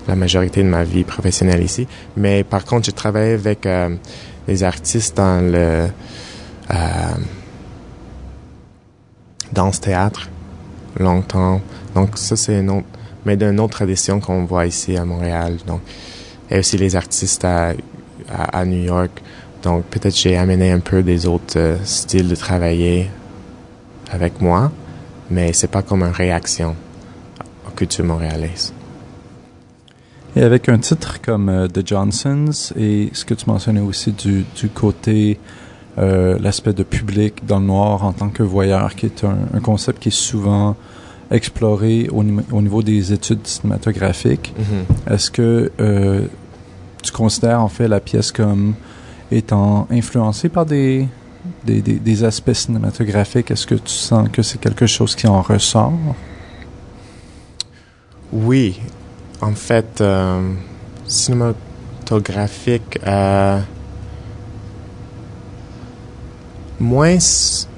la 0.06 0.16
majorité 0.16 0.62
de 0.62 0.68
ma 0.68 0.84
vie 0.84 1.04
professionnelle 1.04 1.62
ici. 1.62 1.86
Mais 2.16 2.44
par 2.44 2.64
contre, 2.64 2.86
j'ai 2.86 2.92
travaillé 2.92 3.32
avec 3.32 3.64
euh, 3.66 3.96
des 4.46 4.62
artistes 4.62 5.16
dans 5.16 5.40
le 5.42 5.88
euh, 6.70 7.14
danse-théâtre 9.52 10.28
longtemps. 10.98 11.60
Donc 11.94 12.18
ça, 12.18 12.36
c'est 12.36 12.60
une 12.60 12.70
autre, 12.70 12.86
mais 13.24 13.36
d'une 13.36 13.58
autre 13.60 13.72
tradition 13.72 14.20
qu'on 14.20 14.44
voit 14.44 14.66
ici 14.66 14.96
à 14.96 15.04
Montréal. 15.04 15.56
Donc, 15.66 15.80
et 16.50 16.58
aussi 16.58 16.76
les 16.76 16.94
artistes 16.94 17.44
à, 17.44 17.72
à 18.28 18.64
New 18.64 18.84
York. 18.84 19.22
Donc 19.64 19.84
peut-être 19.86 20.16
j'ai 20.16 20.36
amené 20.36 20.70
un 20.70 20.80
peu 20.80 21.02
des 21.02 21.26
autres 21.26 21.58
euh, 21.58 21.76
styles 21.84 22.28
de 22.28 22.34
travailler 22.36 23.08
avec 24.10 24.40
moi, 24.40 24.70
mais 25.30 25.52
c'est 25.54 25.70
pas 25.70 25.82
comme 25.82 26.02
une 26.02 26.12
réaction 26.12 26.76
aux 27.66 27.70
cultures 27.74 28.04
montréalaises. 28.04 28.72
Et 30.36 30.42
avec 30.42 30.68
un 30.68 30.78
titre 30.78 31.20
comme 31.22 31.48
euh, 31.48 31.66
The 31.66 31.86
Johnsons 31.86 32.50
et 32.76 33.08
ce 33.14 33.24
que 33.24 33.32
tu 33.34 33.46
mentionnais 33.48 33.80
aussi 33.80 34.12
du, 34.12 34.44
du 34.54 34.68
côté, 34.68 35.38
euh, 35.96 36.38
l'aspect 36.40 36.74
de 36.74 36.82
public 36.82 37.46
dans 37.46 37.60
le 37.60 37.66
noir 37.66 38.04
en 38.04 38.12
tant 38.12 38.28
que 38.28 38.42
voyeur, 38.42 38.94
qui 38.94 39.06
est 39.06 39.24
un, 39.24 39.38
un 39.54 39.60
concept 39.60 40.02
qui 40.02 40.08
est 40.10 40.12
souvent 40.30 40.76
exploré 41.30 42.08
au, 42.12 42.22
ni- 42.22 42.42
au 42.52 42.60
niveau 42.60 42.82
des 42.82 43.12
études 43.14 43.46
cinématographiques. 43.46 44.52
Est-ce 45.10 45.30
que 45.30 45.72
tu 47.02 47.12
considères 47.12 47.62
en 47.62 47.68
fait 47.68 47.88
la 47.88 48.00
pièce 48.00 48.30
comme 48.30 48.74
étant 49.36 49.86
influencée 49.90 50.48
par 50.48 50.66
des, 50.66 51.08
des, 51.64 51.80
des, 51.80 52.24
aspects 52.24 52.52
cinématographiques? 52.52 53.50
Est-ce 53.50 53.66
que 53.66 53.74
tu 53.74 53.92
sens 53.92 54.28
que 54.28 54.42
c'est 54.42 54.58
quelque 54.58 54.86
chose 54.86 55.14
qui 55.14 55.26
en 55.26 55.42
ressort? 55.42 55.92
Oui, 58.32 58.80
en 59.40 59.52
fait, 59.52 60.00
euh, 60.00 60.52
cinématographique, 61.06 62.98
euh, 63.06 63.60
moins, 66.80 67.18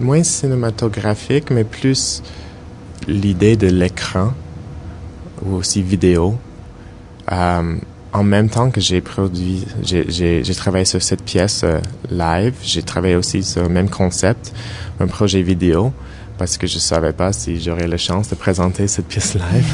moins 0.00 0.22
cinématographique, 0.22 1.50
mais 1.50 1.64
plus 1.64 2.22
l'idée 3.06 3.56
de 3.56 3.68
l'écran 3.68 4.32
ou 5.44 5.56
aussi 5.56 5.82
vidéo. 5.82 6.36
Euh, 7.32 7.76
en 8.12 8.22
même 8.22 8.48
temps 8.48 8.70
que 8.70 8.80
j'ai 8.80 9.00
produit, 9.00 9.64
j'ai- 9.82 10.42
travaillé 10.54 10.84
sur 10.84 11.02
cette 11.02 11.22
pièce 11.22 11.62
euh, 11.64 11.78
live, 12.10 12.54
j'ai 12.62 12.82
travaillé 12.82 13.14
aussi 13.16 13.42
sur 13.42 13.62
le 13.62 13.68
même 13.68 13.90
concept, 13.90 14.52
un 15.00 15.06
projet 15.06 15.42
vidéo, 15.42 15.92
parce 16.38 16.56
que 16.58 16.66
je 16.66 16.78
savais 16.78 17.12
pas 17.12 17.32
si 17.32 17.60
j'aurais 17.60 17.88
la 17.88 17.96
chance 17.96 18.28
de 18.28 18.34
présenter 18.34 18.88
cette 18.88 19.06
pièce 19.06 19.34
live. 19.34 19.72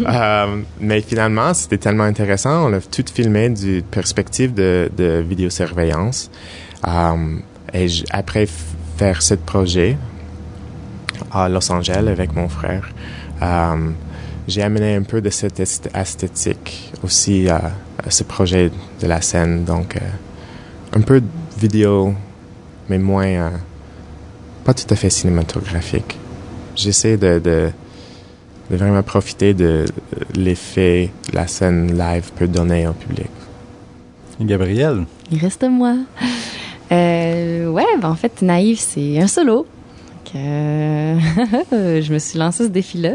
Euh, 0.06 0.62
mais 0.80 1.00
finalement, 1.00 1.54
c'était 1.54 1.78
tellement 1.78 2.04
intéressant, 2.04 2.68
on 2.70 2.72
a 2.74 2.80
tout 2.80 3.04
filmé 3.12 3.48
du 3.50 3.82
perspective 3.90 4.52
de, 4.54 4.90
de 4.96 5.24
vidéosurveillance. 5.26 6.30
Euh, 6.86 7.36
et 7.72 7.86
après 8.10 8.46
faire 8.96 9.22
ce 9.22 9.34
projet 9.34 9.96
à 11.30 11.48
Los 11.48 11.70
Angeles 11.72 12.06
avec 12.08 12.34
mon 12.34 12.48
frère, 12.48 12.88
euh, 13.42 13.90
j'ai 14.48 14.62
amené 14.62 14.96
un 14.96 15.02
peu 15.02 15.20
de 15.20 15.30
cette 15.30 15.60
est- 15.60 15.88
esthétique 15.94 16.91
aussi 17.02 17.48
à, 17.48 17.72
à 18.04 18.10
ce 18.10 18.24
projet 18.24 18.70
de 19.00 19.06
la 19.06 19.20
scène. 19.20 19.64
Donc, 19.64 19.96
euh, 19.96 20.00
un 20.94 21.00
peu 21.00 21.20
de 21.20 21.26
vidéo, 21.58 22.14
mais 22.88 22.98
moins, 22.98 23.26
euh, 23.26 23.50
pas 24.64 24.74
tout 24.74 24.86
à 24.90 24.96
fait 24.96 25.10
cinématographique. 25.10 26.18
J'essaie 26.76 27.16
de, 27.16 27.38
de, 27.38 27.70
de 28.70 28.76
vraiment 28.76 29.02
profiter 29.02 29.54
de 29.54 29.84
l'effet 30.34 31.10
que 31.28 31.36
la 31.36 31.46
scène 31.46 31.96
live 31.98 32.30
peut 32.36 32.48
donner 32.48 32.86
au 32.86 32.92
public. 32.92 33.28
Gabriel, 34.40 35.04
Il 35.30 35.38
reste 35.38 35.62
moi. 35.64 35.94
Euh, 36.90 37.68
ouais, 37.68 37.84
ben 38.00 38.10
en 38.10 38.16
fait, 38.16 38.42
Naïve, 38.42 38.78
c'est 38.80 39.20
un 39.20 39.26
solo. 39.28 39.66
Donc, 40.24 40.34
euh, 40.36 41.18
je 42.02 42.12
me 42.12 42.18
suis 42.18 42.38
lancée 42.38 42.64
ce 42.64 42.68
défi-là. 42.68 43.14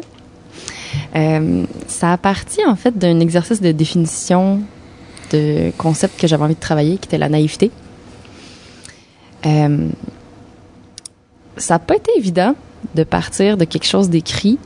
Euh, 1.15 1.65
ça 1.87 2.13
a 2.13 2.17
parti, 2.17 2.65
en 2.65 2.75
fait, 2.75 2.97
d'un 2.97 3.19
exercice 3.19 3.61
de 3.61 3.71
définition 3.71 4.61
de 5.31 5.71
concept 5.77 6.19
que 6.19 6.27
j'avais 6.27 6.43
envie 6.43 6.55
de 6.55 6.59
travailler, 6.59 6.97
qui 6.97 7.07
était 7.07 7.17
la 7.17 7.29
naïveté. 7.29 7.71
Euh, 9.45 9.89
ça 11.57 11.75
n'a 11.75 11.79
pas 11.79 11.95
été 11.95 12.11
évident 12.17 12.55
de 12.95 13.03
partir 13.03 13.57
de 13.57 13.65
quelque 13.65 13.85
chose 13.85 14.09
d'écrit 14.09 14.57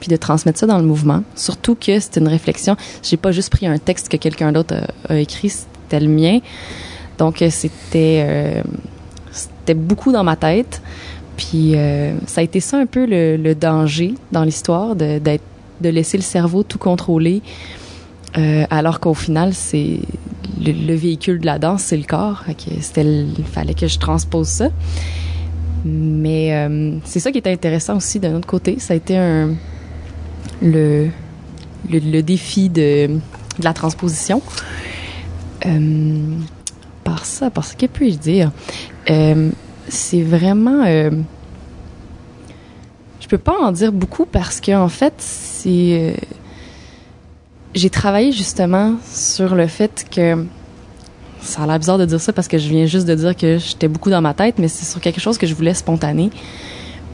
puis 0.00 0.08
de 0.08 0.16
transmettre 0.16 0.58
ça 0.60 0.66
dans 0.66 0.78
le 0.78 0.84
mouvement. 0.84 1.24
Surtout 1.34 1.74
que 1.74 1.98
c'est 1.98 2.18
une 2.18 2.28
réflexion. 2.28 2.76
J'ai 3.02 3.16
pas 3.16 3.32
juste 3.32 3.50
pris 3.50 3.66
un 3.66 3.78
texte 3.78 4.08
que 4.08 4.16
quelqu'un 4.16 4.52
d'autre 4.52 4.74
a, 5.08 5.16
écrit, 5.16 5.48
c'était 5.48 5.98
le 5.98 6.08
mien. 6.08 6.38
Donc 7.18 7.42
euh, 7.42 7.50
c'était 7.50 8.62
c'était 9.32 9.74
beaucoup 9.74 10.12
dans 10.12 10.24
ma 10.24 10.36
tête. 10.36 10.80
Puis 11.38 11.76
euh, 11.76 12.14
ça 12.26 12.40
a 12.40 12.44
été 12.44 12.58
ça 12.58 12.78
un 12.78 12.86
peu 12.86 13.06
le, 13.08 13.54
danger 13.54 14.14
dans 14.32 14.44
l'histoire 14.44 14.94
de 14.94 15.20
de 15.80 15.88
laisser 15.88 16.16
le 16.16 16.24
cerveau 16.24 16.64
tout 16.64 16.78
contrôler, 16.78 17.40
euh, 18.36 18.64
alors 18.68 18.98
qu'au 18.98 19.14
final 19.14 19.54
c'est 19.54 20.00
le, 20.60 20.72
le 20.72 20.94
véhicule 20.94 21.38
de 21.38 21.46
la 21.46 21.60
danse, 21.60 21.84
c'est 21.84 21.96
le 21.96 22.02
corps. 22.02 22.42
Il 22.66 23.44
fallait 23.44 23.74
que 23.74 23.86
je 23.86 23.98
transpose 24.00 24.48
ça. 24.48 24.70
Mais 25.84 26.52
euh, 26.52 26.98
c'est 27.04 27.20
ça 27.20 27.30
qui 27.30 27.38
était 27.38 27.52
intéressant 27.52 27.96
aussi 27.98 28.18
d'un 28.18 28.34
autre 28.34 28.48
côté. 28.48 28.80
Ça 28.80 28.94
a 28.94 28.96
été 28.96 29.16
un 29.16 29.54
le 30.60 31.10
le, 31.88 32.20
défi 32.22 32.68
de, 32.68 33.06
de 33.06 33.64
la 33.64 33.72
transposition. 33.72 34.42
Par 37.04 37.24
ça, 37.24 37.50
parce 37.50 37.74
que 37.74 37.86
puis-je 37.86 38.18
dire, 38.18 38.50
c'est 39.88 40.22
vraiment. 40.22 40.84
euh, 40.86 41.10
je 43.20 43.26
peux 43.28 43.38
pas 43.38 43.56
en 43.60 43.72
dire 43.72 43.92
beaucoup 43.92 44.26
parce 44.26 44.60
que 44.60 44.72
en 44.72 44.88
fait, 44.88 45.14
c'est. 45.18 45.66
euh, 45.68 46.12
j'ai 47.74 47.90
travaillé 47.90 48.32
justement 48.32 48.94
sur 49.12 49.54
le 49.54 49.66
fait 49.66 50.06
que 50.10 50.46
ça 51.40 51.62
a 51.62 51.66
l'air 51.66 51.78
bizarre 51.78 51.98
de 51.98 52.06
dire 52.06 52.20
ça 52.20 52.32
parce 52.32 52.48
que 52.48 52.58
je 52.58 52.68
viens 52.68 52.86
juste 52.86 53.06
de 53.06 53.14
dire 53.14 53.36
que 53.36 53.58
j'étais 53.58 53.88
beaucoup 53.88 54.10
dans 54.10 54.22
ma 54.22 54.34
tête, 54.34 54.58
mais 54.58 54.68
c'est 54.68 54.86
sur 54.86 55.00
quelque 55.00 55.20
chose 55.20 55.38
que 55.38 55.46
je 55.46 55.54
voulais 55.54 55.74
spontané, 55.74 56.30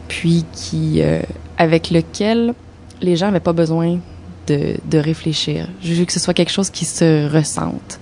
puis 0.08 0.44
qui 0.52 1.02
euh, 1.02 1.20
avec 1.58 1.90
lequel 1.90 2.54
les 3.02 3.16
gens 3.16 3.26
n'avaient 3.26 3.40
pas 3.40 3.52
besoin 3.52 3.98
de, 4.46 4.76
de 4.88 4.98
réfléchir. 4.98 5.68
Je 5.82 5.92
veux 5.94 6.04
que 6.04 6.12
ce 6.12 6.20
soit 6.20 6.34
quelque 6.34 6.52
chose 6.52 6.70
qui 6.70 6.84
se 6.84 7.28
ressente. 7.30 7.98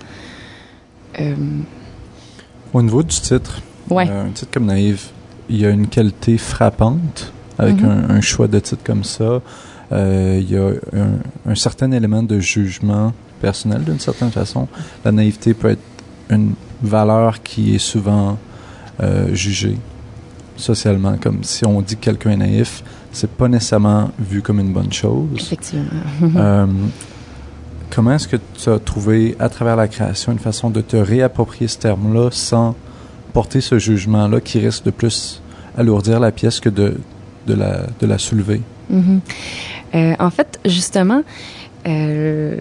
Au 2.73 2.81
niveau 2.81 3.03
du 3.03 3.15
titre, 3.19 3.61
ouais. 3.89 4.07
euh, 4.09 4.25
un 4.25 4.29
titre 4.29 4.51
comme 4.51 4.65
Naïve, 4.65 5.01
il 5.49 5.57
y 5.57 5.65
a 5.65 5.69
une 5.69 5.87
qualité 5.87 6.37
frappante 6.37 7.31
avec 7.57 7.81
Mhm. 7.81 7.89
un, 8.09 8.15
un 8.15 8.21
choix 8.21 8.47
de 8.47 8.59
titre 8.59 8.83
comme 8.83 9.03
ça. 9.03 9.41
Euh, 9.91 10.39
il 10.41 10.49
y 10.51 10.57
a 10.57 10.69
un, 10.99 11.51
un 11.51 11.55
certain 11.55 11.91
élément 11.91 12.23
de 12.23 12.39
jugement 12.39 13.13
personnel 13.41 13.83
d'une 13.83 13.99
certaine 13.99 14.31
façon. 14.31 14.67
La 15.05 15.11
naïveté 15.11 15.53
peut 15.53 15.69
être 15.71 15.81
une 16.29 16.53
valeur 16.81 17.43
qui 17.43 17.75
est 17.75 17.79
souvent 17.79 18.37
euh, 19.01 19.33
jugée 19.35 19.77
socialement. 20.55 21.17
Comme 21.21 21.43
si 21.43 21.65
on 21.65 21.81
dit 21.81 21.95
que 21.97 22.01
quelqu'un 22.05 22.31
est 22.31 22.37
naïf, 22.37 22.83
c'est 23.11 23.29
pas 23.29 23.47
nécessairement 23.47 24.09
vu 24.19 24.41
comme 24.41 24.59
une 24.59 24.71
bonne 24.73 24.91
chose. 24.93 25.27
Effectivement. 25.35 25.85
Euh, 26.37 26.65
comment 27.91 28.13
est-ce 28.13 28.27
que 28.27 28.37
tu 28.57 28.69
as 28.69 28.79
trouvé, 28.79 29.35
à 29.39 29.49
travers 29.49 29.75
la 29.75 29.87
création, 29.87 30.31
une 30.31 30.39
façon 30.39 30.69
de 30.69 30.81
te 30.81 30.95
réapproprier 30.97 31.67
ce 31.67 31.77
terme-là 31.77 32.29
sans 32.31 32.75
porter 33.33 33.61
ce 33.61 33.79
jugement-là 33.79 34.39
qui 34.39 34.59
risque 34.59 34.85
de 34.85 34.91
plus 34.91 35.41
alourdir 35.77 36.19
la 36.19 36.31
pièce 36.31 36.59
que 36.59 36.69
de, 36.69 36.97
de, 37.47 37.53
la, 37.53 37.87
de 37.99 38.07
la 38.07 38.17
soulever? 38.17 38.61
Mhm. 38.89 39.21
Euh, 39.95 40.13
en 40.19 40.29
fait, 40.29 40.59
justement, 40.65 41.23
euh, 41.87 42.57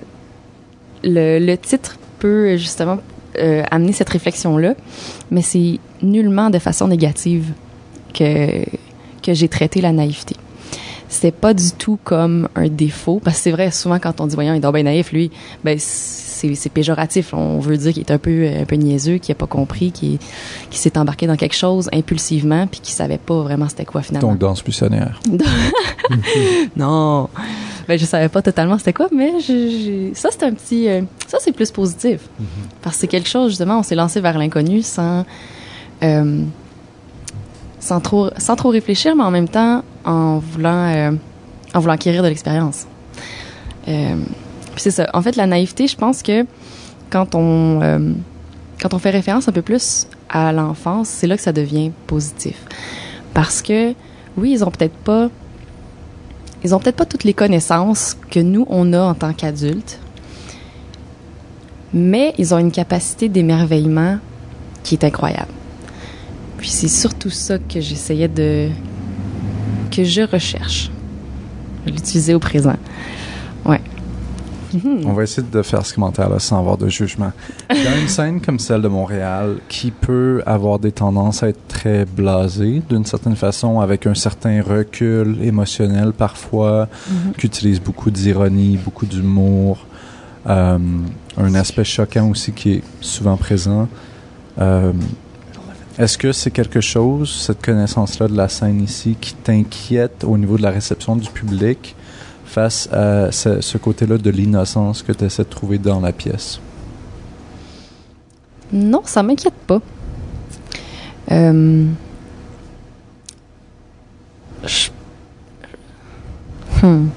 le, 1.05 1.39
le 1.39 1.57
titre 1.57 1.99
peut 2.19 2.57
justement 2.57 2.99
euh, 3.39 3.63
amener 3.71 3.93
cette 3.93 4.11
réflexion-là, 4.11 4.75
mais 5.31 5.43
c'est 5.43 5.79
nullement 6.03 6.51
de 6.51 6.59
façon 6.59 6.89
négative 6.89 7.53
que, 8.13 8.65
que 9.23 9.33
j'ai 9.33 9.49
traité 9.49 9.81
la 9.81 9.93
naïveté. 9.93 10.37
C'est 11.15 11.31
pas 11.31 11.53
du 11.53 11.73
tout 11.73 11.99
comme 12.03 12.49
un 12.55 12.69
défaut, 12.69 13.21
parce 13.23 13.37
que 13.37 13.43
c'est 13.43 13.51
vrai, 13.51 13.71
souvent 13.71 13.99
quand 13.99 14.21
on 14.23 14.27
dit, 14.27 14.35
voyons, 14.35 14.55
il 14.55 14.57
est 14.57 14.61
donc 14.61 14.73
bien 14.75 14.85
naïf, 14.85 15.13
lui, 15.13 15.31
ben, 15.63 15.77
c'est 15.79 16.71
péjoratif. 16.73 17.35
On 17.35 17.59
veut 17.61 17.77
dire 17.77 17.93
qu'il 17.93 18.01
est 18.03 18.11
un 18.11 18.17
peu, 18.19 18.49
un 18.49 18.65
peu 18.65 18.77
niaiseux, 18.77 19.19
qu'il 19.19 19.31
a 19.33 19.35
pas 19.37 19.47
compris, 19.47 19.93
qu'il 19.93 20.19
s'est 20.71 20.97
embarqué 20.97 21.27
dans 21.27 21.37
quelque 21.37 21.55
chose 21.55 21.91
impulsivement, 21.93 22.67
puis 22.67 22.81
qu'il 22.81 22.95
savait 22.95 23.19
pas 23.19 23.43
vraiment 23.43 23.69
c'était 23.69 23.85
quoi 23.85 24.01
finalement. 24.03 24.31
Donc, 24.31 24.39
danse 24.39 24.67
missionnaire. 24.67 25.21
Non. 26.77 27.29
Ben, 27.89 27.99
je 27.99 28.05
savais 28.05 28.29
pas 28.29 28.43
totalement 28.43 28.79
c'était 28.79 28.93
quoi, 28.93 29.09
mais 29.15 29.41
je- 29.41 30.11
ça, 30.15 30.31
c'est 30.33 30.45
un 30.45 30.53
petit. 30.53 30.89
euh, 30.89 31.03
ça, 31.27 31.39
c'est 31.41 31.53
plus 31.53 31.71
positif. 31.71 32.21
Parce 32.81 32.97
que 32.97 33.01
c'est 33.03 33.07
quelque 33.09 33.29
chose, 33.29 33.51
justement, 33.51 33.79
on 33.79 33.83
s'est 33.83 33.95
lancé 33.95 34.21
vers 34.21 34.39
l'inconnu 34.39 34.83
sans. 34.83 35.25
euh, 36.03 36.43
sans, 37.83 38.01
trop, 38.01 38.31
sans 38.39 38.57
trop 38.57 38.71
réfléchir, 38.71 39.17
mais 39.17 39.25
en 39.25 39.31
même 39.31 39.49
temps 39.49 39.83
en 40.05 40.39
voulant, 40.39 40.87
euh, 40.89 41.11
en 41.75 41.81
voulant 41.81 41.95
acquérir 41.95 42.23
de 42.23 42.29
l'expérience. 42.29 42.87
Euh, 43.89 44.17
c'est 44.77 44.93
ça. 44.93 45.11
En 45.13 45.21
fait, 45.21 45.37
la 45.37 45.47
naïveté, 45.47 45.89
je 45.89 45.97
pense 45.97 46.23
que 46.23 46.47
quand 47.11 47.35
on, 47.35 47.83
euh, 47.83 48.13
quand 48.81 48.95
on 48.95 48.99
fait 48.99 49.11
référence 49.11 49.49
un 49.49 49.53
peu 49.53 49.63
plus 49.63 50.07
à 50.31 50.53
l'enfance, 50.53 51.09
c'est 51.09 51.27
là 51.27 51.37
que 51.37 51.43
ça 51.43 51.53
devient 51.53 51.91
positif. 52.07 52.57
Parce 53.35 53.61
que, 53.61 53.95
oui, 54.37 54.53
ils 54.53 54.65
ont 54.65 54.71
peut-être 54.71 54.97
pas 54.97 55.29
ils 56.65 56.77
ont 56.77 56.79
peut-être 56.79 56.97
pas 56.97 57.07
toutes 57.07 57.25
les 57.25 57.35
connaissances 57.35 58.17
que 58.31 58.39
nous, 58.39 58.65
on 58.71 58.93
a 58.93 59.01
en 59.01 59.15
tant 59.15 59.33
qu'adultes, 59.33 59.99
mais 61.93 62.35
ils 62.39 62.55
ont 62.55 62.59
une 62.59 62.71
capacité 62.71 63.29
d'émerveillement 63.29 64.19
qui 64.85 64.95
est 64.95 65.05
incroyable. 65.05 65.51
Puis 66.63 66.71
c'est 66.71 66.87
surtout 66.87 67.29
ça 67.29 67.59
que 67.59 67.81
j'essayais 67.81 68.29
de... 68.29 68.69
que 69.91 70.05
je 70.05 70.23
recherche. 70.23 70.93
Je 71.85 71.91
l'utiliser 71.91 72.35
au 72.35 72.39
présent. 72.39 72.77
Ouais. 73.67 73.81
Mhm. 74.73 75.03
On 75.07 75.13
va 75.13 75.25
essayer 75.25 75.45
de 75.53 75.63
faire 75.63 75.85
ce 75.85 75.93
commentaire-là 75.93 76.39
sans 76.39 76.61
avoir 76.61 76.79
de 76.79 76.89
jugement. 76.89 77.33
Dans 77.69 78.01
une 78.01 78.07
scène 78.07 78.41
comme 78.41 78.61
celle 78.61 78.81
de 78.81 78.87
Montréal, 78.87 79.57
qui 79.69 79.91
peut 79.91 80.41
avoir 80.47 80.79
des 80.79 80.93
tendances 80.93 81.43
à 81.43 81.49
être 81.49 81.67
très 81.67 82.05
blasée, 82.05 82.81
d'une 82.89 83.05
certaine 83.07 83.35
façon, 83.35 83.81
avec 83.81 84.07
un 84.07 84.15
certain 84.15 84.63
recul 84.63 85.39
émotionnel 85.43 86.13
parfois, 86.13 86.89
Mhm. 87.11 87.33
qui 87.39 87.47
utilise 87.47 87.81
beaucoup 87.81 88.13
d'ironie, 88.13 88.77
beaucoup 88.83 89.07
d'humour, 89.07 89.85
euh, 90.47 90.79
un 91.39 91.55
aspect 91.57 91.83
choquant 91.83 92.31
aussi 92.31 92.53
qui 92.53 92.75
est 92.75 92.83
souvent 93.01 93.37
présent. 93.37 93.89
Euh, 94.61 94.93
Est-ce 95.99 96.17
que 96.17 96.33
c'est 96.33 96.51
quelque 96.51 96.81
chose, 96.81 97.31
cette 97.47 97.63
connaissance-là 97.63 98.29
de 98.29 98.37
la 98.37 98.49
scène 98.49 98.83
ici, 98.83 99.17
qui 99.21 99.35
t'inquiète 99.35 100.25
au 100.25 100.39
niveau 100.39 100.57
de 100.57 100.63
la 100.63 100.71
réception 100.71 101.17
du 101.17 101.29
public 101.31 101.95
face 102.45 102.89
à 102.93 103.31
ce, 103.31 103.79
côté-là 103.79 104.19
de 104.19 104.31
l'innocence 104.31 105.03
que 105.03 105.13
tu 105.13 105.25
essaies 105.25 105.45
de 105.45 105.49
trouver 105.49 105.79
dans 105.79 106.01
la 106.01 106.13
pièce? 106.13 106.61
Non, 108.73 109.03
ça 109.05 109.23
m'inquiète 109.23 109.55
pas. 109.67 109.81
Euh, 111.31 111.87
Hmm. 116.83 117.11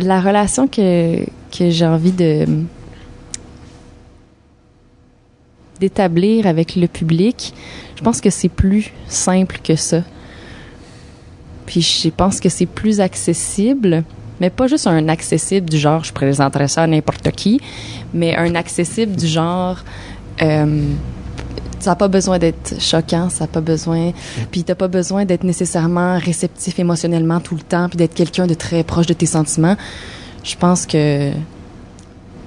La 0.00 0.20
relation 0.20 0.66
que, 0.66 1.24
que 1.56 1.70
j'ai 1.70 1.86
envie 1.86 2.10
de 2.10 2.44
d'établir 5.78 6.46
avec 6.46 6.76
le 6.76 6.86
public, 6.86 7.54
je 7.96 8.02
pense 8.02 8.20
que 8.20 8.30
c'est 8.30 8.48
plus 8.48 8.92
simple 9.08 9.58
que 9.62 9.76
ça. 9.76 10.02
Puis 11.66 11.82
je 11.82 12.08
pense 12.10 12.40
que 12.40 12.48
c'est 12.48 12.66
plus 12.66 13.00
accessible, 13.00 14.04
mais 14.40 14.50
pas 14.50 14.66
juste 14.66 14.86
un 14.86 15.08
accessible 15.08 15.68
du 15.68 15.78
genre 15.78 16.04
je 16.04 16.12
présenterais 16.12 16.68
ça 16.68 16.82
à 16.82 16.86
n'importe 16.86 17.30
qui, 17.32 17.60
mais 18.14 18.36
un 18.36 18.54
accessible 18.54 19.16
du 19.16 19.26
genre 19.26 19.78
euh, 20.42 20.94
ça 21.86 21.90
n'a 21.90 21.96
pas 21.96 22.08
besoin 22.08 22.38
d'être 22.38 22.80
choquant, 22.80 23.28
ça 23.30 23.44
n'a 23.44 23.48
pas 23.48 23.60
besoin, 23.60 24.12
puis 24.50 24.64
t'as 24.64 24.74
pas 24.74 24.88
besoin 24.88 25.24
d'être 25.24 25.44
nécessairement 25.44 26.18
réceptif 26.18 26.78
émotionnellement 26.78 27.40
tout 27.40 27.54
le 27.54 27.62
temps, 27.62 27.88
puis 27.88 27.96
d'être 27.96 28.14
quelqu'un 28.14 28.46
de 28.46 28.54
très 28.54 28.82
proche 28.82 29.06
de 29.06 29.12
tes 29.12 29.26
sentiments. 29.26 29.76
Je 30.42 30.56
pense 30.56 30.86
que 30.86 31.30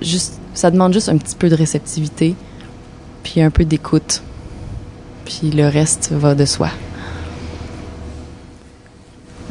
juste, 0.02 0.40
ça 0.54 0.72
demande 0.72 0.94
juste 0.94 1.10
un 1.10 1.18
petit 1.18 1.36
peu 1.36 1.50
de 1.50 1.56
réceptivité, 1.56 2.36
puis 3.24 3.42
un 3.42 3.50
peu 3.50 3.66
d'écoute, 3.66 4.22
puis 5.26 5.52
le 5.52 5.68
reste 5.68 6.12
va 6.12 6.36
de 6.36 6.46
soi. 6.46 6.70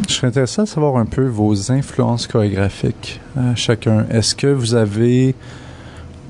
Je 0.09 0.15
serais 0.15 0.29
intéressé 0.29 0.63
à 0.63 0.67
savoir 0.67 0.97
un 0.97 1.07
peu 1.07 1.27
vos 1.27 1.73
influences 1.73 2.27
chorégraphiques, 2.27 3.21
euh, 3.37 3.55
chacun. 3.57 4.07
Est-ce 4.11 4.35
que 4.35 4.47
vous 4.47 4.75
avez 4.75 5.35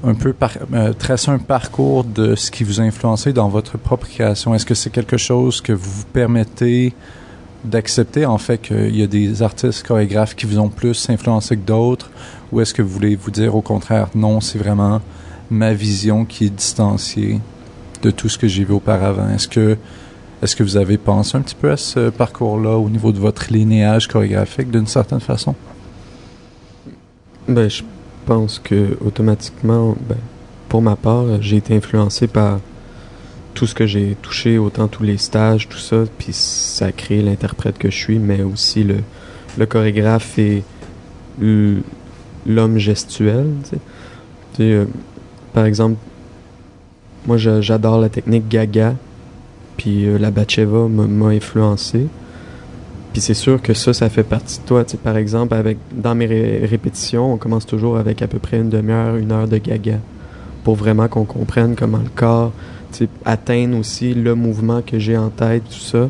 un 0.05 0.15
peu 0.15 0.33
par, 0.33 0.53
euh, 0.73 0.93
un 1.27 1.39
parcours 1.39 2.05
de 2.05 2.35
ce 2.35 2.51
qui 2.51 2.65
vous 2.65 2.81
a 2.81 2.85
influencé 2.85 3.33
dans 3.33 3.49
votre 3.49 3.79
propre 3.79 4.07
création? 4.07 4.55
Est-ce 4.55 4.67
que 4.67 4.75
c'est 4.75 4.91
quelque 4.91 5.17
chose 5.17 5.61
que 5.61 5.73
vous 5.73 5.91
vous 5.91 6.07
permettez 6.07 6.95
d'accepter, 7.65 8.25
en 8.25 8.39
fait, 8.39 8.59
qu'il 8.59 8.97
y 8.97 9.03
a 9.03 9.07
des 9.07 9.43
artistes 9.43 9.87
chorégraphes 9.87 10.35
qui 10.35 10.47
vous 10.47 10.59
ont 10.59 10.69
plus 10.69 11.09
influencé 11.11 11.57
que 11.57 11.67
d'autres? 11.67 12.11
Ou 12.53 12.61
est-ce 12.61 12.73
que 12.73 12.83
vous 12.83 12.89
voulez 12.91 13.17
vous 13.17 13.31
dire 13.31 13.55
au 13.55 13.63
contraire, 13.63 14.09
non, 14.15 14.41
c'est 14.41 14.59
vraiment 14.59 15.01
ma 15.51 15.73
vision 15.73 16.25
qui 16.25 16.47
est 16.47 16.51
distanciée 16.51 17.41
de 18.03 18.11
tout 18.11 18.29
ce 18.29 18.39
que 18.39 18.49
j'ai 18.49 18.65
vu 18.65 18.75
auparavant? 18.75 19.29
Est-ce 19.31 19.49
que 19.49 19.77
est-ce 20.41 20.55
que 20.55 20.63
vous 20.63 20.77
avez 20.77 20.99
pensé 20.99 21.37
un 21.37 21.41
petit 21.41 21.57
peu 21.57 21.71
à 21.71 21.77
ce 21.77 22.11
parcours-là 22.11 22.77
au 22.77 22.89
niveau 22.89 23.11
de 23.11 23.19
votre 23.19 23.53
linéage 23.53 24.07
chorégraphique 24.07 24.71
d'une 24.71 24.87
certaine 24.87 25.21
façon? 25.21 25.57
Ben, 27.49 27.69
je 27.69 27.83
pense 28.25 28.61
que 28.61 28.97
automatiquement, 29.05 29.97
ben, 30.09 30.19
pour 30.69 30.81
ma 30.81 30.95
part, 30.95 31.43
j'ai 31.43 31.57
été 31.57 31.75
influencé 31.75 32.29
par 32.29 32.61
tout 33.55 33.67
ce 33.67 33.75
que 33.75 33.87
j'ai 33.87 34.17
touché, 34.23 34.59
autant 34.59 34.87
tous 34.87 35.03
les 35.03 35.19
stages, 35.19 35.69
tout 35.69 35.79
ça, 35.79 36.05
puis 36.19 36.33
ça 36.33 36.87
a 36.87 36.93
créé 36.93 37.23
l'interprète 37.23 37.77
que 37.77 37.91
je 37.91 37.97
suis, 37.97 38.21
mais 38.21 38.43
aussi 38.43 38.85
le, 38.85 39.67
chorégraphe 39.67 40.39
et 40.39 40.63
l'homme 41.41 42.79
gestuel. 42.79 43.47
tu 43.65 43.71
sais. 43.71 43.77
Tu 44.55 44.57
sais, 44.59 44.73
euh, 44.73 44.85
par 45.53 45.65
exemple, 45.67 45.97
moi 47.27 47.37
j'adore 47.37 47.99
la 48.01 48.09
technique 48.09 48.49
Gaga, 48.49 48.95
puis 49.77 50.07
euh, 50.07 50.19
la 50.19 50.31
Batcheva 50.31 50.89
m'a- 50.89 51.27
influencé. 51.29 52.07
Puis 53.13 53.23
c'est 53.23 53.35
sûr 53.35 53.61
que 53.63 53.75
ça, 53.75 53.93
ça 53.93 54.09
fait 54.11 54.23
partie 54.23 54.61
de 54.61 54.65
toi. 54.67 54.85
Par 55.03 55.17
exemple, 55.17 55.55
avec 55.55 55.79
dans 55.93 56.15
mes 56.15 56.27
ré- 56.27 56.67
répétitions, 56.67 57.33
on 57.33 57.37
commence 57.37 57.67
toujours 57.67 57.97
avec 57.97 58.23
à 58.23 58.27
peu 58.27 58.39
près 58.39 58.59
une 58.59 58.69
demi-heure, 58.69 59.17
une 59.17 59.33
heure 59.33 59.49
de 59.49 59.57
Gaga, 59.59 59.99
pour 60.65 60.75
vraiment 60.77 61.09
qu'on 61.09 61.25
comprenne 61.25 61.75
comment 61.75 61.99
le 61.99 62.11
corps 62.15 62.53
tu 62.93 63.07
aussi 63.79 64.15
le 64.15 64.35
mouvement 64.35 64.81
que 64.83 64.99
j'ai 64.99 65.17
en 65.17 65.29
tête, 65.29 65.63
tout 65.65 65.79
ça. 65.79 66.09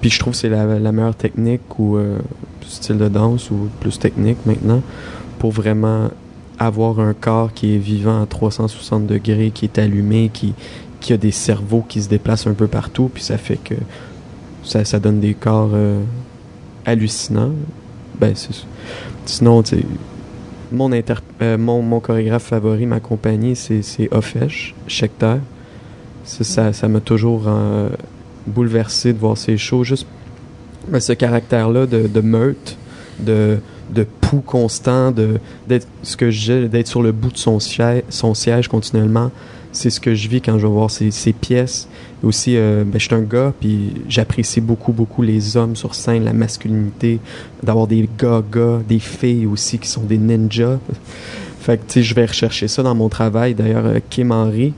Puis 0.00 0.10
je 0.10 0.18
trouve 0.18 0.32
que 0.32 0.38
c'est 0.38 0.48
la, 0.48 0.78
la 0.78 0.92
meilleure 0.92 1.14
technique 1.14 1.78
ou 1.78 1.96
euh, 1.96 2.18
style 2.66 2.98
de 2.98 3.08
danse 3.08 3.50
ou 3.50 3.68
plus 3.80 3.98
technique 3.98 4.38
maintenant 4.44 4.82
pour 5.38 5.52
vraiment 5.52 6.08
avoir 6.66 7.00
un 7.00 7.14
corps 7.14 7.52
qui 7.52 7.74
est 7.74 7.78
vivant 7.78 8.22
à 8.22 8.26
360 8.26 9.06
degrés, 9.06 9.50
qui 9.50 9.64
est 9.64 9.78
allumé, 9.78 10.30
qui, 10.32 10.54
qui 11.00 11.12
a 11.12 11.16
des 11.16 11.30
cerveaux 11.30 11.84
qui 11.86 12.02
se 12.02 12.08
déplacent 12.08 12.46
un 12.46 12.54
peu 12.54 12.66
partout, 12.66 13.10
puis 13.12 13.22
ça 13.22 13.38
fait 13.38 13.56
que 13.56 13.74
ça, 14.64 14.84
ça 14.84 14.98
donne 14.98 15.20
des 15.20 15.34
corps 15.34 15.70
euh, 15.74 16.00
hallucinants. 16.86 17.52
Ben. 18.20 18.34
Sinon, 19.24 19.62
tu 19.62 19.84
mon, 20.70 20.90
euh, 20.92 21.58
mon, 21.58 21.82
mon 21.82 22.00
chorégraphe 22.00 22.44
favori, 22.44 22.86
ma 22.86 23.00
compagnie, 23.00 23.56
c'est, 23.56 24.08
Ofesh, 24.10 24.74
Schechter. 24.86 25.36
Ça, 26.24 26.72
ça, 26.72 26.88
m'a 26.88 27.00
toujours 27.00 27.44
euh, 27.46 27.90
bouleversé 28.46 29.12
de 29.12 29.18
voir 29.18 29.36
ces 29.36 29.58
shows. 29.58 29.84
Juste 29.84 30.06
ce 30.98 31.12
caractère-là 31.12 31.86
de, 31.86 32.06
de 32.06 32.20
meute, 32.20 32.76
de, 33.20 33.58
de 33.90 34.04
pouls 34.04 34.42
constant, 34.44 35.12
d'être, 35.12 35.86
ce 36.02 36.16
que 36.16 36.30
j'ai, 36.30 36.68
d'être 36.68 36.88
sur 36.88 37.02
le 37.02 37.12
bout 37.12 37.30
de 37.32 37.38
son 37.38 37.60
siège, 37.60 38.02
son 38.08 38.34
siège 38.34 38.68
continuellement. 38.68 39.30
C'est 39.72 39.88
ce 39.88 40.00
que 40.00 40.14
je 40.14 40.28
vis 40.28 40.42
quand 40.42 40.58
je 40.58 40.66
vais 40.66 40.72
voir 40.72 40.90
ces, 40.90 41.10
ces 41.10 41.32
pièces. 41.32 41.88
Et 42.22 42.26
aussi, 42.26 42.56
euh, 42.56 42.84
ben, 42.84 42.98
je 42.98 43.06
suis 43.06 43.14
un 43.14 43.22
gars, 43.22 43.54
puis 43.58 43.94
j'apprécie 44.08 44.60
beaucoup, 44.60 44.92
beaucoup 44.92 45.22
les 45.22 45.56
hommes 45.56 45.76
sur 45.76 45.94
scène, 45.94 46.24
la 46.24 46.34
masculinité, 46.34 47.20
d'avoir 47.62 47.86
des 47.86 48.08
gars-gars, 48.18 48.80
des 48.86 48.98
filles 48.98 49.46
aussi 49.46 49.78
qui 49.78 49.88
sont 49.88 50.02
des 50.02 50.18
ninjas. 50.18 50.78
Fait 51.60 51.78
que, 51.78 51.84
tu 51.86 51.92
sais, 51.92 52.02
je 52.02 52.14
vais 52.14 52.26
rechercher 52.26 52.68
ça 52.68 52.82
dans 52.82 52.94
mon 52.94 53.08
travail. 53.08 53.54
D'ailleurs, 53.54 53.86
euh, 53.86 53.98
Kim 54.10 54.30
Henry, 54.32 54.74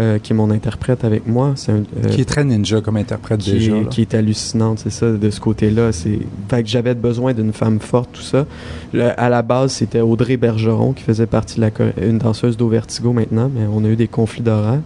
euh, 0.00 0.18
qui 0.18 0.32
est 0.32 0.36
mon 0.36 0.50
interprète 0.50 1.04
avec 1.04 1.26
moi, 1.26 1.52
c'est 1.56 1.72
un, 1.72 1.76
euh, 2.04 2.08
qui 2.10 2.20
est 2.20 2.24
très 2.24 2.44
ninja 2.44 2.80
comme 2.80 2.96
interprète 2.96 3.40
qui, 3.40 3.52
déjà. 3.52 3.76
est, 3.76 3.88
qui 3.88 4.00
est 4.02 4.14
hallucinante, 4.14 4.80
c'est 4.80 4.90
ça, 4.90 5.10
de 5.12 5.30
ce 5.30 5.40
côté-là. 5.40 5.92
C'est, 5.92 6.18
fait 6.48 6.62
que 6.62 6.68
j'avais 6.68 6.94
besoin 6.94 7.32
d'une 7.32 7.52
femme 7.52 7.78
forte, 7.80 8.10
tout 8.12 8.22
ça. 8.22 8.46
Le- 8.92 9.18
à 9.20 9.28
la 9.28 9.42
base, 9.42 9.72
c'était 9.72 10.00
Audrey 10.00 10.36
Bergeron 10.36 10.92
qui 10.92 11.02
faisait 11.04 11.26
partie 11.26 11.56
de 11.56 11.60
la, 11.62 11.70
une 12.06 12.18
danseuse 12.18 12.56
d'Au 12.56 12.68
Vertigo 12.68 13.12
maintenant, 13.12 13.50
mais 13.54 13.62
on 13.72 13.84
a 13.84 13.88
eu 13.88 13.96
des 13.96 14.08
conflits 14.08 14.42
d'horaire. 14.42 14.80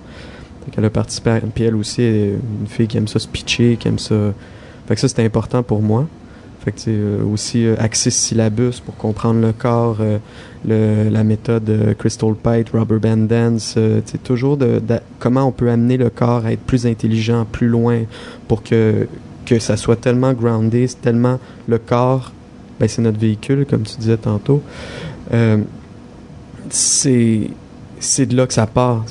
Fait 0.64 0.70
qu'elle 0.72 0.84
a 0.84 0.90
participé, 0.90 1.30
à- 1.30 1.40
puis 1.40 1.64
elle 1.64 1.76
aussi 1.76 2.02
une 2.02 2.66
fille 2.66 2.86
qui 2.86 2.98
aime 2.98 3.08
ça 3.08 3.18
se 3.18 3.28
pitcher, 3.28 3.76
qui 3.78 3.88
aime 3.88 3.98
ça. 3.98 4.14
Fait 4.86 4.94
que 4.94 5.00
ça, 5.00 5.08
c'était 5.08 5.24
important 5.24 5.62
pour 5.62 5.82
moi. 5.82 6.06
Euh, 6.88 7.22
aussi, 7.24 7.66
euh, 7.66 7.74
Axis 7.78 8.10
Syllabus 8.10 8.80
pour 8.84 8.96
comprendre 8.96 9.40
le 9.40 9.52
corps, 9.52 9.98
euh, 10.00 10.18
la 11.10 11.24
méthode 11.24 11.94
Crystal 11.98 12.34
Pite, 12.34 12.70
Rubber 12.70 12.98
Band 12.98 13.26
Dance, 13.28 13.76
sais, 14.04 14.18
toujours 14.22 14.56
de, 14.56 14.80
comment 15.18 15.44
on 15.44 15.52
peut 15.52 15.70
amener 15.70 15.96
le 15.96 16.10
corps 16.10 16.44
à 16.46 16.52
être 16.52 16.60
plus 16.60 16.86
intelligent, 16.86 17.46
plus 17.50 17.68
loin, 17.68 18.02
pour 18.48 18.62
que, 18.62 19.06
que 19.46 19.58
ça 19.58 19.76
soit 19.76 19.96
tellement 19.96 20.32
groundé, 20.32 20.86
c'est 20.88 21.00
tellement 21.00 21.38
le 21.68 21.78
corps, 21.78 22.32
ben, 22.80 22.88
c'est 22.88 23.02
notre 23.02 23.18
véhicule, 23.18 23.66
comme 23.66 23.82
tu 23.82 23.96
disais 23.98 24.16
tantôt. 24.16 24.62
C'est 26.70 27.50
c'est 28.00 28.26
de 28.26 28.36
là 28.36 28.46
que 28.46 28.52
ça 28.54 28.66
part. 28.66 29.04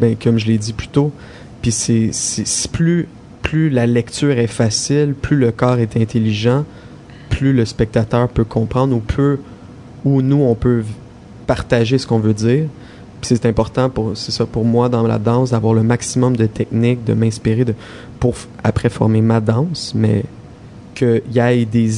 Ben, 0.00 0.16
comme 0.22 0.38
je 0.38 0.46
l'ai 0.46 0.58
dit 0.58 0.72
plus 0.72 0.88
tôt, 0.88 1.12
puis 1.60 1.70
c'est 1.70 2.10
c'est- 2.12 2.46
c'est 2.46 2.70
plus 2.70 3.08
plus 3.42 3.68
la 3.68 3.86
lecture 3.86 4.38
est 4.38 4.46
facile, 4.46 5.14
plus 5.20 5.36
le 5.36 5.50
corps 5.52 5.78
est 5.78 5.96
intelligent, 5.96 6.64
plus 7.28 7.52
le 7.52 7.64
spectateur 7.64 8.28
peut 8.28 8.44
comprendre 8.44 8.94
ou 8.96 9.00
peut 9.00 9.38
ou 10.04 10.22
nous 10.22 10.42
on 10.42 10.54
peut 10.54 10.84
partager 11.46 11.98
ce 11.98 12.06
qu'on 12.06 12.18
veut 12.18 12.34
dire. 12.34 12.66
C'est 13.22 13.46
important 13.46 13.88
pour 13.88 14.16
c'est 14.16 14.32
ça 14.32 14.46
pour 14.46 14.64
moi 14.64 14.88
dans 14.88 15.06
la 15.06 15.18
danse 15.18 15.50
d'avoir 15.50 15.74
le 15.74 15.82
maximum 15.82 16.36
de 16.36 16.46
techniques, 16.46 17.04
de 17.04 17.14
m'inspirer 17.14 17.64
de 17.64 17.74
pour 18.18 18.34
après 18.64 18.88
former 18.88 19.20
ma 19.20 19.40
danse, 19.40 19.92
mais 19.94 20.24
qu'il 20.94 21.22
y 21.32 21.38
ait 21.38 21.64
des 21.64 21.90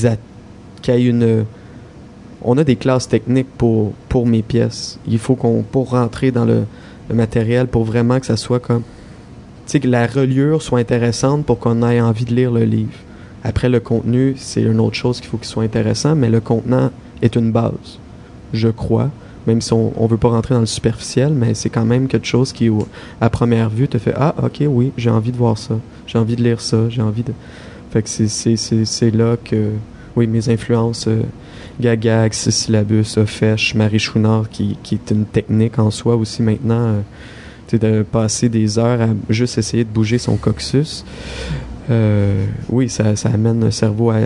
qu'il 0.83 0.95
y 0.95 0.97
ait 0.97 1.05
une 1.05 1.45
on 2.43 2.59
a 2.59 2.65
des 2.65 2.77
classes 2.77 3.09
techniques 3.09 3.51
pour 3.57 3.93
pour 4.09 4.27
mes 4.27 4.43
pièces. 4.43 4.99
Il 5.09 5.19
faut 5.19 5.35
qu'on 5.35 5.63
pour 5.63 5.91
rentrer 5.91 6.31
dans 6.31 6.45
le, 6.45 6.65
le 7.09 7.15
matériel 7.15 7.69
pour 7.69 7.85
vraiment 7.85 8.21
que 8.21 8.27
ça 8.27 8.37
soit 8.37 8.61
comme 8.61 8.83
sais 9.67 9.81
que 9.81 9.89
la 9.89 10.07
reliure 10.07 10.63
soit 10.63 10.79
intéressante 10.81 11.45
pour 11.47 11.59
qu'on 11.59 11.83
ait 11.89 12.01
envie 12.01 12.25
de 12.25 12.35
lire 12.35 12.51
le 12.51 12.65
livre. 12.65 12.93
Après 13.43 13.69
le 13.69 13.81
contenu, 13.81 14.35
c'est 14.39 14.63
une 14.63 14.81
autre 14.81 14.97
chose 14.97 15.21
qu'il 15.21 15.29
faut 15.29 15.37
qu'il 15.37 15.47
soit 15.47 15.65
intéressant, 15.65 16.15
mais 16.15 16.31
le 16.31 16.41
contenant 16.41 16.91
est 17.21 17.37
une 17.37 17.53
base, 17.53 17.99
je 18.53 18.69
crois. 18.69 19.11
Même 19.47 19.61
si 19.61 19.75
on, 19.75 19.93
on 20.03 20.07
veut 20.07 20.17
pas 20.17 20.31
rentrer 20.31 20.55
dans 20.55 20.61
le 20.61 20.67
superficiel, 20.67 21.35
mais 21.35 21.53
c'est 21.53 21.69
quand 21.69 21.85
même 21.85 22.09
quelque 22.09 22.27
chose 22.27 22.53
qui, 22.53 22.71
à 23.21 23.29
première 23.29 23.69
vue, 23.69 23.87
te 23.89 23.99
fait 23.99 24.15
ah 24.17 24.35
ok 24.43 24.63
oui, 24.67 24.93
j'ai 24.97 25.11
envie 25.11 25.33
de 25.33 25.37
voir 25.37 25.59
ça, 25.59 25.75
j'ai 26.07 26.19
envie 26.19 26.37
de 26.37 26.43
lire 26.43 26.63
ça, 26.63 26.89
j'ai 26.89 27.03
envie 27.03 27.23
de. 27.23 27.33
Fait 27.91 28.03
que 28.03 28.09
c'est 28.09 29.11
là 29.11 29.37
que 29.37 29.73
oui 30.17 30.27
mes 30.27 30.49
influences 30.49 31.07
euh, 31.09 31.23
Gaga, 31.81 32.23
Axis 32.23 32.53
Syllabus, 32.53 33.17
Marie 33.75 33.99
Chouinard, 33.99 34.49
qui, 34.49 34.79
qui 34.83 34.95
est 34.95 35.11
une 35.11 35.27
technique 35.27 35.79
en 35.79 35.91
soi 35.91 36.17
aussi 36.17 36.43
maintenant. 36.43 36.75
euh, 36.77 37.01
de 37.73 38.03
passer 38.03 38.49
des 38.49 38.79
heures 38.79 39.01
à 39.01 39.07
juste 39.31 39.59
essayer 39.59 39.85
de 39.85 39.89
bouger 39.89 40.19
son 40.19 40.37
coccyx. 40.37 41.05
Euh, 41.91 42.47
oui, 42.71 42.89
ça, 42.89 43.15
ça 43.17 43.29
amène 43.31 43.63
le 43.65 43.71
cerveau 43.71 44.11
à, 44.11 44.17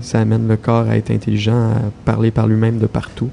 ça 0.00 0.20
amène 0.20 0.46
le 0.46 0.56
corps 0.56 0.86
à 0.88 0.96
être 0.96 1.10
intelligent, 1.10 1.70
à 1.70 1.74
parler 2.04 2.30
par 2.30 2.46
lui-même 2.46 2.78
de 2.78 2.86
partout. 2.86 3.30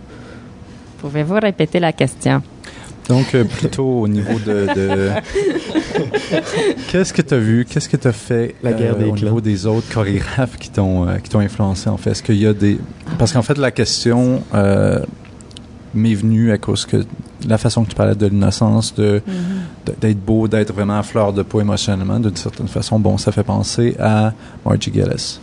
Pouvez-vous 1.00 1.36
répéter 1.42 1.80
la 1.80 1.92
question? 1.94 2.42
Donc, 3.08 3.36
euh, 3.36 3.44
plutôt 3.46 4.02
au 4.02 4.08
niveau 4.08 4.38
de... 4.46 4.68
de- 4.76 5.10
Qu'est-ce 6.92 7.14
que 7.14 7.22
tu 7.22 7.34
as 7.34 7.38
vu? 7.38 7.66
Qu'est-ce 7.70 7.88
que 7.88 7.98
tu 7.98 8.08
as 8.08 8.12
fait 8.14 8.56
La 8.64 8.74
guerre 8.74 8.96
des 8.96 9.06
au 9.06 9.14
clans. 9.14 9.26
niveau 9.28 9.42
des 9.42 9.66
autres 9.66 9.88
chorégraphes 9.94 10.58
qui 10.58 10.70
t'ont 10.70 11.08
euh, 11.08 11.18
qui 11.18 11.30
t'ont 11.30 11.40
influencé, 11.40 11.90
en 11.90 11.98
fait? 11.98 12.12
Est-ce 12.12 12.24
qu'il 12.24 12.38
y 12.38 12.46
a 12.48 12.54
des... 12.54 12.80
Parce 13.18 13.32
qu'en 13.34 13.42
fait, 13.44 13.58
la 13.58 13.72
question... 13.72 14.42
euh, 14.54 15.00
m'est 15.94 16.16
venu 16.16 16.52
à 16.52 16.58
cause 16.58 16.86
que 16.86 16.98
la 17.48 17.58
façon 17.58 17.84
que 17.84 17.90
tu 17.90 17.96
parlais 17.96 18.16
de 18.16 18.26
l'innocence, 18.28 18.96
de 18.96 19.22
Mhm. 19.28 19.34
de- 19.86 19.96
d'être 20.02 20.20
beau, 20.26 20.48
d'être 20.48 20.74
vraiment 20.74 20.98
à 21.00 21.04
fleur 21.04 21.34
de 21.34 21.44
peau 21.44 21.60
émotionnellement, 21.62 22.20
d'une 22.20 22.36
certaine 22.36 22.68
façon, 22.68 23.00
bon, 23.00 23.18
ça 23.18 23.32
fait 23.32 23.44
penser 23.44 23.96
à 24.00 24.34
Margie 24.66 24.92
Gillis. 24.94 25.40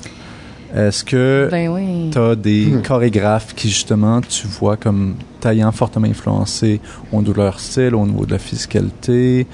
Est-ce 0.74 1.05
que 1.05 1.49
Ben 1.53 1.68
oui. 1.68 2.11
tu 2.11 2.18
as 2.18 2.34
des 2.34 2.66
Hmm. 2.66 2.82
chorégraphes 2.82 3.55
qui, 3.55 3.68
justement, 3.68 4.20
tu 4.20 4.47
vois 4.49 4.76
comme 4.76 5.14
t'ayant 5.40 5.70
fortement 5.70 6.09
influencé 6.09 6.80
au 7.12 7.20
niveau 7.20 7.32
de 7.32 7.38
leur 7.38 7.61
style, 7.61 7.95
au 7.95 8.05
niveau 8.05 8.26
de 8.26 8.32
la 8.32 8.38
physicalité? 8.40 9.47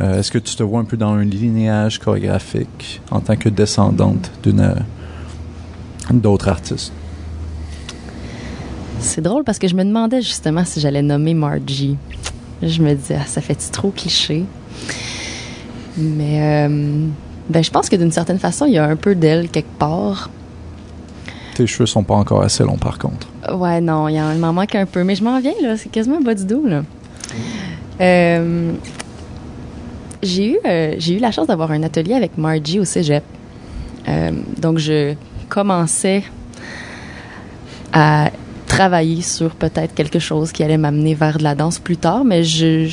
Euh, 0.00 0.18
Est-ce 0.18 0.32
que 0.32 0.38
tu 0.38 0.56
te 0.56 0.62
vois 0.64 0.80
un 0.80 0.84
peu 0.84 0.96
dans 0.96 1.12
un 1.12 1.22
linéage 1.22 2.00
chorégraphique 2.00 3.00
en 3.12 3.20
tant 3.20 3.36
que 3.36 3.48
descendante 3.48 4.32
d'une 4.42 4.74
d'autres 6.10 6.48
artistes? 6.48 6.92
C'est 9.04 9.20
drôle 9.20 9.44
parce 9.44 9.58
que 9.58 9.68
je 9.68 9.74
me 9.74 9.84
demandais 9.84 10.22
justement 10.22 10.64
si 10.64 10.80
j'allais 10.80 11.02
nommer 11.02 11.34
Margie. 11.34 11.96
Je 12.62 12.82
me 12.82 12.94
disais, 12.94 13.18
ah, 13.20 13.26
ça 13.26 13.40
fait 13.40 13.54
trop 13.70 13.90
cliché? 13.90 14.44
Mais 15.98 16.66
euh, 16.66 17.06
ben, 17.48 17.62
je 17.62 17.70
pense 17.70 17.88
que 17.88 17.96
d'une 17.96 18.10
certaine 18.10 18.38
façon, 18.38 18.64
il 18.64 18.72
y 18.72 18.78
a 18.78 18.84
un 18.84 18.96
peu 18.96 19.14
d'elle 19.14 19.50
quelque 19.50 19.78
part. 19.78 20.30
Tes 21.54 21.66
cheveux 21.66 21.86
sont 21.86 22.02
pas 22.02 22.14
encore 22.14 22.42
assez 22.42 22.64
longs, 22.64 22.78
par 22.78 22.98
contre. 22.98 23.28
Ouais, 23.54 23.80
non, 23.80 24.08
il 24.08 24.18
m'en 24.38 24.52
manque 24.52 24.74
un 24.74 24.86
peu. 24.86 25.04
Mais 25.04 25.14
je 25.14 25.22
m'en 25.22 25.38
viens, 25.38 25.52
là. 25.62 25.76
C'est 25.76 25.90
quasiment 25.90 26.20
bas 26.20 26.34
du 26.34 26.46
dos, 26.46 26.66
là. 26.66 26.82
Euh, 28.00 28.72
j'ai 30.22 30.52
eu, 30.52 30.58
euh, 30.64 30.94
j'ai 30.98 31.16
eu 31.16 31.18
la 31.18 31.30
chance 31.30 31.46
d'avoir 31.46 31.70
un 31.70 31.82
atelier 31.82 32.14
avec 32.14 32.38
Margie 32.38 32.80
au 32.80 32.84
cégep. 32.84 33.22
Euh, 34.08 34.32
donc, 34.58 34.78
je 34.78 35.14
commençais 35.48 36.24
à 37.92 38.30
travailler 38.74 39.22
sur 39.22 39.50
peut-être 39.50 39.94
quelque 39.94 40.18
chose 40.18 40.50
qui 40.50 40.64
allait 40.64 40.78
m'amener 40.78 41.14
vers 41.14 41.38
de 41.38 41.44
la 41.44 41.54
danse 41.54 41.78
plus 41.78 41.96
tard, 41.96 42.24
mais 42.24 42.42
je, 42.42 42.86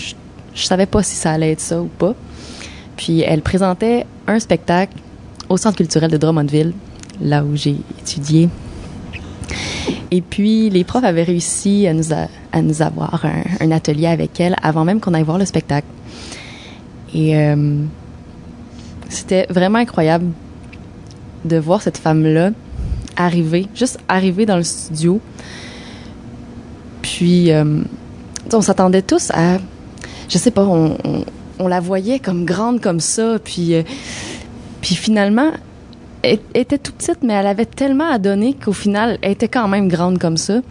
je, 0.53 0.63
savais 0.63 0.85
pas 0.85 1.01
si 1.01 1.15
ça 1.15 1.31
allait 1.31 1.53
être 1.53 1.59
ça 1.59 1.81
ou 1.81 1.87
pas. 1.87 2.13
Puis, 2.97 3.21
elle 3.21 3.41
présentait 3.41 4.05
un 4.27 4.39
spectacle 4.39 4.93
au 5.49 5.57
Centre 5.57 5.77
culturel 5.77 6.11
de 6.11 6.17
Drummondville, 6.17 6.73
là 7.19 7.43
où 7.43 7.55
j'ai 7.55 7.77
étudié. 7.99 8.47
Et 10.11 10.21
puis, 10.21 10.69
les 10.69 10.83
profs 10.83 11.03
avaient 11.03 11.23
réussi 11.23 11.87
à 11.87 11.93
nous, 11.93 12.13
à 12.13 12.61
nous 12.61 12.81
avoir 12.83 13.25
un, 13.25 13.43
un 13.59 13.71
atelier 13.71 14.07
avec 14.07 14.39
elle 14.39 14.55
avant 14.61 14.85
même 14.85 14.99
qu'on 14.99 15.15
aille 15.15 15.23
voir 15.23 15.39
le 15.39 15.45
spectacle. 15.45 15.87
Et 17.15 17.35
euh, 17.35 17.83
c'était 19.09 19.47
vraiment 19.49 19.79
incroyable 19.79 20.27
de 21.43 21.57
voir 21.57 21.81
cette 21.81 21.97
femme-là 21.97 22.51
arriver, 23.17 23.67
juste 23.73 23.99
arriver 24.07 24.45
dans 24.45 24.57
le 24.57 24.63
studio. 24.63 25.19
Puis, 27.01 27.51
euh, 27.51 27.81
on 28.53 28.61
s'attendait 28.61 29.01
tous 29.01 29.31
à, 29.31 29.57
je 30.29 30.37
sais 30.37 30.51
pas, 30.51 30.63
on, 30.63 31.67
la 31.67 31.79
voyait 31.79 32.19
comme 32.19 32.43
grande 32.43 32.81
comme 32.81 32.99
ça, 32.99 33.37
puis, 33.43 33.75
euh, 33.75 33.83
puis 34.81 34.95
finalement, 34.95 35.51
elle 36.23 36.39
était 36.55 36.79
toute 36.79 36.95
petite, 36.95 37.19
mais 37.23 37.33
elle 37.33 37.47
avait 37.47 37.65
tellement 37.65 38.09
à 38.09 38.17
donner 38.17 38.53
qu'au 38.55 38.73
final, 38.73 39.19
elle 39.21 39.31
était 39.33 39.47
quand 39.47 39.67
même 39.67 39.87
grande 39.87 40.17
comme 40.17 40.37
ça. 40.37 40.61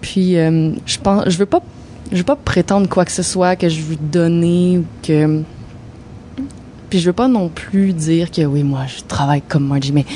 Puis, 0.00 0.36
euh, 0.38 0.72
je 0.86 0.98
pense, 0.98 1.28
je 1.28 1.36
veux 1.36 1.46
pas, 1.46 1.62
je 2.12 2.18
veux 2.18 2.24
pas 2.24 2.36
prétendre 2.36 2.88
quoi 2.88 3.04
que 3.04 3.12
ce 3.12 3.22
soit 3.22 3.56
que 3.56 3.68
je 3.68 3.82
veux 3.82 3.96
donner 3.96 4.78
ou 4.78 4.84
que. 5.02 5.42
Puis, 6.90 7.00
je 7.00 7.06
veux 7.06 7.12
pas 7.12 7.28
non 7.28 7.48
plus 7.48 7.92
dire 7.92 8.30
que 8.30 8.42
oui, 8.42 8.62
moi, 8.62 8.86
je 8.86 9.02
travaille 9.02 9.42
comme 9.42 9.66
Margie, 9.66 9.92
mais 9.92 10.06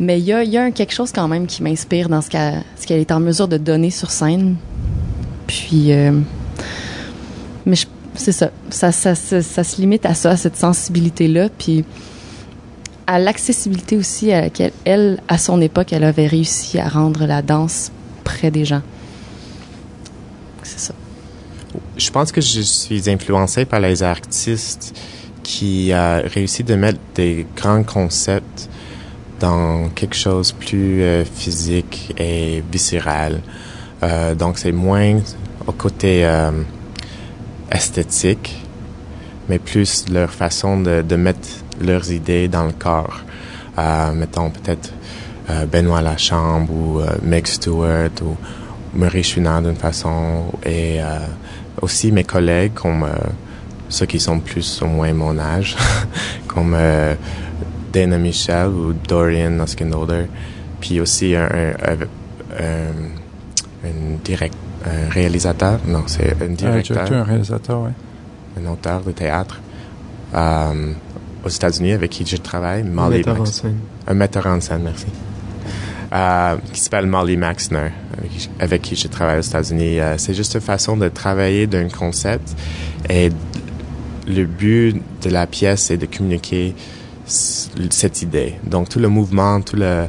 mais 0.00 0.18
il 0.18 0.24
y 0.24 0.32
a, 0.32 0.62
a 0.62 0.70
quelque 0.70 0.94
chose 0.94 1.12
quand 1.12 1.28
même 1.28 1.46
qui 1.46 1.62
m'inspire 1.62 2.08
dans 2.08 2.22
ce 2.22 2.30
qu'elle, 2.30 2.64
est 2.98 3.12
en 3.12 3.20
mesure 3.20 3.48
de 3.48 3.58
donner 3.58 3.90
sur 3.90 4.10
scène. 4.10 4.56
Puis, 5.46 5.92
euh, 5.92 6.18
mais 7.66 7.76
c'est 8.14 8.32
ça. 8.32 8.50
Ça, 8.70 8.92
se 8.92 9.80
limite 9.80 10.06
à 10.06 10.14
ça, 10.14 10.30
à 10.30 10.36
cette 10.38 10.56
sensibilité-là. 10.56 11.50
Puis, 11.50 11.84
à 13.06 13.18
l'accessibilité 13.18 13.98
aussi 13.98 14.32
à 14.32 14.40
laquelle 14.40 14.72
elle, 14.86 15.20
à 15.28 15.36
son 15.36 15.60
époque, 15.60 15.92
elle 15.92 16.04
avait 16.04 16.26
réussi 16.26 16.78
à 16.78 16.88
rendre 16.88 17.26
la 17.26 17.42
danse 17.42 17.92
près 18.24 18.50
des 18.50 18.64
gens. 18.64 18.82
C'est 20.62 20.80
ça. 20.80 20.94
Je 21.98 22.10
pense 22.10 22.32
que 22.32 22.40
je 22.40 22.62
suis 22.62 23.10
influencé 23.10 23.66
par 23.66 23.80
les 23.80 24.02
artistes 24.02 24.98
qui 25.42 25.90
ont 25.92 26.22
réussi 26.24 26.64
de 26.64 26.74
mettre 26.74 27.00
des 27.14 27.46
grands 27.54 27.82
concepts 27.82 28.70
dans 29.40 29.88
quelque 29.88 30.14
chose 30.14 30.52
plus 30.52 31.02
euh, 31.02 31.24
physique 31.24 32.14
et 32.18 32.62
viscéral. 32.70 33.40
Euh, 34.02 34.34
donc 34.34 34.58
c'est 34.58 34.72
moins 34.72 35.18
au 35.66 35.72
côté 35.72 36.24
euh, 36.24 36.52
esthétique, 37.72 38.62
mais 39.48 39.58
plus 39.58 40.04
leur 40.10 40.30
façon 40.30 40.80
de, 40.80 41.16
mettre 41.16 41.48
leurs 41.80 42.12
idées 42.12 42.46
dans 42.46 42.66
le 42.66 42.72
corps. 42.72 43.20
Mettons 44.14 44.50
peut-être 44.50 44.92
Benoît 45.72 46.02
Lachambre 46.02 46.70
ou 46.70 47.00
Meg 47.22 47.46
Stewart 47.46 48.10
ou 48.20 48.36
Maurice 48.92 49.28
Chouinard 49.28 49.62
d'une 49.62 49.76
façon 49.76 50.52
et 50.66 50.98
aussi 51.80 52.12
mes 52.12 52.24
collègues 52.24 52.74
comme 52.74 53.08
ceux 53.88 54.04
qui 54.04 54.20
sont 54.20 54.38
plus 54.38 54.82
ou 54.82 54.86
moins 54.86 55.14
mon 55.14 55.38
âge 55.38 55.76
comme 56.46 56.76
Dana 57.92 58.18
Michel 58.18 58.68
ou 58.68 58.92
Dorian 58.92 59.50
Nuskenolder 59.50 60.26
puis 60.80 61.00
aussi 61.00 61.34
un, 61.34 61.44
un, 61.44 61.92
un, 61.92 61.96
un- 62.58 63.86
un 63.88 64.16
direct 64.24 64.54
un 64.84 65.10
réalisateur 65.10 65.78
non 65.86 66.04
c'est 66.06 66.32
un 66.40 66.46
Un 66.46 66.48
directeur 66.54 67.12
un 67.12 67.22
réalisateur, 67.24 67.80
oui. 67.82 67.90
un 68.62 68.70
auteur 68.72 69.02
de 69.02 69.12
théâtre 69.12 69.60
euh, 70.34 70.92
aux 71.44 71.48
États-Unis 71.48 71.92
avec 71.92 72.10
qui 72.10 72.24
je 72.26 72.36
travaille 72.36 72.82
Molly 72.82 73.18
metteur 73.18 73.40
en 73.40 73.44
scène. 73.46 73.76
un 74.06 74.14
metteur 74.14 74.46
en 74.46 74.60
scène, 74.60 74.82
merci. 74.84 75.06
Euh, 76.12 76.56
qui 76.72 76.80
s'appelle 76.80 77.06
Molly 77.06 77.36
Maxner, 77.36 77.90
avec 78.18 78.30
qui, 78.30 78.50
avec 78.58 78.82
qui 78.82 78.96
je 78.96 79.06
travaille 79.08 79.38
aux 79.38 79.42
États-Unis. 79.42 80.00
Euh, 80.00 80.16
c'est 80.18 80.34
juste 80.34 80.54
une 80.54 80.60
façon 80.60 80.96
de 80.96 81.08
travailler 81.08 81.66
d'un 81.68 81.88
concept 81.88 82.56
et 83.08 83.30
le 84.26 84.44
but 84.44 85.00
de 85.22 85.30
la 85.30 85.46
pièce 85.46 85.90
est 85.92 85.96
de 85.98 86.06
communiquer 86.06 86.74
cette 87.30 88.22
idée. 88.22 88.56
Donc 88.64 88.88
tout 88.88 88.98
le 88.98 89.08
mouvement, 89.08 89.60
tout 89.60 89.76
le 89.76 90.06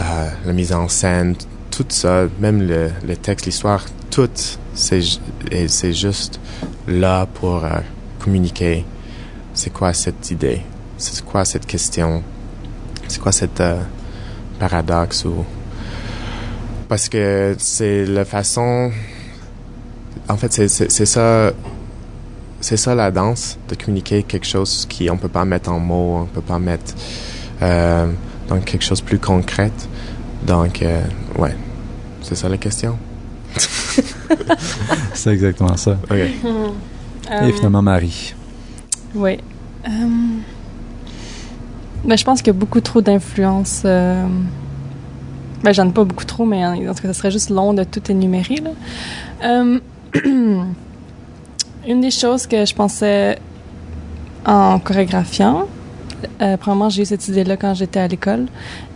euh, 0.00 0.30
la 0.44 0.52
mise 0.52 0.72
en 0.72 0.88
scène, 0.88 1.36
tout 1.70 1.84
ça, 1.88 2.24
même 2.40 2.66
le, 2.66 2.90
le 3.06 3.16
texte, 3.16 3.46
l'histoire, 3.46 3.84
tout, 4.10 4.30
c'est 4.74 5.00
c'est 5.66 5.92
juste 5.92 6.40
là 6.88 7.26
pour 7.26 7.64
euh, 7.64 7.80
communiquer. 8.18 8.84
C'est 9.54 9.70
quoi 9.72 9.92
cette 9.92 10.30
idée? 10.30 10.62
C'est 10.96 11.24
quoi 11.24 11.44
cette 11.44 11.66
question? 11.66 12.22
C'est 13.08 13.20
quoi 13.20 13.32
cette 13.32 13.60
euh, 13.60 13.80
paradoxe 14.58 15.24
ou 15.24 15.44
parce 16.88 17.08
que 17.08 17.56
c'est 17.58 18.04
la 18.04 18.26
façon 18.26 18.90
en 20.28 20.36
fait 20.36 20.52
c'est 20.52 21.06
ça 21.06 21.52
c'est 22.62 22.78
ça 22.78 22.94
la 22.94 23.10
danse 23.10 23.58
de 23.68 23.74
communiquer 23.74 24.22
quelque 24.22 24.46
chose 24.46 24.86
qui 24.88 25.10
on 25.10 25.18
peut 25.18 25.28
pas 25.28 25.44
mettre 25.44 25.70
en 25.70 25.78
mots 25.78 26.20
on 26.22 26.24
peut 26.24 26.40
pas 26.40 26.58
mettre 26.58 26.94
euh, 27.60 28.10
dans 28.48 28.58
quelque 28.60 28.84
chose 28.84 29.00
de 29.00 29.06
plus 29.06 29.18
concret 29.18 29.70
donc 30.46 30.80
euh, 30.80 31.02
ouais 31.38 31.54
c'est 32.22 32.36
ça 32.36 32.48
la 32.48 32.56
question? 32.56 32.96
C'est 35.12 35.30
exactement 35.30 35.76
ça. 35.76 35.98
Euh, 36.10 36.28
Et 37.42 37.52
finalement, 37.52 37.82
Marie. 37.82 38.34
Oui. 39.14 39.38
Euh, 39.86 39.90
ben, 42.04 42.16
je 42.16 42.24
pense 42.24 42.40
qu'il 42.40 42.52
y 42.52 42.56
a 42.56 42.58
beaucoup 42.58 42.80
trop 42.80 43.00
d'influence. 43.02 43.82
Euh, 43.84 44.24
ben, 45.62 45.72
j'en 45.72 45.88
ai 45.88 45.92
pas 45.92 46.04
beaucoup 46.04 46.24
trop, 46.24 46.44
mais 46.46 46.64
en, 46.64 46.74
en 46.74 46.94
tout 46.94 47.02
cas, 47.02 47.08
ça 47.08 47.14
serait 47.14 47.30
juste 47.30 47.50
long 47.50 47.74
de 47.74 47.84
tout 47.84 48.02
énumérer. 48.10 48.56
Là. 48.56 48.70
Euh, 49.44 49.78
une 51.86 52.00
des 52.00 52.10
choses 52.10 52.46
que 52.46 52.64
je 52.64 52.74
pensais 52.74 53.38
en 54.46 54.78
chorégraphiant, 54.78 55.66
euh, 56.40 56.56
premièrement, 56.56 56.88
j'ai 56.88 57.02
eu 57.02 57.06
cette 57.06 57.26
idée-là 57.28 57.56
quand 57.56 57.74
j'étais 57.74 58.00
à 58.00 58.06
l'école. 58.08 58.46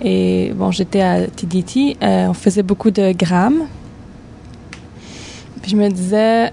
Et 0.03 0.53
bon, 0.55 0.71
j'étais 0.71 1.01
à 1.01 1.27
TDT. 1.27 1.97
euh, 2.03 2.29
on 2.29 2.35
faisait 2.35 2.63
beaucoup 2.63 2.91
de 2.91 3.13
grammes. 3.13 3.63
Puis 5.63 5.73
je 5.73 5.77
me 5.77 5.89
disais, 5.89 6.53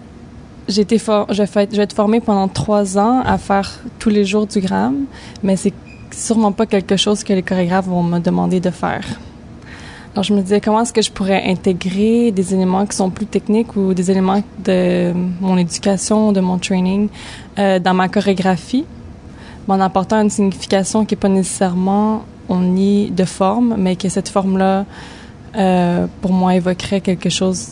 j'ai 0.67 0.81
été 0.81 0.97
for- 0.97 1.27
je, 1.31 1.43
vais 1.43 1.67
je 1.71 1.77
vais 1.77 1.83
être 1.83 1.93
formée 1.93 2.19
pendant 2.21 2.47
trois 2.47 2.97
ans 2.97 3.21
à 3.21 3.37
faire 3.37 3.79
tous 3.99 4.09
les 4.09 4.25
jours 4.25 4.47
du 4.47 4.59
gramme, 4.59 5.05
mais 5.43 5.55
c'est 5.55 5.73
sûrement 6.11 6.51
pas 6.51 6.65
quelque 6.65 6.97
chose 6.97 7.23
que 7.23 7.33
les 7.33 7.43
chorégraphes 7.43 7.85
vont 7.87 8.01
me 8.03 8.19
demander 8.19 8.59
de 8.59 8.69
faire. 8.71 9.03
Alors 10.13 10.23
je 10.23 10.33
me 10.33 10.41
disais 10.41 10.61
comment 10.61 10.81
est-ce 10.81 10.93
que 10.93 11.01
je 11.01 11.11
pourrais 11.11 11.43
intégrer 11.49 12.31
des 12.31 12.53
éléments 12.53 12.85
qui 12.85 12.95
sont 12.95 13.09
plus 13.09 13.25
techniques 13.25 13.75
ou 13.75 13.95
des 13.95 14.11
éléments 14.11 14.43
de 14.63 15.11
mon 15.41 15.57
éducation, 15.57 16.31
de 16.31 16.39
mon 16.39 16.59
training 16.59 17.09
euh, 17.57 17.79
dans 17.79 17.95
ma 17.95 18.09
chorégraphie, 18.09 18.85
en 19.67 19.79
apportant 19.79 20.21
une 20.21 20.29
signification 20.29 21.03
qui 21.03 21.15
n'est 21.15 21.19
pas 21.19 21.29
nécessairement 21.29 22.25
on 22.49 22.59
nie 22.59 23.09
de 23.09 23.25
forme, 23.25 23.75
mais 23.77 23.95
que 23.95 24.09
cette 24.09 24.29
forme-là, 24.29 24.85
euh, 25.55 26.07
pour 26.21 26.33
moi, 26.33 26.55
évoquerait 26.55 27.01
quelque 27.01 27.29
chose 27.29 27.69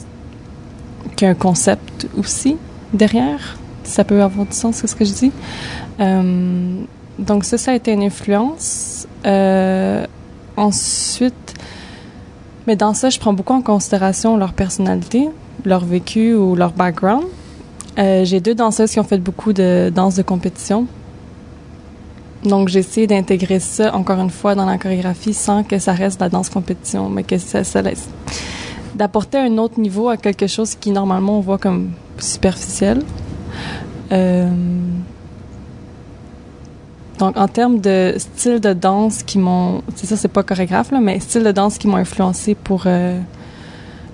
qu'il 1.15 1.25
y 1.25 1.29
a 1.29 1.31
un 1.31 1.35
concept 1.35 2.07
aussi 2.17 2.57
derrière. 2.93 3.57
Ça 3.83 4.03
peut 4.03 4.21
avoir 4.21 4.45
du 4.45 4.55
sens, 4.55 4.77
c'est 4.77 4.87
ce 4.87 4.95
que 4.95 5.05
je 5.05 5.13
dis. 5.13 5.31
Euh, 5.99 6.81
donc 7.19 7.43
ça, 7.43 7.57
ça 7.57 7.71
a 7.71 7.75
été 7.75 7.91
une 7.91 8.03
influence. 8.03 9.07
Euh, 9.25 10.05
ensuite, 10.57 11.33
mais 12.67 12.75
dans 12.75 12.93
ça, 12.93 13.09
je 13.09 13.19
prends 13.19 13.33
beaucoup 13.33 13.53
en 13.53 13.61
considération 13.61 14.37
leur 14.37 14.53
personnalité, 14.53 15.29
leur 15.65 15.83
vécu 15.85 16.33
ou 16.33 16.55
leur 16.55 16.71
background. 16.73 17.23
Euh, 17.97 18.23
j'ai 18.23 18.39
deux 18.39 18.55
danseuses 18.55 18.91
qui 18.91 18.99
ont 18.99 19.03
fait 19.03 19.17
beaucoup 19.17 19.53
de 19.53 19.91
danse 19.93 20.15
de 20.15 20.21
compétition. 20.21 20.87
Donc, 22.43 22.69
j'ai 22.69 22.79
essayé 22.79 23.05
d'intégrer 23.05 23.59
ça, 23.59 23.95
encore 23.95 24.19
une 24.19 24.29
fois, 24.29 24.55
dans 24.55 24.65
la 24.65 24.77
chorégraphie 24.77 25.33
sans 25.33 25.63
que 25.63 25.77
ça 25.77 25.93
reste 25.93 26.19
la 26.21 26.29
danse 26.29 26.49
compétition, 26.49 27.09
mais 27.09 27.23
que 27.23 27.37
ça, 27.37 27.63
ça 27.63 27.81
laisse. 27.81 28.09
d'apporter 28.95 29.37
un 29.37 29.57
autre 29.57 29.79
niveau 29.79 30.09
à 30.09 30.17
quelque 30.17 30.47
chose 30.47 30.75
qui, 30.75 30.91
normalement, 30.91 31.37
on 31.37 31.41
voit 31.41 31.57
comme 31.57 31.91
superficiel. 32.17 33.03
Euh, 34.11 34.49
donc, 37.21 37.37
en 37.37 37.47
termes 37.47 37.79
de 37.79 38.15
style 38.17 38.59
de 38.59 38.73
danse 38.73 39.21
qui 39.21 39.37
m'ont... 39.37 39.83
C'est 39.95 40.07
ça, 40.07 40.17
c'est 40.17 40.27
pas 40.27 40.41
chorégraphe, 40.41 40.89
là, 40.89 40.99
mais 40.99 41.19
style 41.19 41.43
de 41.43 41.51
danse 41.51 41.77
qui 41.77 41.87
m'ont 41.87 41.97
influencé 41.97 42.55
pour 42.55 42.83
euh, 42.87 43.19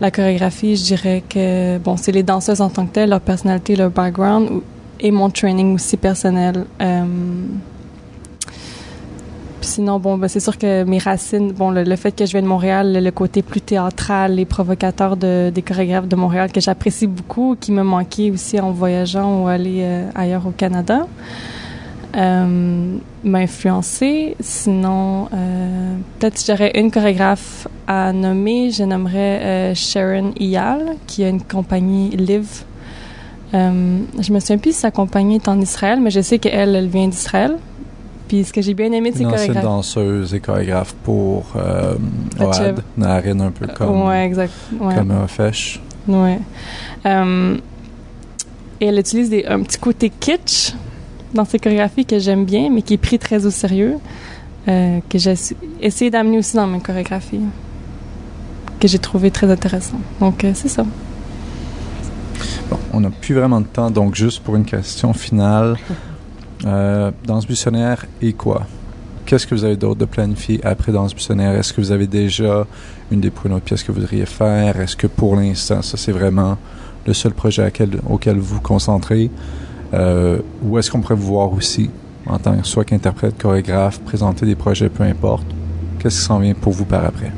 la 0.01 0.11
chorégraphie, 0.11 0.75
je 0.75 0.83
dirais 0.83 1.23
que, 1.27 1.77
bon, 1.77 1.95
c'est 1.95 2.11
les 2.11 2.23
danseuses 2.23 2.59
en 2.59 2.69
tant 2.69 2.85
que 2.85 2.91
telles, 2.91 3.09
leur 3.09 3.21
personnalité, 3.21 3.77
leur 3.77 3.91
background, 3.91 4.49
ou- 4.51 4.63
et 4.99 5.11
mon 5.11 5.29
training 5.29 5.75
aussi 5.75 5.95
personnel. 5.95 6.65
Euh, 6.81 7.05
sinon, 9.61 9.99
bon, 9.99 10.17
ben, 10.17 10.27
c'est 10.27 10.41
sûr 10.41 10.57
que 10.57 10.83
mes 10.83 10.97
racines, 10.97 11.53
bon, 11.53 11.71
le, 11.71 11.95
fait 11.95 12.11
que 12.11 12.25
je 12.25 12.31
viens 12.31 12.41
de 12.41 12.47
Montréal, 12.47 13.01
le, 13.01 13.11
côté 13.11 13.41
plus 13.41 13.61
théâtral 13.61 14.37
et 14.37 14.43
provocateur 14.43 15.15
de, 15.15 15.49
des 15.49 15.61
chorégraphes 15.61 16.09
de 16.09 16.17
Montréal 16.17 16.51
que 16.51 16.59
j'apprécie 16.59 17.07
beaucoup, 17.07 17.55
qui 17.57 17.71
me 17.71 17.83
manquait 17.83 18.31
aussi 18.31 18.59
en 18.59 18.71
voyageant 18.71 19.43
ou 19.43 19.47
aller 19.47 19.79
euh, 19.83 20.09
ailleurs 20.13 20.45
au 20.45 20.51
Canada, 20.51 21.07
m'a 22.17 23.39
influencé. 23.39 24.35
Sinon, 24.39 25.29
euh, 25.33 25.95
peut-être 26.17 26.37
si 26.37 26.51
j'aurais 26.51 26.71
une 26.75 26.91
chorégraphe 26.91 27.67
à 27.87 28.11
nommer, 28.13 28.71
je 28.71 28.83
nommerais 28.83 29.41
euh, 29.43 29.75
Sharon 29.75 30.33
Iyal, 30.39 30.95
qui 31.05 31.23
a 31.23 31.29
une 31.29 31.41
compagnie 31.41 32.09
Live. 32.09 32.63
Euh, 33.53 33.99
je 34.19 34.33
me 34.33 34.39
souviens 34.39 34.57
plus 34.57 34.73
si 34.73 34.79
sa 34.79 34.91
compagnie 34.91 35.35
est 35.35 35.47
en 35.47 35.59
Israël, 35.61 35.99
mais 36.01 36.11
je 36.11 36.21
sais 36.21 36.39
qu'elle, 36.39 36.75
elle 36.75 36.87
vient 36.87 37.07
d'Israël. 37.07 37.57
Puis 38.27 38.43
ce 38.43 38.51
que 38.51 38.61
j'ai 38.61 38.73
bien 38.73 38.91
aimé 38.91 39.11
de 39.11 39.15
ancienne 39.15 39.29
chorégraphes. 39.29 39.63
danseuse 39.63 40.33
et 40.33 40.39
chorégraphe 40.41 40.93
pour 41.03 41.45
euh. 41.55 41.95
OAD, 42.39 42.83
Narine 42.97 43.41
un 43.41 43.51
peu 43.51 43.67
comme, 43.67 44.05
ouais, 44.05 44.25
exact. 44.25 44.51
Ouais. 44.79 44.95
comme 44.95 45.11
euh, 45.11 45.27
Fesh. 45.27 45.79
Ouais. 46.07 46.39
Euh, 47.05 47.57
et 48.81 48.87
elle 48.87 48.99
utilise 48.99 49.29
des, 49.29 49.45
un 49.45 49.61
petit 49.61 49.77
côté 49.77 50.09
kitsch 50.09 50.73
dans 51.37 51.45
ses 51.45 51.59
chorégraphies 51.59 52.05
que 52.05 52.19
j'aime 52.19 52.43
bien, 52.43 52.69
mais 52.69 52.81
qui 52.81 52.95
est 52.95 52.97
pris 52.97 53.17
très 53.17 53.45
au 53.45 53.51
sérieux, 53.51 53.95
euh, 54.67 54.99
que 55.09 55.17
j'ai 55.17 55.35
essayé 55.81 56.11
d'amener 56.11 56.39
aussi 56.39 56.57
dans 56.57 56.67
mes 56.67 56.81
chorégraphies, 56.81 57.39
que 58.79 58.87
j'ai 58.87 58.99
trouvé 58.99 59.31
très 59.31 59.49
intéressant. 59.49 59.99
Donc, 60.19 60.43
euh, 60.43 60.51
c'est 60.53 60.67
ça. 60.67 60.85
Bon, 62.69 62.79
on 62.91 62.99
n'a 62.99 63.09
plus 63.09 63.35
vraiment 63.35 63.61
de 63.61 63.67
temps, 63.67 63.89
donc 63.89 64.15
juste 64.15 64.43
pour 64.43 64.55
une 64.57 64.65
question 64.65 65.13
finale. 65.13 65.77
Euh, 66.65 67.11
danse 67.23 67.45
buissonnière 67.45 68.05
et 68.21 68.33
quoi? 68.33 68.65
Qu'est-ce 69.25 69.45
que 69.45 69.53
vous 69.53 69.63
avez 69.63 69.77
d'autre 69.77 69.99
de 69.99 70.05
planifié 70.05 70.59
après 70.65 70.91
danse 70.91 71.13
buissonnière? 71.13 71.53
Est-ce 71.55 71.71
que 71.71 71.81
vous 71.81 71.91
avez 71.91 72.07
déjà 72.07 72.65
une 73.11 73.21
des 73.21 73.31
une 73.45 73.53
autre 73.53 73.63
pièce 73.63 73.83
que 73.83 73.91
vous 73.91 74.01
voudriez 74.01 74.25
faire? 74.25 74.81
Est-ce 74.81 74.95
que 74.95 75.07
pour 75.07 75.35
l'instant, 75.35 75.81
ça 75.81 75.97
c'est 75.97 76.11
vraiment 76.11 76.57
le 77.05 77.13
seul 77.13 77.33
projet 77.33 77.71
auquel 78.09 78.37
vous 78.39 78.55
vous 78.55 78.61
concentrez? 78.61 79.29
Euh, 79.93 80.39
ou 80.63 80.77
est-ce 80.77 80.91
qu'on 80.91 81.01
pourrait 81.01 81.15
vous 81.15 81.27
voir 81.27 81.51
aussi 81.53 81.89
en 82.25 82.37
tant 82.39 82.57
que 82.57 82.67
soit 82.67 82.83
qu'interprète, 82.83 83.37
chorégraphe, 83.37 83.99
présenter 84.01 84.45
des 84.45 84.55
projets, 84.55 84.89
peu 84.89 85.03
importe? 85.03 85.47
Qu'est-ce 85.99 86.19
qui 86.19 86.25
s'en 86.25 86.39
vient 86.39 86.53
pour 86.53 86.73
vous 86.73 86.85
par 86.85 87.05
après? 87.05 87.31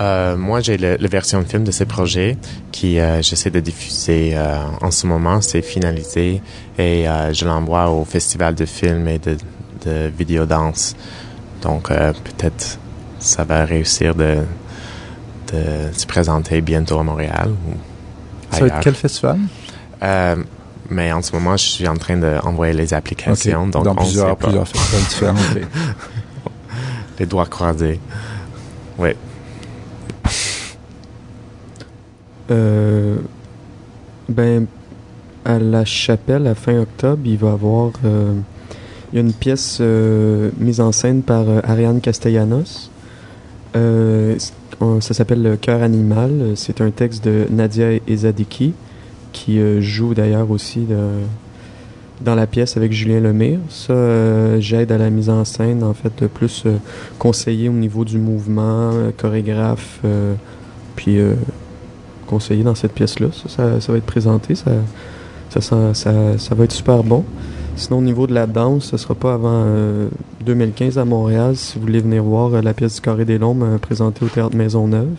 Euh, 0.00 0.36
moi, 0.36 0.60
j'ai 0.60 0.78
la 0.78 0.96
version 1.08 1.40
de 1.40 1.44
film 1.44 1.64
de 1.64 1.72
ce 1.72 1.84
projet 1.84 2.38
qui 2.72 2.98
euh, 2.98 3.20
j'essaie 3.20 3.50
de 3.50 3.60
diffuser 3.60 4.38
en 4.80 4.90
ce 4.90 5.06
moment. 5.06 5.40
C'est 5.40 5.62
finalisé 5.62 6.40
et 6.78 7.04
je 7.32 7.44
l'envoie 7.44 7.90
au 7.90 8.04
festival 8.04 8.54
de 8.54 8.64
films 8.64 9.08
et 9.08 9.18
de, 9.18 9.36
de 9.84 10.10
vidéodance. 10.16 10.94
Donc, 11.62 11.88
peut-être 11.88 12.78
ça 13.18 13.44
va 13.44 13.66
réussir 13.66 14.14
de, 14.14 14.38
de 15.52 15.92
se 15.92 16.06
présenter 16.06 16.62
bientôt 16.62 16.98
à 16.98 17.02
Montréal 17.02 17.50
Ça 18.50 18.60
va 18.60 18.66
être 18.66 18.80
quel 18.80 18.94
festival? 18.94 19.38
Euh, 20.02 20.36
mais 20.90 21.12
en 21.12 21.22
ce 21.22 21.32
moment, 21.32 21.56
je 21.56 21.64
suis 21.64 21.86
en 21.88 21.96
train 21.96 22.16
d'envoyer 22.16 22.72
les 22.72 22.92
applications. 22.94 23.64
Ok, 23.64 23.70
Donc, 23.70 23.84
Dans 23.84 23.92
on 23.92 23.96
plusieurs, 23.96 24.30
sait 24.30 24.36
pas. 24.36 24.44
plusieurs 24.46 24.68
festivals 24.68 25.02
différents. 25.34 25.56
ok. 25.56 25.66
Les 27.20 27.26
doigts 27.26 27.46
croisés. 27.46 28.00
Oui. 28.98 29.10
Euh, 32.50 33.16
ben, 34.28 34.66
à 35.44 35.58
la 35.58 35.84
chapelle, 35.84 36.46
à 36.46 36.54
fin 36.54 36.78
octobre, 36.78 37.22
il 37.24 37.36
va 37.38 37.48
y 37.48 37.52
avoir. 37.52 37.92
euh, 38.04 38.34
il 39.12 39.16
y 39.16 39.18
a 39.18 39.22
une 39.22 39.32
pièce 39.32 39.80
mise 39.80 40.80
en 40.80 40.92
scène 40.92 41.22
par 41.22 41.44
Ariane 41.64 42.00
Castellanos. 42.00 42.90
Euh, 43.76 44.36
ça 45.00 45.14
s'appelle 45.14 45.42
Le 45.42 45.56
cœur 45.56 45.82
animal. 45.82 46.52
C'est 46.56 46.80
un 46.80 46.90
texte 46.90 47.24
de 47.24 47.46
Nadia 47.50 47.98
Ezadiki, 48.08 48.72
qui 49.32 49.58
euh, 49.58 49.80
joue 49.80 50.14
d'ailleurs 50.14 50.50
aussi 50.50 50.86
dans 52.22 52.34
la 52.34 52.46
pièce 52.46 52.76
avec 52.76 52.92
Julien 52.92 53.20
Lemire. 53.20 53.58
Ça, 53.68 53.92
euh, 53.92 54.60
j'aide 54.60 54.92
à 54.92 54.98
la 54.98 55.10
mise 55.10 55.30
en 55.30 55.44
scène, 55.44 55.82
en 55.82 55.94
fait, 55.94 56.26
plus 56.26 56.64
euh, 56.66 56.76
conseiller 57.18 57.68
au 57.68 57.72
niveau 57.72 58.04
du 58.04 58.18
mouvement, 58.18 58.90
chorégraphe, 59.16 60.00
puis 60.96 61.18
conseiller 62.26 62.62
dans 62.62 62.74
cette 62.74 62.92
pièce-là. 62.92 63.28
Ça, 63.48 63.78
va 63.92 63.96
être 63.98 64.06
présenté. 64.06 64.54
Ça, 64.54 64.70
ça, 65.50 65.60
sent- 65.60 65.94
ça, 65.94 66.12
ça 66.38 66.54
va 66.54 66.64
être 66.64 66.72
super 66.72 67.02
bon. 67.02 67.24
Sinon, 67.80 67.98
au 67.98 68.02
niveau 68.02 68.26
de 68.26 68.34
la 68.34 68.46
danse, 68.46 68.84
ce 68.84 68.96
sera 68.96 69.14
pas 69.14 69.34
avant 69.34 69.64
euh, 69.64 70.08
2015 70.44 70.98
à 70.98 71.04
Montréal. 71.04 71.56
Si 71.56 71.78
vous 71.78 71.86
voulez 71.86 72.00
venir 72.00 72.22
voir 72.22 72.52
euh, 72.54 72.60
la 72.60 72.74
pièce 72.74 72.96
du 72.96 73.00
Carré 73.00 73.24
des 73.24 73.38
Lombes 73.38 73.62
euh, 73.62 73.78
présentée 73.78 74.24
au 74.24 74.28
Théâtre 74.28 74.54
Maisonneuve. 74.54 75.16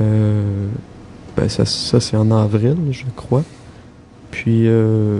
Euh, 0.00 0.68
ben 1.36 1.48
ça, 1.48 1.64
ça 1.64 2.00
c'est 2.00 2.16
en 2.16 2.30
avril, 2.30 2.76
je 2.92 3.04
crois. 3.16 3.42
Puis 4.30 4.68
euh, 4.68 5.18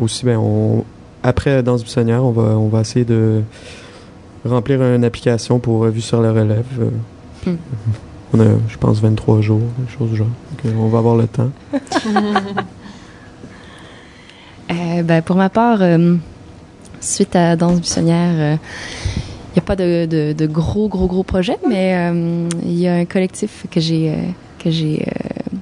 aussi, 0.00 0.24
ben, 0.24 0.36
on, 0.36 0.84
après 1.22 1.62
Danse 1.62 1.82
Buissonnière, 1.82 2.24
on 2.24 2.32
va, 2.32 2.58
on 2.58 2.68
va 2.68 2.80
essayer 2.80 3.04
de 3.04 3.42
remplir 4.44 4.82
une 4.82 5.04
application 5.04 5.60
pour 5.60 5.84
euh, 5.84 5.90
Vue 5.90 6.00
sur 6.00 6.20
la 6.20 6.32
relève. 6.32 6.66
Euh, 6.80 6.90
Hmm. 7.46 7.56
On 8.34 8.40
a, 8.40 8.44
je 8.68 8.76
pense, 8.78 9.00
23 9.00 9.40
jours, 9.40 9.60
quelque 9.76 9.98
chose 9.98 10.10
du 10.10 10.16
genre. 10.16 10.26
Donc, 10.26 10.66
euh, 10.66 10.78
on 10.78 10.88
va 10.88 10.98
avoir 10.98 11.16
le 11.16 11.26
temps. 11.26 11.50
Euh, 15.02 15.04
ben, 15.04 15.22
pour 15.22 15.36
ma 15.36 15.48
part, 15.48 15.78
euh, 15.80 16.16
suite 17.00 17.36
à 17.36 17.56
Danse 17.56 17.80
Buissonnière, 17.80 18.58
il 19.54 19.56
n'y 19.56 19.58
a 19.58 19.62
pas 19.62 19.76
de, 19.76 20.46
gros, 20.46 20.88
gros, 20.88 21.06
gros 21.06 21.22
projets, 21.22 21.58
mais 21.68 21.94
euh, 21.94 22.48
il 22.64 22.78
y 22.78 22.88
a 22.88 22.94
un 22.94 23.04
collectif 23.04 23.66
que 23.70 23.80
j'ai, 23.80 24.10
euh, 24.10 24.16
que 24.58 24.70
j'ai, 24.70 25.06
euh, 25.06 25.56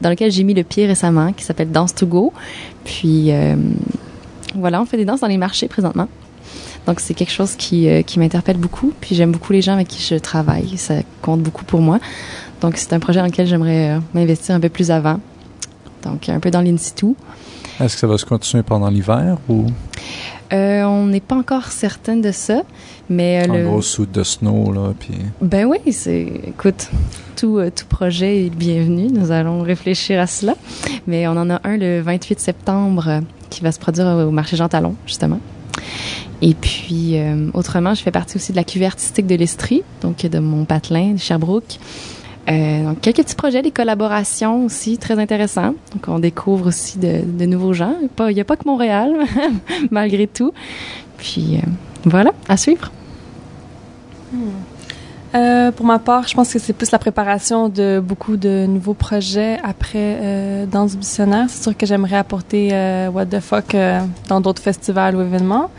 dans 0.00 0.10
lequel 0.10 0.32
j'ai 0.32 0.44
mis 0.44 0.54
le 0.54 0.64
pied 0.64 0.86
récemment, 0.86 1.32
qui 1.32 1.44
s'appelle 1.44 1.70
Dance 1.70 1.94
to 1.94 2.06
Go. 2.06 2.32
Puis 2.84 3.30
euh, 3.30 3.54
voilà, 4.54 4.80
on 4.80 4.86
fait 4.86 4.96
des 4.96 5.04
danses 5.04 5.20
dans 5.20 5.28
les 5.28 5.38
marchés 5.38 5.68
présentement. 5.68 6.08
Donc 6.86 6.98
c'est 6.98 7.14
quelque 7.14 7.32
chose 7.32 7.54
qui, 7.56 7.88
euh, 7.88 8.02
qui 8.02 8.18
m'interpelle 8.18 8.56
beaucoup. 8.56 8.92
Puis 9.00 9.14
j'aime 9.14 9.30
beaucoup 9.30 9.52
les 9.52 9.62
gens 9.62 9.74
avec 9.74 9.86
qui 9.86 10.02
je 10.02 10.16
travaille. 10.16 10.76
Ça 10.78 10.94
compte 11.22 11.42
beaucoup 11.42 11.64
pour 11.64 11.80
moi. 11.80 12.00
Donc 12.60 12.76
c'est 12.76 12.92
un 12.92 12.98
projet 12.98 13.20
dans 13.20 13.26
lequel 13.26 13.46
j'aimerais 13.46 13.90
euh, 13.90 13.98
m'investir 14.14 14.54
un 14.54 14.60
peu 14.60 14.70
plus 14.70 14.90
avant. 14.90 15.20
Donc 16.02 16.28
un 16.28 16.40
peu 16.40 16.50
dans 16.50 16.62
l'in 16.62 16.76
situ. 16.78 17.14
Est-ce 17.80 17.94
que 17.94 18.00
ça 18.00 18.06
va 18.06 18.18
se 18.18 18.26
continuer 18.26 18.62
pendant 18.62 18.90
l'hiver 18.90 19.38
ou? 19.48 19.64
Euh, 20.52 20.82
on 20.82 21.06
n'est 21.06 21.20
pas 21.20 21.36
encore 21.36 21.66
certaine 21.66 22.20
de 22.20 22.30
ça, 22.30 22.62
mais 23.08 23.40
euh, 23.40 23.50
en 23.50 23.56
le... 23.56 23.64
gros 23.64 23.82
sous 23.82 24.04
de 24.04 24.22
snow 24.22 24.72
là 24.72 24.92
puis 24.98 25.14
Ben 25.40 25.64
oui, 25.64 25.78
c'est. 25.92 26.28
Écoute, 26.46 26.90
tout, 27.36 27.58
euh, 27.58 27.70
tout 27.74 27.86
projet 27.86 28.46
est 28.46 28.50
bienvenu. 28.50 29.06
Nous 29.06 29.30
allons 29.30 29.62
réfléchir 29.62 30.20
à 30.20 30.26
cela. 30.26 30.56
Mais 31.06 31.26
on 31.26 31.32
en 31.32 31.48
a 31.48 31.60
un 31.64 31.78
le 31.78 32.00
28 32.02 32.38
septembre 32.38 33.08
euh, 33.08 33.20
qui 33.48 33.62
va 33.62 33.72
se 33.72 33.78
produire 33.78 34.06
au 34.06 34.30
marché 34.30 34.56
Jean 34.56 34.68
Talon, 34.68 34.94
justement. 35.06 35.40
Et 36.42 36.54
puis, 36.54 37.16
autrement, 37.52 37.94
je 37.94 38.02
fais 38.02 38.10
partie 38.10 38.36
aussi 38.36 38.52
de 38.52 38.56
la 38.56 38.64
cuvée 38.64 38.86
artistique 38.86 39.26
de 39.26 39.34
l'Estrie, 39.34 39.82
donc 40.00 40.24
de 40.24 40.38
mon 40.38 40.64
patelin 40.64 41.12
de 41.12 41.18
Sherbrooke. 41.18 41.78
Euh, 42.48 42.94
quelques 43.00 43.18
petits 43.18 43.34
projets, 43.34 43.62
des 43.62 43.70
collaborations 43.70 44.64
aussi 44.64 44.98
très 44.98 45.18
intéressants. 45.18 45.74
Donc, 45.92 46.08
on 46.08 46.18
découvre 46.18 46.68
aussi 46.68 46.98
de, 46.98 47.44
nouveaux 47.46 47.72
gens. 47.72 47.94
Il 48.28 48.34
n'y 48.34 48.40
a 48.40 48.44
pas 48.44 48.56
que 48.56 48.66
Montréal, 48.66 49.12
malgré 49.90 50.26
tout. 50.26 50.52
Puis, 51.18 51.56
euh, 51.56 51.60
voilà, 52.04 52.32
à 52.48 52.56
suivre. 52.56 52.90
Euh, 55.34 55.70
pour 55.70 55.86
ma 55.86 55.98
part, 55.98 56.26
je 56.26 56.34
pense 56.34 56.52
que 56.52 56.58
c'est 56.58 56.72
plus 56.72 56.90
la 56.90 56.98
préparation 56.98 57.68
de 57.68 58.02
beaucoup 58.04 58.36
de 58.36 58.66
nouveaux 58.66 58.94
projets 58.94 59.58
après 59.62 60.18
euh, 60.20 60.66
Danse 60.66 60.96
missionnaire. 60.96 61.46
C'est 61.48 61.62
sûr 61.62 61.76
que 61.76 61.86
j'aimerais 61.86 62.16
apporter 62.16 62.70
What 63.12 63.26
the 63.26 63.40
Fuck 63.40 63.76
dans 64.28 64.40
d'autres 64.40 64.62
festivals 64.62 65.14
ou 65.14 65.20
événements. 65.20 65.70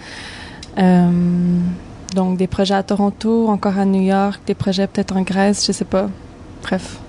Donc 2.15 2.37
des 2.37 2.47
projets 2.47 2.75
à 2.75 2.83
Toronto, 2.83 3.47
encore 3.47 3.77
à 3.77 3.85
New 3.85 4.01
York, 4.01 4.41
des 4.45 4.53
projets 4.53 4.87
peut-être 4.87 5.15
en 5.15 5.21
Grèce, 5.21 5.65
je 5.65 5.71
sais 5.71 5.85
pas. 5.85 6.09
Bref. 6.61 6.99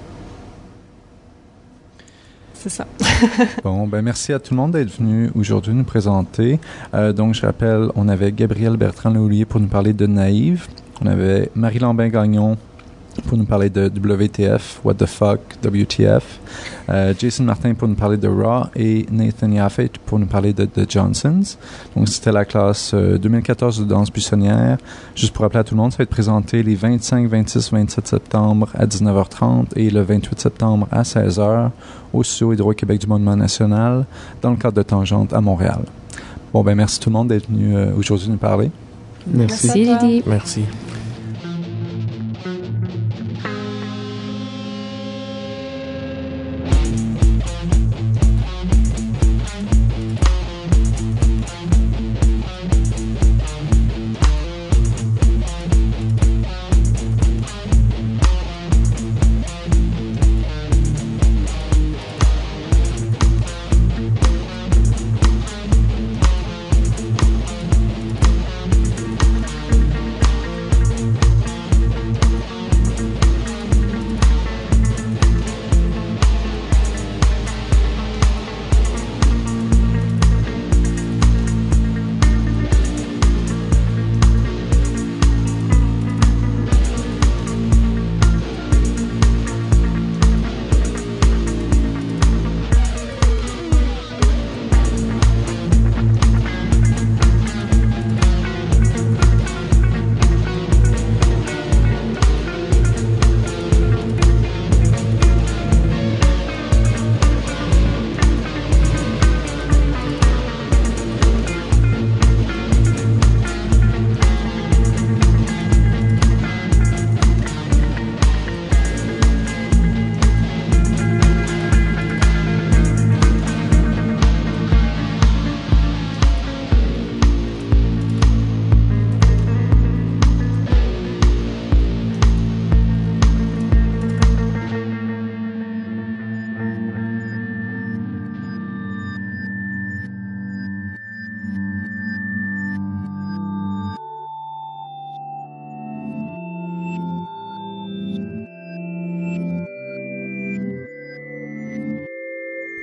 C'est 2.55 2.69
ça. 2.69 2.87
Bon, 3.65 3.89
ben 3.89 4.03
merci 4.03 4.33
à 4.33 4.39
tout 4.39 4.55
le 4.55 4.61
monde 4.61 4.73
d'être 4.73 4.97
venu 4.97 5.31
aujourd'hui 5.35 5.75
nous 5.75 5.83
présenter. 5.83 6.61
Euh, 6.95 7.13
donc, 7.13 7.35
je 7.35 7.45
rappelle, 7.45 7.89
on 7.97 8.09
avait 8.09 8.31
Gabriel 8.31 8.77
Bertrand-Laulier 8.77 9.45
pour 9.47 9.59
nous 9.59 9.67
parler 9.67 9.93
de 9.93 10.07
Naïve. 10.07 10.69
On 11.01 11.07
avait 11.07 11.51
Marie 11.57 11.81
Lambin-Gagnon 11.81 12.57
pour 13.21 13.37
nous 13.37 13.45
parler 13.45 13.69
de 13.71 13.89
WTF, 13.89 14.81
What 14.85 14.95
the 14.95 15.07
Fuck, 15.07 15.41
WTF. 15.63 16.41
Euh, 16.89 17.15
Jason 17.19 17.45
Martin 17.45 17.75
pour 17.75 17.89
nous 17.89 17.95
parler 17.95 18.17
de 18.17 18.29
Raw 18.29 18.67
et 18.75 19.07
Nathan 19.11 19.51
Yaffe 19.51 19.81
pour 20.07 20.19
nous 20.19 20.27
parler 20.27 20.53
de 20.53 20.65
The 20.65 20.91
Johnsons. 20.91 21.57
Donc, 21.97 22.09
c'était 22.09 22.33
la 22.33 22.45
classe 22.45 22.93
euh, 22.95 23.19
2014 23.19 23.81
de 23.81 23.85
danse 23.85 24.11
buissonnière. 24.11 24.79
Juste 25.15 25.33
pour 25.33 25.43
rappeler 25.43 25.61
à 25.61 25.65
tout 25.65 25.75
le 25.75 25.81
monde, 25.81 25.93
ça 25.93 25.99
va 25.99 26.05
être 26.05 26.11
présenté 26.11 26.63
les 26.63 26.75
25, 26.75 27.29
26, 27.29 27.73
27 27.73 28.07
septembre 28.07 28.69
à 28.75 28.87
19h30 28.87 29.67
et 29.77 29.91
le 29.91 30.03
28 30.03 30.41
septembre 30.41 30.89
à 30.91 31.03
16h 31.03 31.71
au 32.13 32.23
studio 32.23 32.53
Hydro-Québec 32.53 33.01
du 33.01 33.07
Monument 33.07 33.37
National 33.37 34.07
dans 34.41 34.51
le 34.51 34.57
cadre 34.57 34.77
de 34.77 34.83
Tangente 34.83 35.33
à 35.33 35.41
Montréal. 35.41 35.83
Bon, 36.53 36.63
ben 36.63 36.75
merci 36.75 37.01
tout 37.01 37.09
le 37.09 37.15
monde 37.15 37.29
d'être 37.29 37.49
venu 37.49 37.75
euh, 37.75 37.93
aujourd'hui 37.97 38.29
nous 38.29 38.37
parler. 38.37 38.71
Merci. 39.27 39.85
Merci. 39.87 40.23
Merci. 40.27 40.63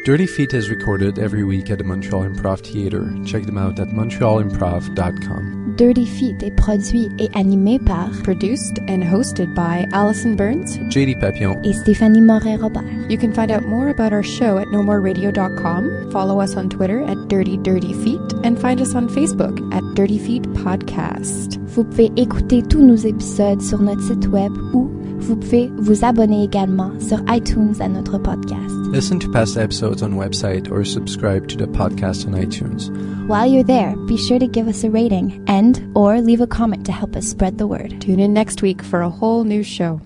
Dirty 0.10 0.26
Feet 0.26 0.56
is 0.56 0.72
recorded 0.72 1.20
every 1.20 1.44
week 1.44 1.70
at 1.70 1.78
the 1.78 1.84
Montreal 1.84 2.24
Improv 2.24 2.62
Theatre. 2.62 3.14
Check 3.28 3.46
them 3.46 3.60
out 3.60 3.80
at 3.80 3.90
montrealimprov.com. 3.90 5.76
Dirty 5.78 6.08
Feet 6.08 6.42
est 6.42 6.56
produit 6.58 7.12
et 7.20 7.30
animé 7.36 7.78
par 7.86 8.10
Produced 8.24 8.80
and 8.88 9.04
hosted 9.04 9.54
by 9.54 9.86
Allison 9.94 10.36
Burns. 10.36 10.80
JD 10.90 11.20
Papillon. 11.20 11.62
et 11.64 11.74
Stéphanie 11.74 12.24
Moret-Robert. 12.24 13.08
You 13.08 13.20
can 13.20 13.32
find 13.32 13.52
out 13.52 13.68
more 13.68 13.90
about 13.90 14.12
our 14.12 14.24
show 14.24 14.58
at 14.58 14.66
nomoreradio.com, 14.70 16.10
follow 16.10 16.42
us 16.42 16.58
on 16.58 16.70
Twitter 16.70 17.04
at 17.04 17.28
Dirty 17.28 17.58
Dirty 17.58 17.94
Feet, 17.94 18.34
and 18.44 18.60
find 18.60 18.82
us 18.82 18.96
on 18.96 19.10
Facebook 19.10 19.62
at 19.72 19.84
Dirty 19.94 20.18
Feet 20.18 20.42
Podcast. 20.56 21.60
Vous 21.68 21.84
pouvez 21.84 22.10
écouter 22.18 22.64
tous 22.64 22.82
nos 22.82 22.96
épisodes 22.96 23.62
sur 23.62 23.78
notre 23.80 24.02
site 24.02 24.26
web 24.26 24.52
ou 24.74 24.90
vous 25.20 25.36
pouvez 25.36 25.70
vous 25.78 26.04
abonner 26.04 26.44
également 26.44 26.92
sur 27.00 27.20
iTunes 27.28 27.76
à 27.80 27.88
notre 27.88 28.18
podcast. 28.18 28.74
Listen 28.92 29.20
to 29.20 29.32
past 29.32 29.58
episodes 29.58 30.02
on 30.02 30.14
website 30.14 30.72
or 30.72 30.84
subscribe 30.84 31.48
to 31.48 31.58
the 31.58 31.68
podcast 31.68 32.26
on 32.28 32.34
iTunes. 32.34 32.90
While 33.28 33.46
you're 33.46 33.64
there, 33.64 33.96
be 34.08 34.18
sure 34.18 34.40
to 34.40 34.48
give 34.48 34.68
us 34.68 34.84
a 34.84 34.90
rating 34.90 35.44
and 35.48 35.80
or 35.94 36.22
leave 36.22 36.42
a 36.42 36.48
comment 36.48 36.86
to 36.86 36.92
help 36.92 37.16
us 37.16 37.28
spread 37.28 37.58
the 37.58 37.68
word. 37.68 38.02
Tune 38.02 38.20
in 38.20 38.34
next 38.34 38.62
week 38.62 38.82
for 38.82 39.02
a 39.02 39.10
whole 39.10 39.44
new 39.44 39.62
show. 39.62 40.02